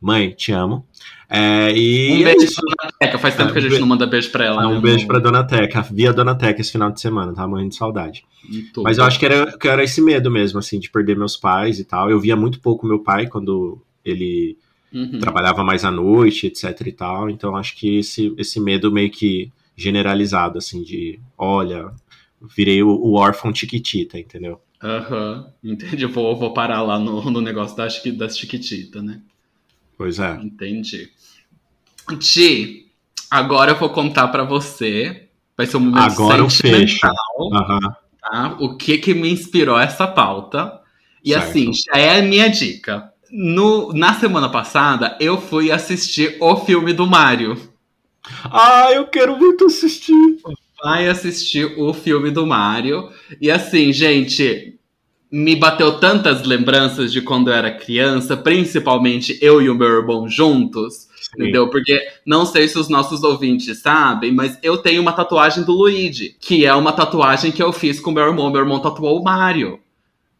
Mãe, 0.00 0.30
te 0.30 0.52
amo. 0.52 0.86
É, 1.28 1.72
e 1.76 2.20
um 2.20 2.24
beijo 2.24 2.44
é 2.44 2.54
pra 2.54 2.76
Dona 2.76 2.92
Teca. 2.98 3.18
Faz 3.18 3.36
tempo 3.36 3.52
que 3.52 3.58
a 3.58 3.62
gente 3.62 3.78
não 3.78 3.86
manda 3.86 4.06
beijo 4.06 4.30
pra 4.32 4.44
ela. 4.44 4.66
um 4.66 4.74
né, 4.74 4.80
beijo 4.80 5.06
pra 5.06 5.18
Dona 5.18 5.44
Teca. 5.44 5.82
Vi 5.82 6.08
a 6.08 6.12
Dona 6.12 6.34
Teca 6.34 6.60
esse 6.60 6.72
final 6.72 6.90
de 6.90 7.00
semana, 7.00 7.32
tava 7.32 7.46
morrendo 7.46 7.68
de 7.68 7.76
saudade. 7.76 8.24
Muito 8.48 8.82
Mas 8.82 8.98
eu 8.98 9.04
acho 9.04 9.18
que 9.18 9.26
era, 9.26 9.56
que 9.56 9.68
era 9.68 9.84
esse 9.84 10.00
medo 10.00 10.30
mesmo, 10.30 10.58
assim, 10.58 10.80
de 10.80 10.90
perder 10.90 11.16
meus 11.16 11.36
pais 11.36 11.78
e 11.78 11.84
tal. 11.84 12.10
Eu 12.10 12.18
via 12.18 12.34
muito 12.34 12.60
pouco 12.60 12.86
meu 12.86 12.98
pai 12.98 13.28
quando 13.28 13.80
ele 14.04 14.56
uhum. 14.92 15.20
trabalhava 15.20 15.62
mais 15.62 15.84
à 15.84 15.90
noite, 15.90 16.46
etc 16.46 16.80
e 16.84 16.92
tal. 16.92 17.30
Então 17.30 17.54
acho 17.54 17.76
que 17.76 17.98
esse, 17.98 18.34
esse 18.36 18.58
medo 18.58 18.90
meio 18.90 19.10
que 19.10 19.52
generalizado, 19.76 20.58
assim, 20.58 20.82
de 20.82 21.20
olha, 21.38 21.92
virei 22.56 22.82
o, 22.82 22.88
o 22.88 23.14
órfão 23.14 23.54
Chiquitita, 23.54 24.18
entendeu? 24.18 24.60
Aham, 24.82 25.46
uhum. 25.62 25.72
entendi. 25.72 26.06
Vou, 26.06 26.36
vou 26.36 26.52
parar 26.52 26.82
lá 26.82 26.98
no, 26.98 27.30
no 27.30 27.40
negócio 27.40 27.76
das, 27.76 28.02
das 28.16 28.36
Chiquitita, 28.36 29.00
né? 29.00 29.20
Pois 30.00 30.18
é. 30.18 30.32
Entendi. 30.42 31.10
Ti, 32.18 32.86
agora 33.30 33.72
eu 33.72 33.78
vou 33.78 33.90
contar 33.90 34.28
para 34.28 34.44
você. 34.44 35.28
Vai 35.54 35.66
ser 35.66 35.76
um 35.76 35.80
momento 35.80 35.98
agora 35.98 36.48
sentimental. 36.48 37.14
Uhum. 37.38 37.80
Tá? 38.18 38.56
O 38.60 38.78
que 38.78 38.96
que 38.96 39.12
me 39.12 39.30
inspirou 39.30 39.78
essa 39.78 40.06
pauta. 40.06 40.80
E 41.22 41.34
certo. 41.34 41.48
assim, 41.50 41.70
já 41.74 42.00
é 42.00 42.18
a 42.18 42.22
minha 42.22 42.48
dica. 42.48 43.12
No, 43.30 43.92
na 43.92 44.14
semana 44.14 44.48
passada, 44.48 45.18
eu 45.20 45.38
fui 45.38 45.70
assistir 45.70 46.38
o 46.40 46.56
filme 46.56 46.94
do 46.94 47.06
Mario. 47.06 47.60
Ah, 48.44 48.90
eu 48.94 49.06
quero 49.06 49.36
muito 49.36 49.66
assistir. 49.66 50.14
Vai 50.82 51.08
assistir 51.10 51.78
o 51.78 51.92
filme 51.92 52.30
do 52.30 52.46
Mario. 52.46 53.10
E 53.38 53.50
assim, 53.50 53.92
gente, 53.92 54.79
me 55.30 55.54
bateu 55.54 55.98
tantas 55.98 56.44
lembranças 56.44 57.12
de 57.12 57.22
quando 57.22 57.48
eu 57.48 57.54
era 57.54 57.70
criança, 57.70 58.36
principalmente 58.36 59.38
eu 59.40 59.62
e 59.62 59.70
o 59.70 59.74
meu 59.74 59.88
irmão 59.88 60.28
juntos. 60.28 61.08
Sim. 61.20 61.42
Entendeu? 61.42 61.68
Porque 61.68 62.00
não 62.26 62.44
sei 62.44 62.66
se 62.66 62.78
os 62.78 62.88
nossos 62.88 63.22
ouvintes 63.22 63.80
sabem, 63.80 64.32
mas 64.32 64.58
eu 64.62 64.78
tenho 64.78 65.00
uma 65.00 65.12
tatuagem 65.12 65.62
do 65.62 65.72
Luigi, 65.72 66.36
que 66.40 66.66
é 66.66 66.74
uma 66.74 66.92
tatuagem 66.92 67.52
que 67.52 67.62
eu 67.62 67.72
fiz 67.72 68.00
com 68.00 68.10
meu 68.10 68.24
irmão. 68.24 68.50
Meu 68.50 68.62
irmão 68.62 68.80
tatuou 68.80 69.20
o 69.20 69.22
Mario. 69.22 69.78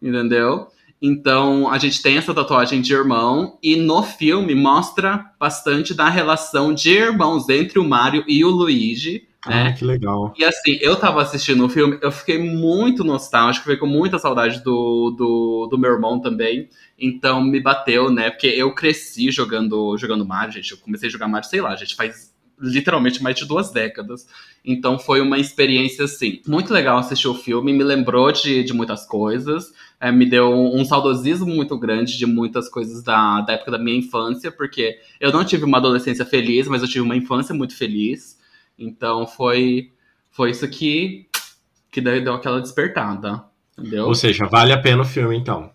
Entendeu? 0.02 0.66
Então, 1.02 1.70
a 1.70 1.78
gente 1.78 2.02
tem 2.02 2.18
essa 2.18 2.34
tatuagem 2.34 2.82
de 2.82 2.92
irmão, 2.92 3.58
e 3.62 3.74
no 3.76 4.02
filme 4.02 4.54
mostra 4.54 5.32
bastante 5.38 5.94
da 5.94 6.08
relação 6.08 6.74
de 6.74 6.90
irmãos 6.90 7.48
entre 7.48 7.78
o 7.78 7.88
Mario 7.88 8.22
e 8.28 8.44
o 8.44 8.50
Luigi. 8.50 9.26
Né? 9.46 9.68
Ah, 9.68 9.72
que 9.72 9.84
legal. 9.84 10.34
E 10.36 10.44
assim, 10.44 10.76
eu 10.82 10.94
tava 10.96 11.22
assistindo 11.22 11.64
o 11.64 11.68
filme, 11.68 11.98
eu 12.02 12.12
fiquei 12.12 12.38
muito 12.38 13.02
nostálgico, 13.02 13.64
fiquei 13.64 13.78
com 13.78 13.86
muita 13.86 14.18
saudade 14.18 14.62
do, 14.62 15.14
do, 15.16 15.66
do 15.70 15.78
meu 15.78 15.92
irmão 15.92 16.20
também. 16.20 16.68
Então 16.98 17.42
me 17.42 17.58
bateu, 17.58 18.10
né? 18.10 18.30
Porque 18.30 18.48
eu 18.48 18.74
cresci 18.74 19.30
jogando, 19.30 19.96
jogando 19.96 20.26
Mario, 20.26 20.52
gente. 20.52 20.72
Eu 20.72 20.78
comecei 20.78 21.08
a 21.08 21.12
jogar 21.12 21.26
Mario, 21.26 21.48
sei 21.48 21.62
lá, 21.62 21.74
gente, 21.74 21.96
faz 21.96 22.29
literalmente 22.60 23.22
mais 23.22 23.36
de 23.36 23.46
duas 23.46 23.70
décadas. 23.70 24.26
Então 24.64 24.98
foi 24.98 25.20
uma 25.20 25.38
experiência, 25.38 26.04
assim, 26.04 26.40
muito 26.46 26.72
legal 26.72 26.98
assistir 26.98 27.28
o 27.28 27.34
filme, 27.34 27.72
me 27.72 27.82
lembrou 27.82 28.30
de, 28.30 28.62
de 28.62 28.72
muitas 28.72 29.06
coisas, 29.06 29.72
é, 30.00 30.12
me 30.12 30.26
deu 30.26 30.52
um, 30.52 30.84
saudosismo 30.84 31.46
muito 31.46 31.78
grande 31.78 32.16
de 32.18 32.26
muitas 32.26 32.68
coisas 32.68 33.02
da, 33.02 33.40
da 33.40 33.54
época 33.54 33.70
da 33.70 33.78
minha 33.78 33.98
infância, 33.98 34.52
porque 34.52 34.98
eu 35.18 35.32
não 35.32 35.44
tive 35.44 35.64
uma 35.64 35.78
adolescência 35.78 36.24
feliz, 36.24 36.68
mas 36.68 36.82
eu 36.82 36.88
tive 36.88 37.00
uma 37.00 37.16
infância 37.16 37.54
muito 37.54 37.76
feliz. 37.76 38.38
Então 38.78 39.26
foi, 39.26 39.90
foi 40.30 40.50
isso 40.50 40.68
que, 40.68 41.26
que 41.90 42.00
deu, 42.00 42.22
deu 42.22 42.34
aquela 42.34 42.60
despertada. 42.60 43.44
Entendeu? 43.78 44.06
Ou 44.06 44.14
seja, 44.14 44.46
vale 44.46 44.72
a 44.72 44.78
pena 44.78 45.02
o 45.02 45.06
filme, 45.06 45.36
então. 45.36 45.70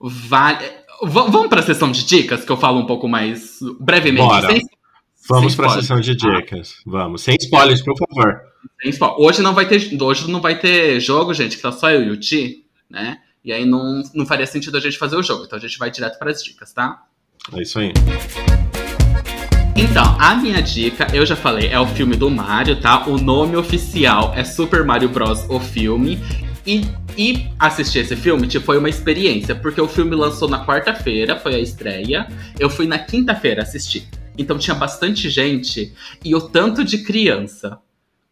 Vale. 0.00 0.64
V 1.00 1.12
vamos 1.30 1.46
para 1.46 1.60
a 1.60 1.62
sessão 1.62 1.92
de 1.92 2.04
dicas, 2.04 2.44
que 2.44 2.50
eu 2.50 2.56
falo 2.56 2.80
um 2.80 2.86
pouco 2.86 3.08
mais 3.08 3.60
brevemente. 3.78 4.26
Bora. 4.26 4.48
Sem, 4.48 4.62
vamos 5.28 5.54
para 5.54 5.66
a 5.66 5.70
sessão 5.70 6.00
de 6.00 6.14
dicas. 6.14 6.76
Vamos. 6.86 7.22
Sem 7.22 7.36
spoilers, 7.40 7.82
por 7.82 7.94
favor. 7.96 8.40
Sem 8.80 8.90
spoilers. 8.90 9.20
Hoje 9.20 9.42
não 9.42 9.54
vai 9.54 9.68
ter, 9.68 10.02
hoje 10.02 10.30
não 10.30 10.40
vai 10.40 10.58
ter 10.58 11.00
jogo, 11.00 11.34
gente, 11.34 11.56
que 11.56 11.62
tá 11.62 11.72
só 11.72 11.90
eu 11.90 12.02
e 12.02 12.10
o 12.10 12.16
Ti, 12.16 12.64
né? 12.88 13.18
E 13.44 13.52
aí 13.52 13.64
não, 13.64 14.02
não 14.14 14.26
faria 14.26 14.46
sentido 14.46 14.76
a 14.76 14.80
gente 14.80 14.98
fazer 14.98 15.16
o 15.16 15.22
jogo. 15.22 15.44
Então 15.44 15.58
a 15.58 15.60
gente 15.60 15.78
vai 15.78 15.90
direto 15.90 16.18
para 16.18 16.30
as 16.30 16.42
dicas, 16.42 16.72
tá? 16.72 17.02
É 17.52 17.62
isso 17.62 17.78
aí. 17.78 17.92
Então, 19.76 20.16
a 20.18 20.34
minha 20.34 20.60
dica, 20.60 21.06
eu 21.14 21.24
já 21.24 21.36
falei, 21.36 21.68
é 21.68 21.78
o 21.78 21.86
filme 21.86 22.16
do 22.16 22.28
Mario, 22.28 22.80
tá? 22.80 23.06
O 23.06 23.16
nome 23.16 23.56
oficial 23.56 24.34
é 24.34 24.42
Super 24.42 24.84
Mario 24.84 25.08
Bros. 25.08 25.46
O 25.48 25.60
filme. 25.60 26.18
E, 26.66 26.84
e 27.16 27.46
assistir 27.58 28.00
esse 28.00 28.14
filme 28.14 28.46
tipo, 28.46 28.66
foi 28.66 28.76
uma 28.76 28.90
experiência, 28.90 29.54
porque 29.54 29.80
o 29.80 29.88
filme 29.88 30.14
lançou 30.14 30.48
na 30.48 30.66
quarta-feira, 30.66 31.38
foi 31.38 31.54
a 31.54 31.58
estreia. 31.58 32.28
Eu 32.58 32.68
fui 32.68 32.86
na 32.86 32.98
quinta-feira 32.98 33.62
assistir. 33.62 34.06
Então 34.38 34.56
tinha 34.58 34.74
bastante 34.74 35.28
gente 35.28 35.92
e 36.24 36.34
o 36.34 36.40
tanto 36.40 36.84
de 36.84 36.98
criança 36.98 37.80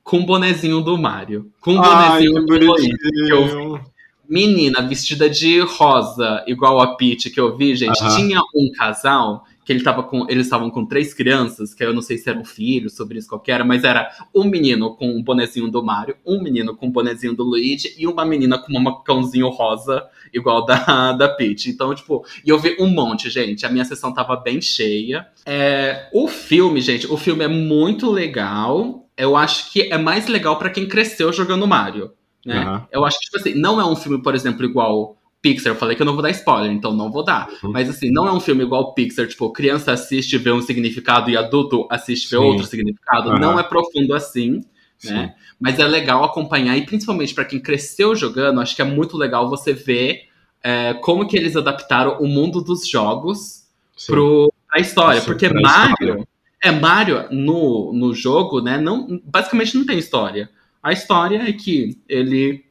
com 0.03 0.21
o 0.21 0.27
bonezinho 0.27 0.81
do 0.81 0.97
Mario, 0.97 1.51
com 1.61 1.77
o 1.77 1.83
bonezinho 1.83 2.47
do 2.47 2.47
que 2.47 3.33
eu 3.33 3.75
vi. 3.75 3.81
Menina 4.29 4.83
vestida 4.83 5.29
de 5.31 5.61
rosa, 5.61 6.42
igual 6.49 6.81
a 6.81 6.97
Peach 6.97 7.31
que 7.31 7.38
eu 7.38 7.57
vi, 7.57 7.77
gente. 7.77 8.01
Uh 8.03 8.07
-huh. 8.07 8.16
Tinha 8.16 8.40
um 8.55 8.71
casal 8.77 9.45
que 9.67 9.73
ele 9.73 9.83
tava 9.83 10.05
com, 10.05 10.25
eles 10.31 10.47
estavam 10.47 10.71
com 10.71 10.87
três 10.87 11.13
crianças, 11.13 11.75
que 11.75 11.83
eu 11.83 11.93
não 11.93 12.01
sei 12.01 12.17
se 12.17 12.31
eram 12.31 12.45
filhos, 12.45 12.95
sobrinhos 12.95 13.27
qualquer, 13.27 13.65
mas 13.65 13.83
era 13.83 14.09
um 14.33 14.45
menino 14.45 14.95
com 14.95 15.11
um 15.11 15.21
bonezinho 15.21 15.69
do 15.69 15.85
Mario, 15.85 16.17
um 16.25 16.41
menino 16.41 16.77
com 16.77 16.87
um 16.87 16.91
bonezinho 16.91 17.35
do 17.35 17.43
Luigi 17.43 17.93
e 17.99 18.07
uma 18.07 18.25
menina 18.25 18.59
com 18.59 18.73
um 18.73 18.81
macãozinho 18.81 19.49
rosa 19.49 20.07
igual 20.33 20.65
da, 20.65 21.11
da 21.19 21.29
Peach. 21.29 21.69
Então, 21.69 21.93
tipo, 21.93 22.25
e 22.45 22.49
eu 22.49 22.61
vi 22.61 22.77
um 22.79 22.87
monte, 22.87 23.29
gente. 23.29 23.67
A 23.67 23.69
minha 23.69 23.85
sessão 23.85 24.15
tava 24.15 24.37
bem 24.37 24.61
cheia. 24.61 25.27
É, 25.45 26.09
o 26.13 26.29
filme, 26.29 26.81
gente, 26.81 27.09
o 27.09 27.17
filme 27.17 27.43
é 27.45 27.49
muito 27.49 28.09
legal. 28.09 29.09
Eu 29.17 29.37
acho 29.37 29.73
que 29.73 29.93
é 29.93 29.99
mais 29.99 30.29
legal 30.29 30.61
para 30.61 30.71
quem 30.71 30.87
cresceu 30.87 31.33
jogando 31.33 31.67
Mario. 31.67 32.13
Né? 32.45 32.65
Uhum. 32.65 32.83
Eu 32.93 33.05
acho 33.05 33.19
que, 33.19 33.25
tipo 33.25 33.37
assim, 33.39 33.55
não 33.55 33.81
é 33.81 33.85
um 33.85 33.97
filme, 33.97 34.23
por 34.23 34.33
exemplo, 34.33 34.65
igual 34.65 35.17
Pixar, 35.47 35.73
eu 35.73 35.77
falei 35.77 35.95
que 35.95 36.03
eu 36.03 36.07
não 36.07 36.15
vou 36.15 36.23
dar 36.23 36.31
spoiler, 36.31 36.73
então 36.73 36.93
não 36.93 37.09
vou 37.09 37.25
dar. 37.25 37.49
Uhum. 37.63 37.71
Mas 37.71 37.89
assim, 37.89 38.11
não 38.11 38.27
é 38.27 38.33
um 38.33 38.41
filme 38.41 38.65
igual 38.65 38.93
Pixar, 38.95 39.29
tipo, 39.29 39.53
criança 39.53 39.93
assiste 39.93 40.37
vê 40.39 40.51
um 40.51 40.61
significado 40.61 41.31
e 41.31 41.37
adulto 41.37 41.87
assiste 41.89 42.29
vê 42.29 42.37
outro 42.37 42.67
significado. 42.67 43.31
Uhum. 43.31 43.39
Não 43.39 43.61
é 43.61 43.63
profundo 43.63 44.13
assim, 44.13 44.65
né? 45.05 45.37
Mas 45.61 45.79
é 45.79 45.87
legal 45.87 46.25
acompanhar, 46.25 46.77
e 46.77 46.85
principalmente 46.85 47.33
para 47.33 47.45
quem 47.45 47.61
cresceu 47.61 48.17
jogando, 48.17 48.61
acho 48.61 48.75
que 48.75 48.83
é 48.83 48.85
muito 48.85 49.17
legal 49.17 49.49
você 49.49 49.73
ver 49.73 50.23
é, 50.65 50.95
como 50.95 51.29
que 51.29 51.37
eles 51.37 51.55
adaptaram 51.55 52.19
o 52.19 52.27
mundo 52.27 52.61
dos 52.61 52.89
jogos 52.89 53.69
Sim. 53.97 54.13
pro, 54.13 54.53
pra 54.69 54.81
história. 54.81 55.21
Sim, 55.21 55.27
porque 55.27 55.49
Mario. 55.49 55.93
História. 55.93 56.29
É, 56.61 56.73
Mario 56.73 57.25
no, 57.31 57.93
no 57.93 58.13
jogo, 58.13 58.61
né? 58.61 58.79
Não, 58.79 59.21
basicamente 59.25 59.79
não 59.79 59.87
tem 59.87 59.97
história. 59.97 60.51
A 60.83 60.93
história 60.93 61.49
é 61.49 61.53
que 61.53 62.01
ele 62.09 62.66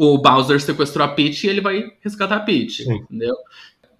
o 0.00 0.16
Bowser 0.16 0.58
sequestrou 0.58 1.04
a 1.04 1.08
Peach 1.08 1.46
e 1.46 1.50
ele 1.50 1.60
vai 1.60 1.92
resgatar 2.00 2.36
a 2.36 2.40
Peach, 2.40 2.84
Sim. 2.84 2.94
entendeu? 2.94 3.34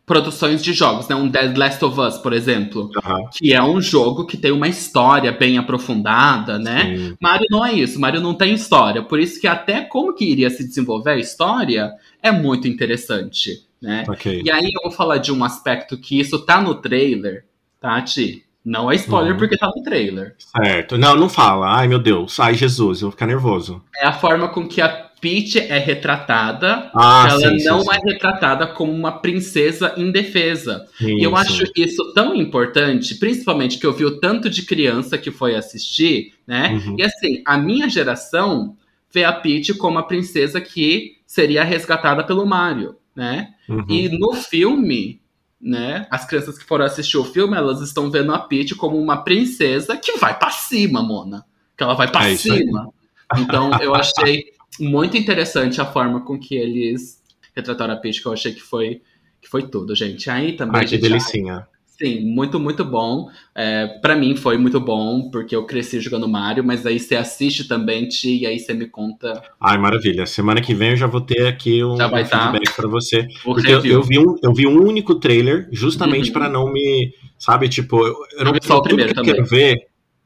Produções 0.07 0.65
de 0.65 0.73
jogos, 0.73 1.07
né? 1.07 1.15
Um 1.15 1.29
Dead 1.29 1.55
Last 1.55 1.85
of 1.85 2.01
Us, 2.01 2.17
por 2.17 2.33
exemplo, 2.33 2.85
uhum. 2.85 3.29
que 3.31 3.53
é 3.53 3.63
um 3.63 3.83
jogo 3.83 4.25
que 4.25 4.39
tem 4.39 4.51
uma 4.51 4.67
história 4.67 5.31
bem 5.31 5.59
aprofundada, 5.59 6.59
né? 6.59 6.97
Sim. 6.97 7.17
Mario 7.21 7.47
não 7.51 7.63
é 7.63 7.75
isso, 7.75 8.01
Mario 8.01 8.23
não 8.23 8.33
tem 8.33 8.55
história, 8.55 9.03
por 9.03 9.21
isso 9.21 9.39
que 9.39 9.47
até 9.47 9.83
como 9.83 10.15
que 10.15 10.25
iria 10.25 10.49
se 10.49 10.67
desenvolver 10.67 11.11
a 11.11 11.19
história 11.19 11.93
é 12.23 12.33
muito 12.33 12.67
interessante, 12.67 13.67
né? 13.81 14.05
Okay. 14.09 14.41
E 14.43 14.51
aí 14.51 14.71
eu 14.75 14.83
vou 14.83 14.91
falar 14.91 15.19
de 15.19 15.31
um 15.31 15.45
aspecto 15.45 15.99
que 15.99 16.19
isso 16.19 16.39
tá 16.47 16.63
no 16.63 16.77
trailer, 16.77 17.45
tá, 17.79 18.01
Ti? 18.01 18.47
Não 18.65 18.91
é 18.91 18.95
spoiler 18.95 19.33
uhum. 19.33 19.39
porque 19.39 19.57
tá 19.57 19.71
no 19.75 19.83
trailer. 19.83 20.35
Certo. 20.39 20.99
Não, 20.99 21.17
não 21.17 21.29
fala. 21.29 21.79
Ai, 21.79 21.89
meu 21.89 21.99
Deus. 21.99 22.39
Ai, 22.39 22.55
Jesus, 22.55 23.01
eu 23.01 23.07
vou 23.09 23.11
ficar 23.13 23.27
nervoso. 23.27 23.83
É 23.97 24.07
a 24.07 24.13
forma 24.13 24.49
com 24.49 24.69
que 24.69 24.83
a 24.83 25.10
Peach 25.21 25.59
é 25.59 25.79
retratada, 25.79 26.91
ah, 26.95 27.27
ela 27.29 27.59
sim, 27.59 27.65
não 27.65 27.83
sim, 27.83 27.91
é 27.91 28.01
sim. 28.01 28.09
retratada 28.09 28.67
como 28.67 28.91
uma 28.91 29.13
princesa 29.13 29.95
indefesa. 29.97 30.87
e 31.01 31.23
eu 31.23 31.37
acho 31.37 31.65
isso 31.77 32.13
tão 32.15 32.35
importante, 32.35 33.17
principalmente 33.17 33.79
que 33.79 33.87
eu 33.87 33.93
vi 33.93 34.05
o 34.05 34.19
tanto 34.19 34.49
de 34.49 34.63
criança 34.63 35.19
que 35.19 35.31
foi 35.31 35.55
assistir, 35.55 36.33
né? 36.47 36.73
Uhum. 36.73 36.97
E 36.99 37.03
assim, 37.03 37.43
a 37.47 37.59
minha 37.59 37.89
geração 37.89 38.77
vê 39.13 39.25
a 39.25 39.33
Peach 39.33 39.75
como 39.75 39.99
a 39.99 40.03
princesa 40.03 40.61
que 40.61 41.17
seria 41.27 41.65
resgatada 41.65 42.25
pelo 42.25 42.47
Mario, 42.47 42.97
né? 43.15 43.51
Uhum. 43.69 43.85
E 43.89 44.09
no 44.09 44.33
filme, 44.33 45.21
né? 45.61 46.07
As 46.11 46.25
crianças 46.25 46.59
que 46.59 46.65
foram 46.65 46.87
assistir 46.87 47.19
o 47.19 47.25
filme, 47.25 47.57
elas 47.57 47.83
estão 47.83 48.11
vendo 48.11 48.33
a 48.33 48.39
Peach 48.39 48.75
como 48.75 48.99
uma 48.99 49.23
princesa 49.23 49.97
que 49.97 50.17
vai 50.17 50.39
para 50.39 50.51
cima, 50.51 51.03
Mona. 51.03 51.45
Que 51.77 51.83
ela 51.83 51.95
vai 51.95 52.11
para 52.11 52.31
é 52.31 52.37
cima. 52.37 52.89
Então 53.37 53.71
eu 53.81 53.95
achei 53.95 54.45
muito 54.79 55.17
interessante 55.17 55.81
a 55.81 55.87
forma 55.87 56.21
com 56.25 56.39
que 56.39 56.55
eles 56.55 57.21
retrataram 57.55 57.95
a 57.95 57.97
Peach, 57.97 58.21
que 58.23 58.27
eu 58.29 58.33
achei 58.33 58.53
que 58.53 58.63
foi 58.63 59.03
que 59.41 59.49
foi 59.49 59.63
tudo, 59.63 59.95
gente. 59.95 60.29
Aí 60.29 60.53
também. 60.53 60.81
Ai, 60.81 60.87
que 60.87 60.99
delicinha. 60.99 61.67
Sim, 61.87 62.21
muito, 62.33 62.59
muito 62.59 62.83
bom. 62.83 63.29
É, 63.55 63.87
para 64.01 64.17
mim 64.17 64.35
foi 64.35 64.57
muito 64.57 64.81
bom, 64.81 65.31
porque 65.31 65.55
eu 65.55 65.67
cresci 65.67 66.01
jogando 66.01 66.27
Mario, 66.27 66.65
mas 66.65 66.87
aí 66.87 66.99
você 66.99 67.15
assiste 67.15 67.69
também, 67.69 68.09
Ti, 68.09 68.39
e 68.39 68.47
aí 68.47 68.59
você 68.59 68.73
me 68.73 68.87
conta. 68.87 69.43
Ai, 69.61 69.77
maravilha. 69.77 70.25
Semana 70.25 70.63
que 70.63 70.73
vem 70.75 70.91
eu 70.91 70.97
já 70.97 71.07
vou 71.07 71.21
ter 71.21 71.47
aqui 71.47 71.85
um, 71.85 71.93
um 71.95 71.97
tá. 71.99 72.09
feedback 72.09 72.75
pra 72.75 72.89
você. 72.89 73.29
O 73.45 73.55
Porque 73.55 73.71
eu, 73.71 73.85
eu 73.85 74.03
vi 74.03 74.19
um, 74.19 74.35
eu 74.43 74.55
vi 74.55 74.67
um 74.67 74.83
único 74.83 75.15
trailer, 75.17 75.69
justamente 75.71 76.29
Uhum. 76.29 76.33
pra 76.33 76.49
não 76.49 76.73
me. 76.73 77.13
Sabe, 77.39 77.69
tipo, 77.69 78.07
eu, 78.07 78.15
eu 78.39 78.45
não 78.47 78.53
vi 78.53 78.61
só 78.63 78.79
o 78.79 78.83
primeiro 78.83 79.13
que 79.13 79.21
eu 79.21 79.25
também. 79.25 79.35
quero 79.35 79.47
ver. 79.47 79.77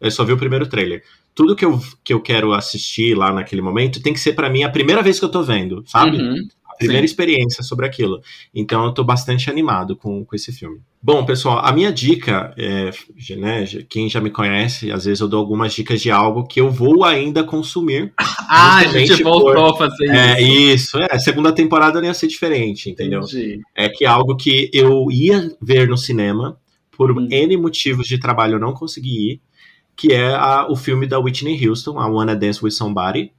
Eu 0.01 0.11
só 0.13 0.25
vi 0.25 0.33
o 0.33 0.37
primeiro 0.37 0.67
trailer. 0.69 1.03
Tudo 1.35 1.57
que 1.57 1.64
eu, 1.64 1.80
que 2.05 2.12
eu 2.12 2.20
quero 2.20 2.53
assistir 2.53 3.16
lá 3.16 3.32
naquele 3.32 3.61
momento 3.62 4.01
tem 4.03 4.12
que 4.12 4.20
ser 4.20 4.35
pra 4.35 4.49
mim 4.49 4.62
a 4.62 4.70
primeira 4.70 5.03
vez 5.03 5.18
que 5.18 5.24
eu 5.24 5.30
tô 5.30 5.43
vendo, 5.43 5.82
sabe? 5.87 6.16
Uhum. 6.16 6.47
A 6.64 6.76
primeira 6.76 7.03
Sim. 7.03 7.11
experiência 7.12 7.62
sobre 7.62 7.87
aquilo. 7.87 8.20
Então 8.55 8.85
eu 8.85 8.93
tô 8.93 9.05
bastante 9.05 9.49
animado 9.49 9.97
com, 9.97 10.24
com 10.24 10.35
esse 10.37 10.53
filme. 10.53 10.80
Bom, 11.01 11.24
pessoal, 11.24 11.61
a 11.64 11.70
minha 11.70 11.93
dica, 11.93 12.53
é, 12.57 12.91
né, 13.37 13.64
quem 13.89 14.09
já 14.09 14.20
me 14.20 14.30
conhece, 14.30 14.91
às 14.91 15.05
vezes 15.05 15.20
eu 15.20 15.28
dou 15.28 15.39
algumas 15.39 15.72
dicas 15.74 16.01
de 16.01 16.11
algo 16.11 16.47
que 16.47 16.61
eu 16.61 16.70
vou 16.70 17.05
ainda 17.05 17.45
consumir. 17.45 18.12
Ah, 18.57 18.78
a 18.78 18.85
gente 18.85 19.20
voltou 19.22 19.70
a 19.70 19.76
fazer 19.76 20.07
É 20.11 20.41
isso. 20.41 20.97
isso, 20.97 20.99
é. 20.99 21.18
Segunda 21.18 21.51
temporada 21.51 21.99
não 22.01 22.07
ia 22.07 22.14
ser 22.14 22.28
diferente, 22.28 22.89
entendeu? 22.91 23.20
Entendi. 23.20 23.61
É 23.74 23.89
que 23.89 24.05
é 24.05 24.07
algo 24.07 24.37
que 24.37 24.70
eu 24.72 25.11
ia 25.11 25.51
ver 25.61 25.89
no 25.89 25.97
cinema, 25.97 26.57
por 26.93 27.11
Hum. 27.11 27.26
N 27.30 27.57
motivos 27.57 28.07
de 28.07 28.18
trabalho 28.18 28.55
eu 28.55 28.61
não 28.61 28.72
consegui 28.72 29.32
ir, 29.32 29.41
que 29.97 30.13
é 30.13 30.35
a- 30.35 30.67
o 30.69 30.77
filme 30.77 31.07
da 31.07 31.19
Whitney 31.19 31.67
Houston, 31.69 31.99
a 31.99 32.07
Wanna 32.09 32.35
Dance 32.35 32.63
With 32.65 32.73
Somebody, 32.73 33.33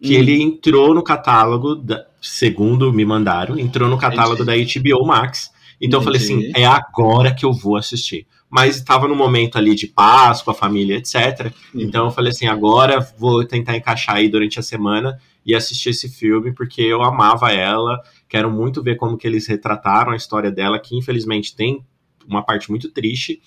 que 0.00 0.16
Hum. 0.16 0.20
ele 0.20 0.42
entrou 0.42 0.94
no 0.94 1.02
catálogo, 1.02 1.74
da- 1.76 2.04
segundo 2.20 2.92
me 2.92 3.04
mandaram, 3.04 3.58
entrou 3.58 3.88
no 3.88 3.96
catálogo 3.98 4.44
da 4.44 4.52
HBO 4.56 5.04
Max. 5.06 5.50
Então 5.80 6.00
eu 6.00 6.04
falei 6.04 6.20
assim, 6.20 6.34
Entendi. 6.38 6.52
é 6.60 6.64
agora 6.66 7.34
que 7.34 7.44
eu 7.44 7.52
vou 7.52 7.76
assistir. 7.76 8.26
Mas 8.48 8.76
estava 8.76 9.08
no 9.08 9.16
momento 9.16 9.56
ali 9.56 9.74
de 9.74 9.86
paz 9.86 10.42
com 10.42 10.50
a 10.50 10.54
família, 10.54 10.96
etc. 10.96 11.50
Então 11.74 12.04
eu 12.06 12.10
falei 12.10 12.30
assim, 12.30 12.46
agora 12.46 13.00
vou 13.18 13.44
tentar 13.46 13.76
encaixar 13.76 14.16
aí 14.16 14.28
durante 14.28 14.58
a 14.58 14.62
semana 14.62 15.18
e 15.44 15.54
assistir 15.54 15.88
esse 15.90 16.08
filme, 16.08 16.52
porque 16.52 16.82
eu 16.82 17.02
amava 17.02 17.50
ela, 17.50 17.98
quero 18.28 18.50
muito 18.50 18.82
ver 18.82 18.96
como 18.96 19.16
que 19.16 19.26
eles 19.26 19.46
retrataram 19.46 20.12
a 20.12 20.16
história 20.16 20.50
dela, 20.52 20.78
que 20.78 20.96
infelizmente 20.96 21.56
tem 21.56 21.82
uma 22.28 22.42
parte 22.42 22.70
muito 22.70 22.90
triste. 22.90 23.40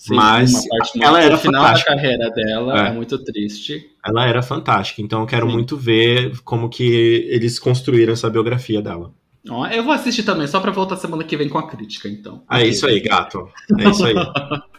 Sim, 0.00 0.14
Mas 0.14 0.64
ela 0.98 1.20
era 1.22 1.36
final 1.36 1.62
fantástica. 1.62 1.90
da 1.90 1.96
carreira 1.96 2.30
dela 2.30 2.86
É. 2.86 2.88
é, 2.88 2.92
muito 2.94 3.22
triste. 3.22 3.90
Ela 4.02 4.26
era 4.26 4.42
fantástica, 4.42 5.02
então 5.02 5.20
eu 5.20 5.26
quero 5.26 5.46
Sim. 5.46 5.52
muito 5.52 5.76
ver 5.76 6.32
como 6.42 6.70
que 6.70 7.26
eles 7.28 7.58
construíram 7.58 8.14
essa 8.14 8.30
biografia 8.30 8.80
dela. 8.80 9.12
Ó, 9.50 9.66
Eu 9.66 9.84
vou 9.84 9.92
assistir 9.92 10.22
também, 10.22 10.46
só 10.46 10.58
pra 10.58 10.70
voltar 10.70 10.96
semana 10.96 11.22
que 11.22 11.36
vem 11.36 11.50
com 11.50 11.58
a 11.58 11.68
crítica, 11.68 12.08
então. 12.08 12.42
É 12.50 12.66
isso 12.66 12.86
aí, 12.86 12.98
gato. 13.00 13.46
É 13.78 13.90
isso 13.90 14.06
aí. 14.06 14.14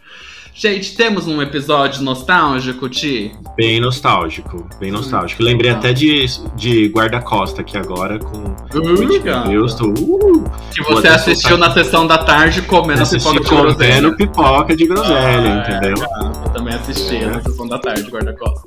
Gente, 0.54 0.94
temos 0.94 1.26
um 1.26 1.40
episódio 1.40 2.02
nostálgico, 2.02 2.86
Ti? 2.88 3.32
Bem 3.56 3.80
nostálgico, 3.80 4.68
bem 4.78 4.90
nostálgico. 4.92 5.42
Lembrei 5.42 5.70
Legal. 5.70 5.78
até 5.80 5.92
de, 5.94 6.26
de 6.54 6.88
guarda-costa 6.88 7.62
aqui 7.62 7.76
agora 7.78 8.18
com 8.18 8.52
Uh, 8.74 9.50
eu 9.52 9.66
estou 9.66 9.90
uh, 9.90 10.44
que 10.74 10.82
você 10.84 11.08
assistiu 11.08 11.58
na 11.58 11.70
sessão 11.72 12.06
da 12.06 12.18
tarde 12.18 12.62
comendo 12.62 13.02
pipoca 13.06 13.40
de 13.40 13.48
groselha. 13.50 13.74
comendo 13.96 14.16
pipoca 14.16 14.76
de 14.76 14.86
groselha, 14.86 15.64
Ah, 15.66 15.70
entendeu? 15.70 16.04
é, 16.04 16.46
eu 16.46 16.52
também 16.52 16.74
assisti 16.74 17.18
na 17.26 17.42
sessão 17.42 17.66
da 17.68 17.78
tarde, 17.78 18.10
guarda-costa. 18.10 18.62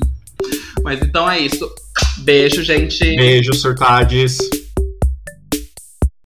Mas 0.82 1.00
então 1.02 1.28
é 1.30 1.40
isso. 1.40 1.68
Beijo, 2.18 2.62
gente. 2.62 2.98
Beijo, 3.16 3.52
surtades. 3.54 4.38